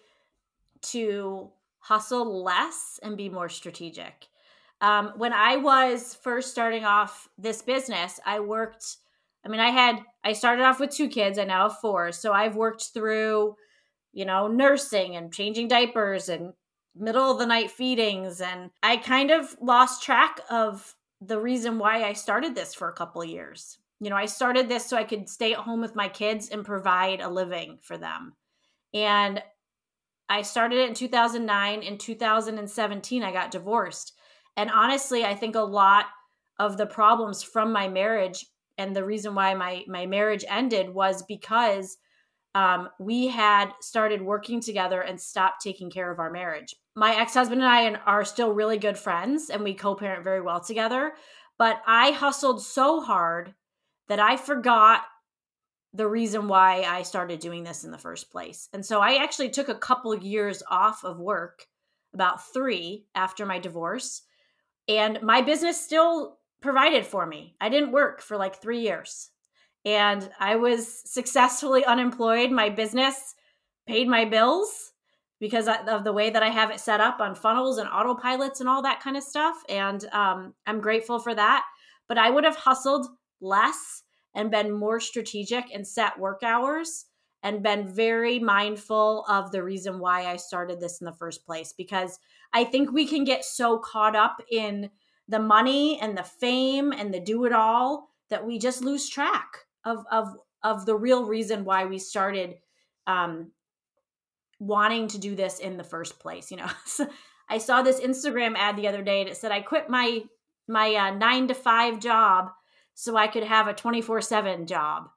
to 0.83 1.51
hustle 1.79 2.43
less 2.43 2.97
and 3.03 3.17
be 3.17 3.27
more 3.27 3.49
strategic. 3.49 4.27
Um, 4.79 5.11
when 5.17 5.33
I 5.33 5.57
was 5.57 6.15
first 6.23 6.49
starting 6.49 6.85
off 6.85 7.27
this 7.37 7.61
business, 7.61 8.21
I 8.25 8.39
worked. 8.39 8.95
I 9.45 9.49
mean, 9.49 9.59
I 9.59 9.69
had 9.69 9.99
I 10.23 10.31
started 10.31 10.63
off 10.63 10.79
with 10.79 10.91
two 10.91 11.09
kids. 11.09 11.37
I 11.37 11.43
now 11.43 11.67
have 11.67 11.79
four, 11.79 12.13
so 12.13 12.31
I've 12.31 12.55
worked 12.55 12.91
through, 12.93 13.55
you 14.13 14.23
know, 14.23 14.47
nursing 14.47 15.17
and 15.17 15.33
changing 15.33 15.67
diapers 15.67 16.29
and 16.29 16.53
middle 16.95 17.29
of 17.29 17.37
the 17.37 17.45
night 17.45 17.69
feedings, 17.69 18.39
and 18.39 18.71
I 18.81 18.95
kind 18.95 19.29
of 19.29 19.57
lost 19.61 20.03
track 20.03 20.39
of 20.49 20.95
the 21.21 21.39
reason 21.39 21.77
why 21.77 22.03
I 22.03 22.13
started 22.13 22.55
this 22.55 22.73
for 22.73 22.89
a 22.89 22.93
couple 22.93 23.23
years. 23.23 23.77
You 23.99 24.09
know, 24.09 24.15
I 24.15 24.25
started 24.25 24.67
this 24.67 24.85
so 24.85 24.97
I 24.97 25.03
could 25.03 25.29
stay 25.29 25.53
at 25.53 25.59
home 25.59 25.79
with 25.79 25.95
my 25.95 26.09
kids 26.09 26.49
and 26.49 26.65
provide 26.65 27.21
a 27.21 27.29
living 27.29 27.77
for 27.81 27.97
them. 27.97 28.33
And 28.93 29.41
I 30.27 30.41
started 30.41 30.79
it 30.79 30.89
in 30.89 30.95
2009. 30.95 31.83
In 31.83 31.97
2017, 31.97 33.23
I 33.23 33.31
got 33.31 33.51
divorced. 33.51 34.13
And 34.57 34.71
honestly, 34.71 35.23
I 35.23 35.35
think 35.35 35.55
a 35.55 35.61
lot 35.61 36.05
of 36.57 36.77
the 36.77 36.85
problems 36.85 37.43
from 37.43 37.71
my 37.71 37.87
marriage 37.87 38.45
and 38.77 38.95
the 38.95 39.05
reason 39.05 39.35
why 39.35 39.53
my 39.53 39.83
my 39.87 40.05
marriage 40.05 40.43
ended 40.47 40.89
was 40.89 41.23
because 41.23 41.97
um, 42.55 42.89
we 42.99 43.27
had 43.27 43.71
started 43.79 44.21
working 44.21 44.59
together 44.59 45.01
and 45.01 45.19
stopped 45.19 45.61
taking 45.61 45.89
care 45.89 46.11
of 46.11 46.19
our 46.19 46.31
marriage. 46.31 46.75
My 46.95 47.15
ex 47.15 47.33
husband 47.33 47.61
and 47.61 47.69
I 47.69 47.99
are 48.05 48.25
still 48.25 48.53
really 48.53 48.77
good 48.77 48.97
friends 48.97 49.49
and 49.49 49.63
we 49.63 49.73
co 49.73 49.95
parent 49.95 50.23
very 50.23 50.41
well 50.41 50.59
together. 50.59 51.13
But 51.57 51.81
I 51.85 52.11
hustled 52.11 52.61
so 52.61 53.01
hard 53.01 53.53
that 54.07 54.19
I 54.19 54.35
forgot 54.35 55.03
the 55.93 56.07
reason 56.07 56.47
why 56.47 56.83
I 56.83 57.03
started 57.03 57.39
doing 57.39 57.63
this 57.63 57.83
in 57.83 57.91
the 57.91 57.97
first 57.97 58.31
place. 58.31 58.69
And 58.73 58.85
so 58.85 58.99
I 58.99 59.21
actually 59.23 59.49
took 59.49 59.69
a 59.69 59.75
couple 59.75 60.15
years 60.15 60.63
off 60.69 61.03
of 61.03 61.19
work, 61.19 61.65
about 62.13 62.53
three 62.53 63.05
after 63.13 63.45
my 63.45 63.59
divorce. 63.59 64.21
And 64.87 65.21
my 65.21 65.41
business 65.41 65.79
still 65.79 66.39
provided 66.61 67.05
for 67.05 67.25
me. 67.25 67.55
I 67.59 67.69
didn't 67.69 67.91
work 67.91 68.21
for 68.21 68.37
like 68.37 68.61
three 68.61 68.81
years 68.81 69.29
and 69.85 70.29
I 70.39 70.55
was 70.55 71.01
successfully 71.09 71.85
unemployed. 71.85 72.51
My 72.51 72.69
business 72.69 73.35
paid 73.87 74.07
my 74.07 74.25
bills 74.25 74.90
because 75.41 75.67
of 75.67 76.03
the 76.03 76.13
way 76.13 76.29
that 76.29 76.43
I 76.43 76.49
have 76.49 76.69
it 76.69 76.79
set 76.79 77.01
up 77.01 77.19
on 77.19 77.33
funnels 77.33 77.79
and 77.79 77.89
autopilots 77.89 78.59
and 78.59 78.69
all 78.69 78.83
that 78.83 79.01
kind 79.01 79.17
of 79.17 79.23
stuff. 79.23 79.55
And 79.67 80.05
um, 80.13 80.53
I'm 80.67 80.79
grateful 80.79 81.17
for 81.17 81.33
that. 81.33 81.65
But 82.07 82.19
I 82.19 82.29
would 82.29 82.43
have 82.43 82.55
hustled 82.55 83.07
less 83.41 84.03
and 84.35 84.51
been 84.51 84.71
more 84.71 84.99
strategic 84.99 85.73
and 85.73 85.85
set 85.85 86.19
work 86.19 86.43
hours 86.43 87.05
and 87.41 87.63
been 87.63 87.91
very 87.91 88.37
mindful 88.37 89.25
of 89.27 89.51
the 89.51 89.63
reason 89.63 89.97
why 89.97 90.27
I 90.27 90.35
started 90.35 90.79
this 90.79 91.01
in 91.01 91.05
the 91.05 91.11
first 91.11 91.43
place. 91.43 91.73
Because 91.75 92.19
I 92.53 92.63
think 92.63 92.91
we 92.91 93.07
can 93.07 93.23
get 93.23 93.43
so 93.43 93.79
caught 93.79 94.15
up 94.15 94.43
in 94.51 94.91
the 95.27 95.39
money 95.39 95.99
and 95.99 96.15
the 96.15 96.23
fame 96.23 96.91
and 96.91 97.11
the 97.11 97.19
do 97.19 97.45
it 97.45 97.51
all 97.51 98.09
that 98.29 98.45
we 98.45 98.59
just 98.59 98.83
lose 98.83 99.09
track 99.09 99.65
of 99.85 100.05
of 100.11 100.35
of 100.63 100.85
the 100.85 100.95
real 100.95 101.25
reason 101.25 101.65
why 101.65 101.85
we 101.85 101.97
started 101.97 102.55
um, 103.07 103.51
wanting 104.61 105.07
to 105.07 105.17
do 105.17 105.35
this 105.35 105.57
in 105.57 105.75
the 105.75 105.83
first 105.83 106.19
place. 106.19 106.51
You 106.51 106.57
know, 106.57 106.69
I 107.49 107.57
saw 107.57 107.81
this 107.81 107.99
Instagram 107.99 108.55
ad 108.55 108.77
the 108.77 108.87
other 108.87 109.01
day 109.01 109.21
and 109.21 109.29
it 109.29 109.35
said 109.35 109.51
I 109.51 109.61
quit 109.61 109.89
my 109.89 110.21
my 110.67 110.95
uh, 110.95 111.11
nine 111.15 111.47
to 111.47 111.55
five 111.55 111.99
job 111.99 112.51
so 112.93 113.17
I 113.17 113.27
could 113.27 113.43
have 113.43 113.67
a 113.67 113.73
twenty 113.73 114.01
four 114.01 114.21
seven 114.21 114.67
job, 114.67 115.09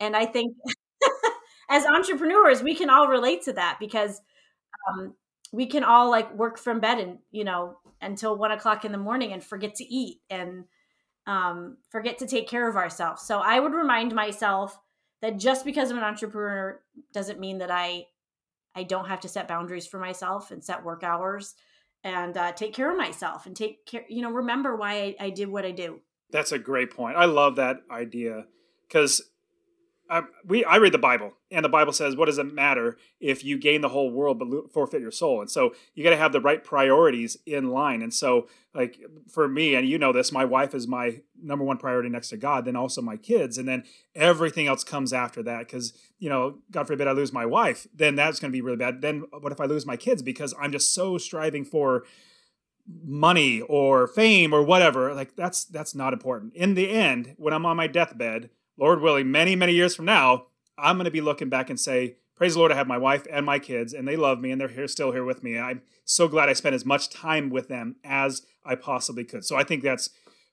and 0.00 0.16
I 0.16 0.24
think 0.24 0.56
as 1.70 1.84
entrepreneurs 1.84 2.62
we 2.62 2.74
can 2.74 2.88
all 2.88 3.06
relate 3.06 3.42
to 3.42 3.52
that 3.52 3.76
because 3.78 4.20
um, 4.88 5.14
we 5.52 5.66
can 5.66 5.84
all 5.84 6.10
like 6.10 6.34
work 6.34 6.58
from 6.58 6.80
bed 6.80 6.98
and 6.98 7.18
you 7.30 7.44
know 7.44 7.76
until 8.00 8.36
one 8.36 8.50
o'clock 8.50 8.84
in 8.86 8.92
the 8.92 8.98
morning 8.98 9.32
and 9.32 9.44
forget 9.44 9.74
to 9.74 9.84
eat 9.84 10.20
and 10.30 10.64
um, 11.26 11.76
forget 11.90 12.18
to 12.18 12.26
take 12.26 12.48
care 12.48 12.68
of 12.68 12.76
ourselves. 12.76 13.22
So 13.22 13.40
I 13.40 13.60
would 13.60 13.74
remind 13.74 14.14
myself 14.14 14.78
that 15.22 15.38
just 15.38 15.64
because 15.64 15.90
I'm 15.90 15.98
an 15.98 16.04
entrepreneur 16.04 16.80
doesn't 17.12 17.40
mean 17.40 17.58
that 17.58 17.70
I 17.70 18.06
I 18.76 18.82
don't 18.82 19.08
have 19.08 19.20
to 19.20 19.28
set 19.28 19.48
boundaries 19.48 19.86
for 19.86 19.98
myself 19.98 20.50
and 20.50 20.62
set 20.62 20.84
work 20.84 21.02
hours 21.02 21.54
and 22.04 22.36
uh, 22.36 22.52
take 22.52 22.74
care 22.74 22.90
of 22.90 22.98
myself 22.98 23.46
and 23.46 23.56
take 23.56 23.86
care. 23.86 24.04
You 24.08 24.22
know, 24.22 24.30
remember 24.30 24.76
why 24.76 24.92
I, 24.92 25.16
I 25.26 25.30
did 25.30 25.48
what 25.48 25.64
I 25.64 25.72
do. 25.72 26.00
That's 26.30 26.52
a 26.52 26.58
great 26.58 26.90
point. 26.90 27.16
I 27.16 27.24
love 27.24 27.56
that 27.56 27.78
idea 27.90 28.44
because 28.86 29.22
I, 30.08 30.22
we 30.44 30.64
I 30.64 30.76
read 30.76 30.92
the 30.92 30.98
Bible, 30.98 31.32
and 31.50 31.64
the 31.64 31.68
Bible 31.68 31.92
says, 31.92 32.16
"What 32.16 32.26
does 32.26 32.38
it 32.38 32.52
matter 32.52 32.96
if 33.20 33.44
you 33.44 33.58
gain 33.58 33.80
the 33.80 33.88
whole 33.88 34.10
world 34.10 34.38
but 34.38 34.72
forfeit 34.72 35.00
your 35.00 35.10
soul?" 35.10 35.40
And 35.40 35.50
so 35.50 35.74
you 35.94 36.04
got 36.04 36.10
to 36.10 36.16
have 36.16 36.32
the 36.32 36.40
right 36.40 36.62
priorities 36.62 37.36
in 37.46 37.70
line. 37.70 38.02
And 38.02 38.14
so, 38.14 38.48
like 38.74 39.00
for 39.28 39.48
me, 39.48 39.74
and 39.74 39.88
you 39.88 39.98
know 39.98 40.12
this, 40.12 40.30
my 40.30 40.44
wife 40.44 40.74
is 40.74 40.86
my 40.86 41.22
number 41.42 41.64
one 41.64 41.78
priority 41.78 42.08
next 42.08 42.28
to 42.28 42.36
God, 42.36 42.64
then 42.64 42.76
also 42.76 43.02
my 43.02 43.16
kids, 43.16 43.58
and 43.58 43.68
then 43.68 43.84
everything 44.14 44.66
else 44.66 44.84
comes 44.84 45.12
after 45.12 45.42
that. 45.42 45.66
Because 45.66 45.92
you 46.18 46.28
know, 46.28 46.58
God 46.70 46.86
forbid 46.86 47.08
I 47.08 47.12
lose 47.12 47.32
my 47.32 47.46
wife, 47.46 47.86
then 47.94 48.14
that's 48.14 48.38
going 48.38 48.50
to 48.50 48.56
be 48.56 48.62
really 48.62 48.76
bad. 48.76 49.00
Then 49.00 49.24
what 49.40 49.52
if 49.52 49.60
I 49.60 49.66
lose 49.66 49.86
my 49.86 49.96
kids 49.96 50.22
because 50.22 50.54
I'm 50.60 50.72
just 50.72 50.94
so 50.94 51.18
striving 51.18 51.64
for 51.64 52.04
money 53.04 53.60
or 53.62 54.06
fame 54.06 54.52
or 54.52 54.62
whatever? 54.62 55.14
Like 55.14 55.34
that's 55.34 55.64
that's 55.64 55.94
not 55.94 56.12
important. 56.12 56.54
In 56.54 56.74
the 56.74 56.90
end, 56.90 57.34
when 57.38 57.52
I'm 57.52 57.66
on 57.66 57.76
my 57.76 57.88
deathbed 57.88 58.50
Lord 58.78 59.00
willing, 59.00 59.30
many, 59.30 59.56
many 59.56 59.72
years 59.72 59.94
from 59.94 60.04
now, 60.04 60.46
I'm 60.78 60.96
going 60.96 61.06
to 61.06 61.10
be 61.10 61.20
looking 61.20 61.48
back 61.48 61.70
and 61.70 61.80
say, 61.80 62.16
Praise 62.36 62.52
the 62.52 62.58
Lord, 62.58 62.70
I 62.70 62.74
have 62.74 62.86
my 62.86 62.98
wife 62.98 63.26
and 63.30 63.46
my 63.46 63.58
kids, 63.58 63.94
and 63.94 64.06
they 64.06 64.16
love 64.16 64.40
me, 64.40 64.50
and 64.50 64.60
they're 64.60 64.68
here, 64.68 64.86
still 64.88 65.10
here 65.10 65.24
with 65.24 65.42
me. 65.42 65.58
I'm 65.58 65.80
so 66.04 66.28
glad 66.28 66.50
I 66.50 66.52
spent 66.52 66.74
as 66.74 66.84
much 66.84 67.08
time 67.08 67.48
with 67.48 67.68
them 67.68 67.96
as 68.04 68.42
I 68.62 68.74
possibly 68.74 69.24
could. 69.24 69.42
So 69.42 69.56
I 69.56 69.64
think 69.64 69.82
that's 69.82 70.10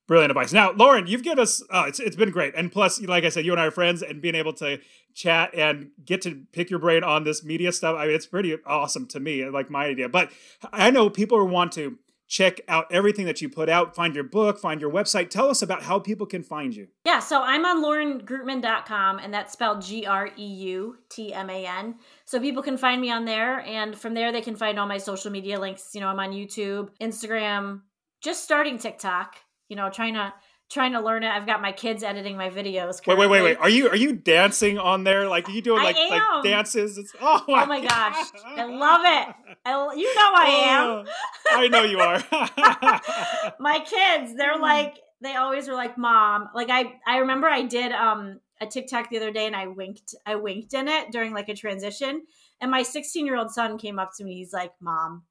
brilliant 0.07 0.31
advice. 0.31 0.53
Now, 0.53 0.71
Lauren, 0.71 1.07
you've 1.07 1.23
given 1.23 1.39
us, 1.39 1.61
uh, 1.69 1.83
it's, 1.87 1.99
it's 1.99 2.15
been 2.15 2.31
great. 2.31 2.53
And 2.55 2.71
plus, 2.71 3.01
like 3.01 3.25
I 3.25 3.29
said, 3.29 3.45
you 3.45 3.51
and 3.51 3.59
I 3.59 3.65
are 3.65 3.71
friends, 3.71 4.01
and 4.01 4.21
being 4.21 4.35
able 4.35 4.53
to 4.53 4.79
chat 5.13 5.53
and 5.53 5.91
get 6.05 6.21
to 6.21 6.43
pick 6.53 6.69
your 6.69 6.79
brain 6.79 7.03
on 7.03 7.25
this 7.25 7.43
media 7.43 7.73
stuff, 7.73 7.97
I 7.97 8.05
mean, 8.05 8.15
it's 8.15 8.27
pretty 8.27 8.57
awesome 8.65 9.05
to 9.07 9.19
me, 9.19 9.45
like 9.49 9.69
my 9.69 9.85
idea. 9.87 10.07
But 10.07 10.31
I 10.71 10.89
know 10.89 11.09
people 11.09 11.45
want 11.45 11.73
to 11.73 11.97
check 12.33 12.59
out 12.67 12.91
everything 12.91 13.27
that 13.27 13.43
you 13.43 13.47
put 13.47 13.69
out, 13.69 13.95
find 13.95 14.15
your 14.15 14.23
book, 14.23 14.57
find 14.57 14.81
your 14.81 14.91
website. 14.91 15.29
Tell 15.29 15.49
us 15.49 15.61
about 15.61 15.83
how 15.83 15.99
people 15.99 16.25
can 16.25 16.41
find 16.41 16.75
you. 16.75 16.87
Yeah, 17.05 17.19
so 17.19 17.43
I'm 17.43 17.63
on 17.63 17.83
laurengreutman.com 17.83 19.19
and 19.19 19.31
that's 19.31 19.53
spelled 19.53 19.83
G 19.83 20.07
R 20.07 20.31
E 20.35 20.43
U 20.43 20.97
T 21.09 21.31
M 21.31 21.51
A 21.51 21.67
N. 21.67 21.95
So 22.25 22.39
people 22.39 22.63
can 22.63 22.75
find 22.75 22.99
me 22.99 23.11
on 23.11 23.25
there 23.25 23.59
and 23.59 23.95
from 23.95 24.15
there 24.15 24.31
they 24.31 24.41
can 24.41 24.55
find 24.55 24.79
all 24.79 24.87
my 24.87 24.97
social 24.97 25.29
media 25.29 25.59
links. 25.59 25.91
You 25.93 26.01
know, 26.01 26.07
I'm 26.07 26.19
on 26.19 26.31
YouTube, 26.31 26.89
Instagram, 26.99 27.81
just 28.19 28.43
starting 28.43 28.79
TikTok, 28.79 29.35
you 29.69 29.75
know, 29.75 29.91
trying 29.91 30.15
to 30.15 30.33
trying 30.73 30.93
to 30.93 30.99
learn 30.99 31.23
it. 31.23 31.29
I've 31.29 31.45
got 31.45 31.61
my 31.61 31.71
kids 31.71 32.03
editing 32.03 32.35
my 32.35 32.49
videos. 32.49 33.01
Currently. 33.01 33.15
Wait, 33.15 33.17
wait, 33.17 33.29
wait, 33.29 33.43
wait. 33.43 33.57
Are 33.57 33.69
you 33.69 33.89
are 33.89 33.95
you 33.95 34.13
dancing 34.13 34.79
on 34.79 35.03
there? 35.03 35.27
Like 35.27 35.47
are 35.47 35.51
you 35.51 35.61
doing 35.61 35.83
like 35.83 35.95
like 35.95 36.43
dances? 36.43 36.97
It's, 36.97 37.13
oh, 37.21 37.43
my, 37.47 37.63
oh 37.63 37.65
my 37.67 37.81
gosh, 37.81 38.27
I 38.45 38.65
love 38.65 39.01
it. 39.03 39.57
I, 39.65 39.93
you 39.95 40.15
know 40.15 40.31
I 40.35 40.47
am. 40.67 41.05
Oh, 41.05 41.05
I 41.51 41.67
know 41.67 41.83
you 41.83 41.99
are. 41.99 43.53
my 43.59 43.79
kids, 43.79 44.35
they're 44.35 44.57
like 44.57 44.95
they 45.21 45.35
always 45.35 45.69
are 45.69 45.75
like, 45.75 45.97
"Mom." 45.97 46.49
Like 46.55 46.69
I 46.69 46.99
I 47.05 47.17
remember 47.17 47.47
I 47.47 47.63
did 47.63 47.91
um 47.91 48.39
a 48.59 48.65
TikTok 48.65 49.09
the 49.09 49.17
other 49.17 49.31
day 49.31 49.45
and 49.45 49.55
I 49.55 49.67
winked 49.67 50.15
I 50.25 50.35
winked 50.35 50.73
in 50.73 50.87
it 50.87 51.11
during 51.11 51.33
like 51.33 51.49
a 51.49 51.55
transition, 51.55 52.23
and 52.59 52.71
my 52.71 52.83
16 52.83 53.25
year 53.25 53.37
old 53.37 53.51
son 53.51 53.77
came 53.77 53.99
up 53.99 54.11
to 54.17 54.23
me. 54.23 54.35
He's 54.35 54.53
like, 54.53 54.73
"Mom." 54.81 55.23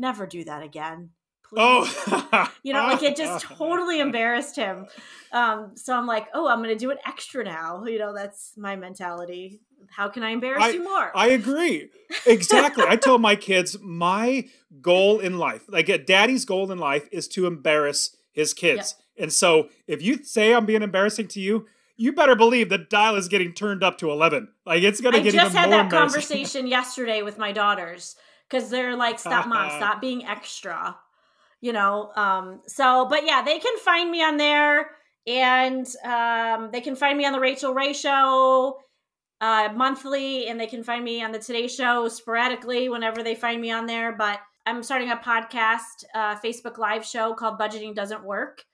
Never 0.00 0.28
do 0.28 0.44
that 0.44 0.62
again 0.62 1.10
please. 1.48 1.58
Oh, 1.60 2.52
you 2.62 2.72
know, 2.72 2.84
like 2.84 3.02
it 3.02 3.16
just 3.16 3.44
totally 3.44 4.00
embarrassed 4.08 4.56
him. 4.56 4.86
Um, 5.32 5.72
so 5.74 5.94
I'm 5.94 6.06
like, 6.06 6.28
oh, 6.34 6.48
I'm 6.48 6.58
going 6.62 6.70
to 6.70 6.78
do 6.78 6.90
it 6.90 6.98
extra 7.06 7.44
now. 7.44 7.84
You 7.84 7.98
know, 7.98 8.14
that's 8.14 8.52
my 8.56 8.76
mentality. 8.76 9.60
How 9.90 10.08
can 10.08 10.22
I 10.22 10.30
embarrass 10.30 10.64
I, 10.64 10.70
you 10.70 10.84
more? 10.84 11.16
I 11.16 11.28
agree. 11.28 11.88
Exactly. 12.26 12.84
I 12.86 12.96
tell 12.96 13.18
my 13.18 13.36
kids 13.36 13.76
my 13.80 14.48
goal 14.80 15.18
in 15.18 15.38
life, 15.38 15.64
like 15.68 15.88
a 15.88 15.98
daddy's 15.98 16.44
goal 16.44 16.70
in 16.70 16.78
life, 16.78 17.08
is 17.10 17.28
to 17.28 17.46
embarrass 17.46 18.16
his 18.32 18.54
kids. 18.54 18.94
Yep. 19.16 19.24
And 19.24 19.32
so 19.32 19.68
if 19.86 20.02
you 20.02 20.22
say 20.24 20.54
I'm 20.54 20.66
being 20.66 20.82
embarrassing 20.82 21.28
to 21.28 21.40
you, 21.40 21.66
you 21.96 22.12
better 22.12 22.36
believe 22.36 22.68
the 22.68 22.78
dial 22.78 23.16
is 23.16 23.28
getting 23.28 23.52
turned 23.52 23.82
up 23.82 23.98
to 23.98 24.10
11. 24.10 24.48
Like 24.64 24.82
it's 24.82 25.00
going 25.00 25.14
to 25.14 25.20
get 25.20 25.34
even 25.34 25.38
more 25.38 25.42
I 25.42 25.48
just 25.48 25.56
had 25.56 25.72
that 25.72 25.90
conversation 25.90 26.66
yesterday 26.66 27.22
with 27.22 27.38
my 27.38 27.50
daughters 27.50 28.14
because 28.48 28.70
they're 28.70 28.96
like, 28.96 29.18
stop, 29.18 29.48
mom, 29.48 29.70
stop 29.76 30.00
being 30.00 30.24
extra 30.24 30.96
you 31.60 31.72
know 31.72 32.10
um 32.16 32.60
so 32.66 33.06
but 33.08 33.26
yeah 33.26 33.42
they 33.42 33.58
can 33.58 33.76
find 33.78 34.10
me 34.10 34.22
on 34.22 34.36
there 34.36 34.90
and 35.26 35.86
um 36.04 36.70
they 36.72 36.80
can 36.80 36.96
find 36.96 37.18
me 37.18 37.24
on 37.24 37.32
the 37.32 37.40
rachael 37.40 37.74
ray 37.74 37.92
show 37.92 38.78
uh 39.40 39.68
monthly 39.74 40.46
and 40.46 40.58
they 40.58 40.66
can 40.66 40.82
find 40.82 41.04
me 41.04 41.22
on 41.22 41.32
the 41.32 41.38
today 41.38 41.68
show 41.68 42.08
sporadically 42.08 42.88
whenever 42.88 43.22
they 43.22 43.34
find 43.34 43.60
me 43.60 43.70
on 43.70 43.86
there 43.86 44.14
but 44.16 44.40
i'm 44.66 44.82
starting 44.82 45.10
a 45.10 45.16
podcast 45.16 46.04
uh 46.14 46.36
facebook 46.36 46.78
live 46.78 47.04
show 47.04 47.34
called 47.34 47.58
budgeting 47.58 47.94
doesn't 47.94 48.24
work 48.24 48.64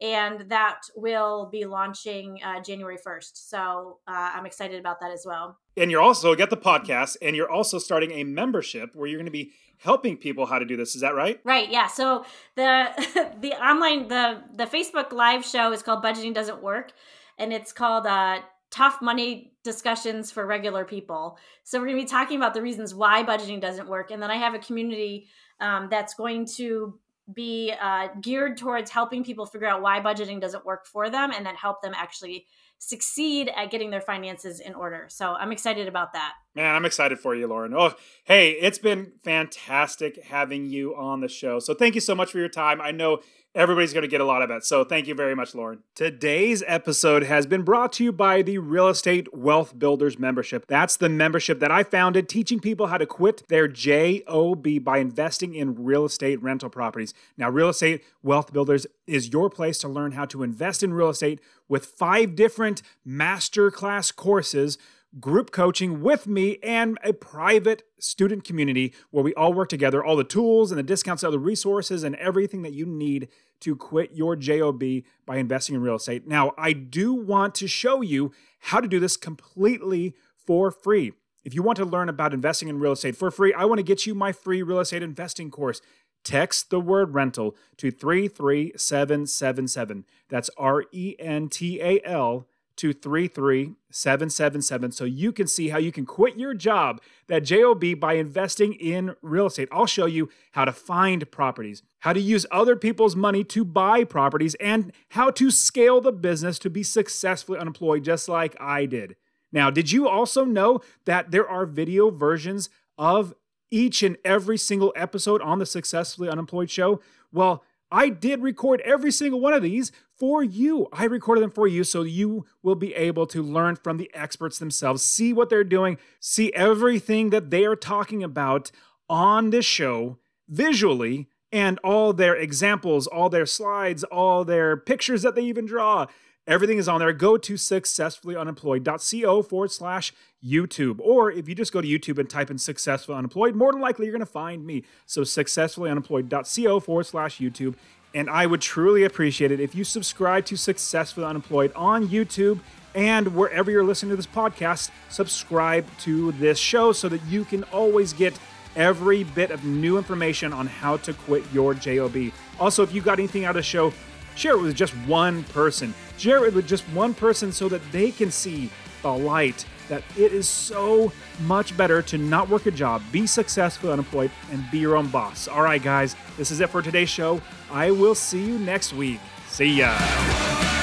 and 0.00 0.48
that 0.48 0.80
will 0.96 1.48
be 1.52 1.64
launching 1.66 2.38
uh, 2.42 2.60
January 2.62 2.96
1st. 2.96 3.32
So 3.34 3.98
uh, 4.08 4.30
I'm 4.34 4.46
excited 4.46 4.80
about 4.80 5.00
that 5.00 5.10
as 5.10 5.24
well. 5.26 5.58
And 5.76 5.90
you're 5.90 6.00
also 6.00 6.34
get 6.34 6.50
the 6.50 6.56
podcast, 6.56 7.16
and 7.20 7.36
you're 7.36 7.50
also 7.50 7.78
starting 7.78 8.12
a 8.12 8.24
membership 8.24 8.90
where 8.94 9.06
you're 9.06 9.18
going 9.18 9.26
to 9.26 9.30
be 9.30 9.52
helping 9.80 10.16
people 10.16 10.46
how 10.46 10.58
to 10.58 10.64
do 10.64 10.76
this. 10.76 10.94
Is 10.94 11.00
that 11.00 11.14
right? 11.14 11.40
Right. 11.42 11.70
Yeah. 11.70 11.88
So 11.88 12.24
the 12.54 13.32
the 13.40 13.52
online 13.54 14.08
the 14.08 14.42
the 14.54 14.66
Facebook 14.66 15.12
live 15.12 15.44
show 15.44 15.72
is 15.72 15.82
called 15.82 16.04
Budgeting 16.04 16.34
Doesn't 16.34 16.62
Work, 16.62 16.92
and 17.38 17.52
it's 17.52 17.72
called 17.72 18.06
uh, 18.06 18.40
Tough 18.70 19.02
Money 19.02 19.54
Discussions 19.64 20.30
for 20.30 20.46
Regular 20.46 20.84
People. 20.84 21.38
So 21.64 21.78
we're 21.78 21.86
going 21.86 21.98
to 21.98 22.04
be 22.04 22.08
talking 22.08 22.36
about 22.36 22.54
the 22.54 22.62
reasons 22.62 22.94
why 22.94 23.22
budgeting 23.24 23.60
doesn't 23.60 23.88
work, 23.88 24.10
and 24.10 24.22
then 24.22 24.30
I 24.30 24.36
have 24.36 24.54
a 24.54 24.58
community 24.58 25.26
um, 25.60 25.88
that's 25.90 26.14
going 26.14 26.46
to 26.56 26.98
be 27.34 27.72
uh, 27.80 28.08
geared 28.20 28.56
towards 28.56 28.90
helping 28.90 29.24
people 29.24 29.46
figure 29.46 29.68
out 29.68 29.82
why 29.82 30.00
budgeting 30.00 30.40
doesn't 30.40 30.64
work 30.64 30.86
for 30.86 31.10
them 31.10 31.30
and 31.30 31.44
then 31.44 31.54
help 31.54 31.82
them 31.82 31.92
actually 31.94 32.46
succeed 32.78 33.50
at 33.54 33.70
getting 33.70 33.90
their 33.90 34.00
finances 34.00 34.58
in 34.58 34.74
order. 34.74 35.04
So 35.08 35.34
I'm 35.34 35.52
excited 35.52 35.86
about 35.86 36.14
that. 36.14 36.32
Man, 36.54 36.74
I'm 36.74 36.86
excited 36.86 37.18
for 37.18 37.34
you, 37.34 37.46
Lauren. 37.46 37.74
Oh, 37.74 37.92
hey, 38.24 38.52
it's 38.52 38.78
been 38.78 39.12
fantastic 39.22 40.24
having 40.24 40.66
you 40.66 40.96
on 40.96 41.20
the 41.20 41.28
show. 41.28 41.58
So 41.58 41.74
thank 41.74 41.94
you 41.94 42.00
so 42.00 42.14
much 42.14 42.32
for 42.32 42.38
your 42.38 42.48
time. 42.48 42.80
I 42.80 42.90
know 42.90 43.20
everybody's 43.54 43.92
going 43.92 44.02
to 44.02 44.08
get 44.08 44.20
a 44.20 44.24
lot 44.24 44.42
of 44.42 44.50
it. 44.50 44.64
So 44.64 44.84
thank 44.84 45.06
you 45.06 45.14
very 45.14 45.34
much, 45.34 45.54
Lauren. 45.54 45.80
Today's 45.94 46.62
episode 46.66 47.24
has 47.24 47.46
been 47.46 47.62
brought 47.62 47.92
to 47.94 48.04
you 48.04 48.12
by 48.12 48.42
the 48.42 48.58
Real 48.58 48.88
Estate 48.88 49.34
Wealth 49.34 49.78
Builders 49.78 50.18
membership. 50.18 50.66
That's 50.68 50.96
the 50.96 51.08
membership 51.08 51.58
that 51.60 51.70
I 51.70 51.82
founded 51.82 52.28
teaching 52.28 52.60
people 52.60 52.88
how 52.88 52.98
to 52.98 53.06
quit 53.06 53.42
their 53.48 53.66
JOB 53.66 54.84
by 54.84 54.98
investing 54.98 55.54
in 55.54 55.84
real 55.84 56.04
estate 56.04 56.40
rental 56.42 56.70
properties. 56.70 57.12
Now, 57.36 57.50
Real 57.50 57.70
Estate 57.70 58.04
Wealth 58.22 58.52
Builders 58.52 58.86
is 59.06 59.32
your 59.32 59.50
place 59.50 59.78
to 59.78 59.88
learn 59.88 60.12
how 60.12 60.26
to 60.26 60.42
invest 60.42 60.82
in 60.82 60.94
real 60.94 61.08
estate 61.08 61.40
with 61.68 61.86
five 61.86 62.36
different 62.36 62.82
masterclass 63.06 64.14
courses 64.14 64.78
group 65.18 65.50
coaching 65.50 66.02
with 66.02 66.28
me 66.28 66.58
and 66.62 66.96
a 67.02 67.12
private 67.12 67.82
student 67.98 68.44
community 68.44 68.94
where 69.10 69.24
we 69.24 69.34
all 69.34 69.52
work 69.52 69.68
together, 69.68 70.04
all 70.04 70.16
the 70.16 70.22
tools 70.22 70.70
and 70.70 70.78
the 70.78 70.84
discounts, 70.84 71.24
all 71.24 71.32
the 71.32 71.38
resources, 71.38 72.04
and 72.04 72.14
everything 72.16 72.62
that 72.62 72.72
you 72.72 72.86
need 72.86 73.28
to 73.60 73.74
quit 73.74 74.12
your 74.12 74.36
JOB 74.36 74.82
by 75.26 75.36
investing 75.36 75.74
in 75.74 75.82
real 75.82 75.96
estate. 75.96 76.26
Now, 76.26 76.52
I 76.56 76.72
do 76.72 77.12
want 77.12 77.54
to 77.56 77.66
show 77.66 78.02
you 78.02 78.32
how 78.60 78.80
to 78.80 78.88
do 78.88 79.00
this 79.00 79.16
completely 79.16 80.14
for 80.46 80.70
free. 80.70 81.12
If 81.44 81.54
you 81.54 81.62
want 81.62 81.76
to 81.78 81.84
learn 81.84 82.08
about 82.08 82.34
investing 82.34 82.68
in 82.68 82.78
real 82.78 82.92
estate 82.92 83.16
for 83.16 83.30
free, 83.30 83.52
I 83.52 83.64
want 83.64 83.78
to 83.78 83.84
get 83.84 84.06
you 84.06 84.14
my 84.14 84.32
free 84.32 84.62
real 84.62 84.80
estate 84.80 85.02
investing 85.02 85.50
course. 85.50 85.80
Text 86.22 86.68
the 86.68 86.80
word 86.80 87.14
rental 87.14 87.56
to 87.78 87.90
33777. 87.90 90.04
That's 90.28 90.50
R 90.58 90.84
E 90.92 91.16
N 91.18 91.48
T 91.48 91.80
A 91.80 92.02
L 92.04 92.46
to 92.80 92.92
33777 92.94 94.92
so 94.92 95.04
you 95.04 95.32
can 95.32 95.46
see 95.46 95.68
how 95.68 95.76
you 95.76 95.92
can 95.92 96.06
quit 96.06 96.38
your 96.38 96.54
job, 96.54 97.02
that 97.26 97.44
JOB, 97.44 98.00
by 98.00 98.14
investing 98.14 98.72
in 98.72 99.14
real 99.20 99.44
estate. 99.46 99.68
I'll 99.70 99.84
show 99.84 100.06
you 100.06 100.30
how 100.52 100.64
to 100.64 100.72
find 100.72 101.30
properties, 101.30 101.82
how 102.00 102.14
to 102.14 102.20
use 102.20 102.46
other 102.50 102.76
people's 102.76 103.14
money 103.14 103.44
to 103.44 103.66
buy 103.66 104.04
properties, 104.04 104.54
and 104.54 104.92
how 105.10 105.30
to 105.32 105.50
scale 105.50 106.00
the 106.00 106.10
business 106.10 106.58
to 106.60 106.70
be 106.70 106.82
successfully 106.82 107.58
unemployed, 107.58 108.02
just 108.02 108.30
like 108.30 108.56
I 108.58 108.86
did. 108.86 109.16
Now, 109.52 109.68
did 109.70 109.92
you 109.92 110.08
also 110.08 110.46
know 110.46 110.80
that 111.04 111.32
there 111.32 111.46
are 111.46 111.66
video 111.66 112.10
versions 112.10 112.70
of 112.96 113.34
each 113.70 114.02
and 114.02 114.16
every 114.24 114.56
single 114.56 114.94
episode 114.96 115.42
on 115.42 115.58
the 115.58 115.66
Successfully 115.66 116.30
Unemployed 116.30 116.70
show? 116.70 117.02
Well, 117.30 117.62
I 117.92 118.08
did 118.08 118.40
record 118.40 118.80
every 118.82 119.10
single 119.10 119.40
one 119.40 119.52
of 119.52 119.62
these 119.62 119.92
for 120.20 120.44
you. 120.44 120.86
I 120.92 121.04
recorded 121.04 121.42
them 121.42 121.50
for 121.50 121.66
you 121.66 121.82
so 121.82 122.02
you 122.02 122.44
will 122.62 122.74
be 122.74 122.94
able 122.94 123.26
to 123.28 123.42
learn 123.42 123.76
from 123.76 123.96
the 123.96 124.10
experts 124.14 124.58
themselves, 124.58 125.02
see 125.02 125.32
what 125.32 125.48
they're 125.48 125.64
doing, 125.64 125.96
see 126.20 126.52
everything 126.52 127.30
that 127.30 127.50
they 127.50 127.64
are 127.64 127.74
talking 127.74 128.22
about 128.22 128.70
on 129.08 129.50
this 129.50 129.64
show 129.64 130.18
visually, 130.46 131.26
and 131.52 131.78
all 131.82 132.12
their 132.12 132.36
examples, 132.36 133.06
all 133.06 133.28
their 133.28 133.46
slides, 133.46 134.04
all 134.04 134.44
their 134.44 134.76
pictures 134.76 135.22
that 135.22 135.34
they 135.34 135.42
even 135.42 135.66
draw. 135.66 136.06
Everything 136.46 136.78
is 136.78 136.88
on 136.88 137.00
there. 137.00 137.12
Go 137.12 137.36
to 137.36 137.54
successfullyunemployed.co 137.54 139.42
forward 139.42 139.70
slash 139.70 140.12
YouTube. 140.44 140.98
Or 141.00 141.30
if 141.30 141.48
you 141.48 141.54
just 141.54 141.72
go 141.72 141.80
to 141.80 141.86
YouTube 141.86 142.18
and 142.18 142.28
type 142.28 142.50
in 142.50 142.58
successfully 142.58 143.16
unemployed, 143.18 143.54
more 143.54 143.72
than 143.72 143.80
likely 143.80 144.06
you're 144.06 144.12
going 144.12 144.20
to 144.20 144.26
find 144.26 144.64
me. 144.64 144.84
So 145.06 145.22
successfullyunemployed.co 145.22 146.80
forward 146.80 147.06
slash 147.06 147.38
YouTube. 147.38 147.74
And 148.14 148.28
I 148.28 148.46
would 148.46 148.60
truly 148.60 149.04
appreciate 149.04 149.52
it 149.52 149.60
if 149.60 149.74
you 149.74 149.84
subscribe 149.84 150.44
to 150.46 150.56
Successfully 150.56 151.26
Unemployed 151.26 151.72
on 151.76 152.08
YouTube 152.08 152.60
and 152.94 153.36
wherever 153.36 153.70
you're 153.70 153.84
listening 153.84 154.10
to 154.10 154.16
this 154.16 154.26
podcast, 154.26 154.90
subscribe 155.08 155.86
to 156.00 156.32
this 156.32 156.58
show 156.58 156.92
so 156.92 157.08
that 157.08 157.22
you 157.26 157.44
can 157.44 157.62
always 157.64 158.12
get 158.12 158.38
every 158.74 159.24
bit 159.24 159.50
of 159.50 159.64
new 159.64 159.96
information 159.96 160.52
on 160.52 160.66
how 160.66 160.96
to 160.98 161.12
quit 161.12 161.44
your 161.52 161.74
JOB. 161.74 162.32
Also, 162.58 162.82
if 162.82 162.92
you 162.92 163.00
got 163.00 163.18
anything 163.18 163.44
out 163.44 163.50
of 163.50 163.56
the 163.56 163.62
show, 163.62 163.92
share 164.34 164.54
it 164.54 164.60
with 164.60 164.74
just 164.74 164.92
one 165.06 165.44
person. 165.44 165.94
Share 166.18 166.44
it 166.46 166.54
with 166.54 166.66
just 166.66 166.84
one 166.88 167.14
person 167.14 167.52
so 167.52 167.68
that 167.68 167.80
they 167.92 168.10
can 168.10 168.30
see 168.30 168.70
the 169.02 169.10
light 169.10 169.64
that 169.90 170.02
it 170.16 170.32
is 170.32 170.48
so 170.48 171.12
much 171.42 171.76
better 171.76 172.00
to 172.00 172.16
not 172.16 172.48
work 172.48 172.64
a 172.64 172.70
job, 172.70 173.02
be 173.12 173.26
successful, 173.26 173.92
unemployed, 173.92 174.30
and 174.50 174.64
be 174.70 174.78
your 174.78 174.96
own 174.96 175.08
boss. 175.08 175.48
All 175.48 175.62
right, 175.62 175.82
guys, 175.82 176.16
this 176.38 176.50
is 176.50 176.60
it 176.60 176.70
for 176.70 176.80
today's 176.80 177.10
show. 177.10 177.42
I 177.70 177.90
will 177.90 178.14
see 178.14 178.42
you 178.42 178.58
next 178.58 178.94
week. 178.94 179.20
See 179.48 179.66
ya. 179.66 180.79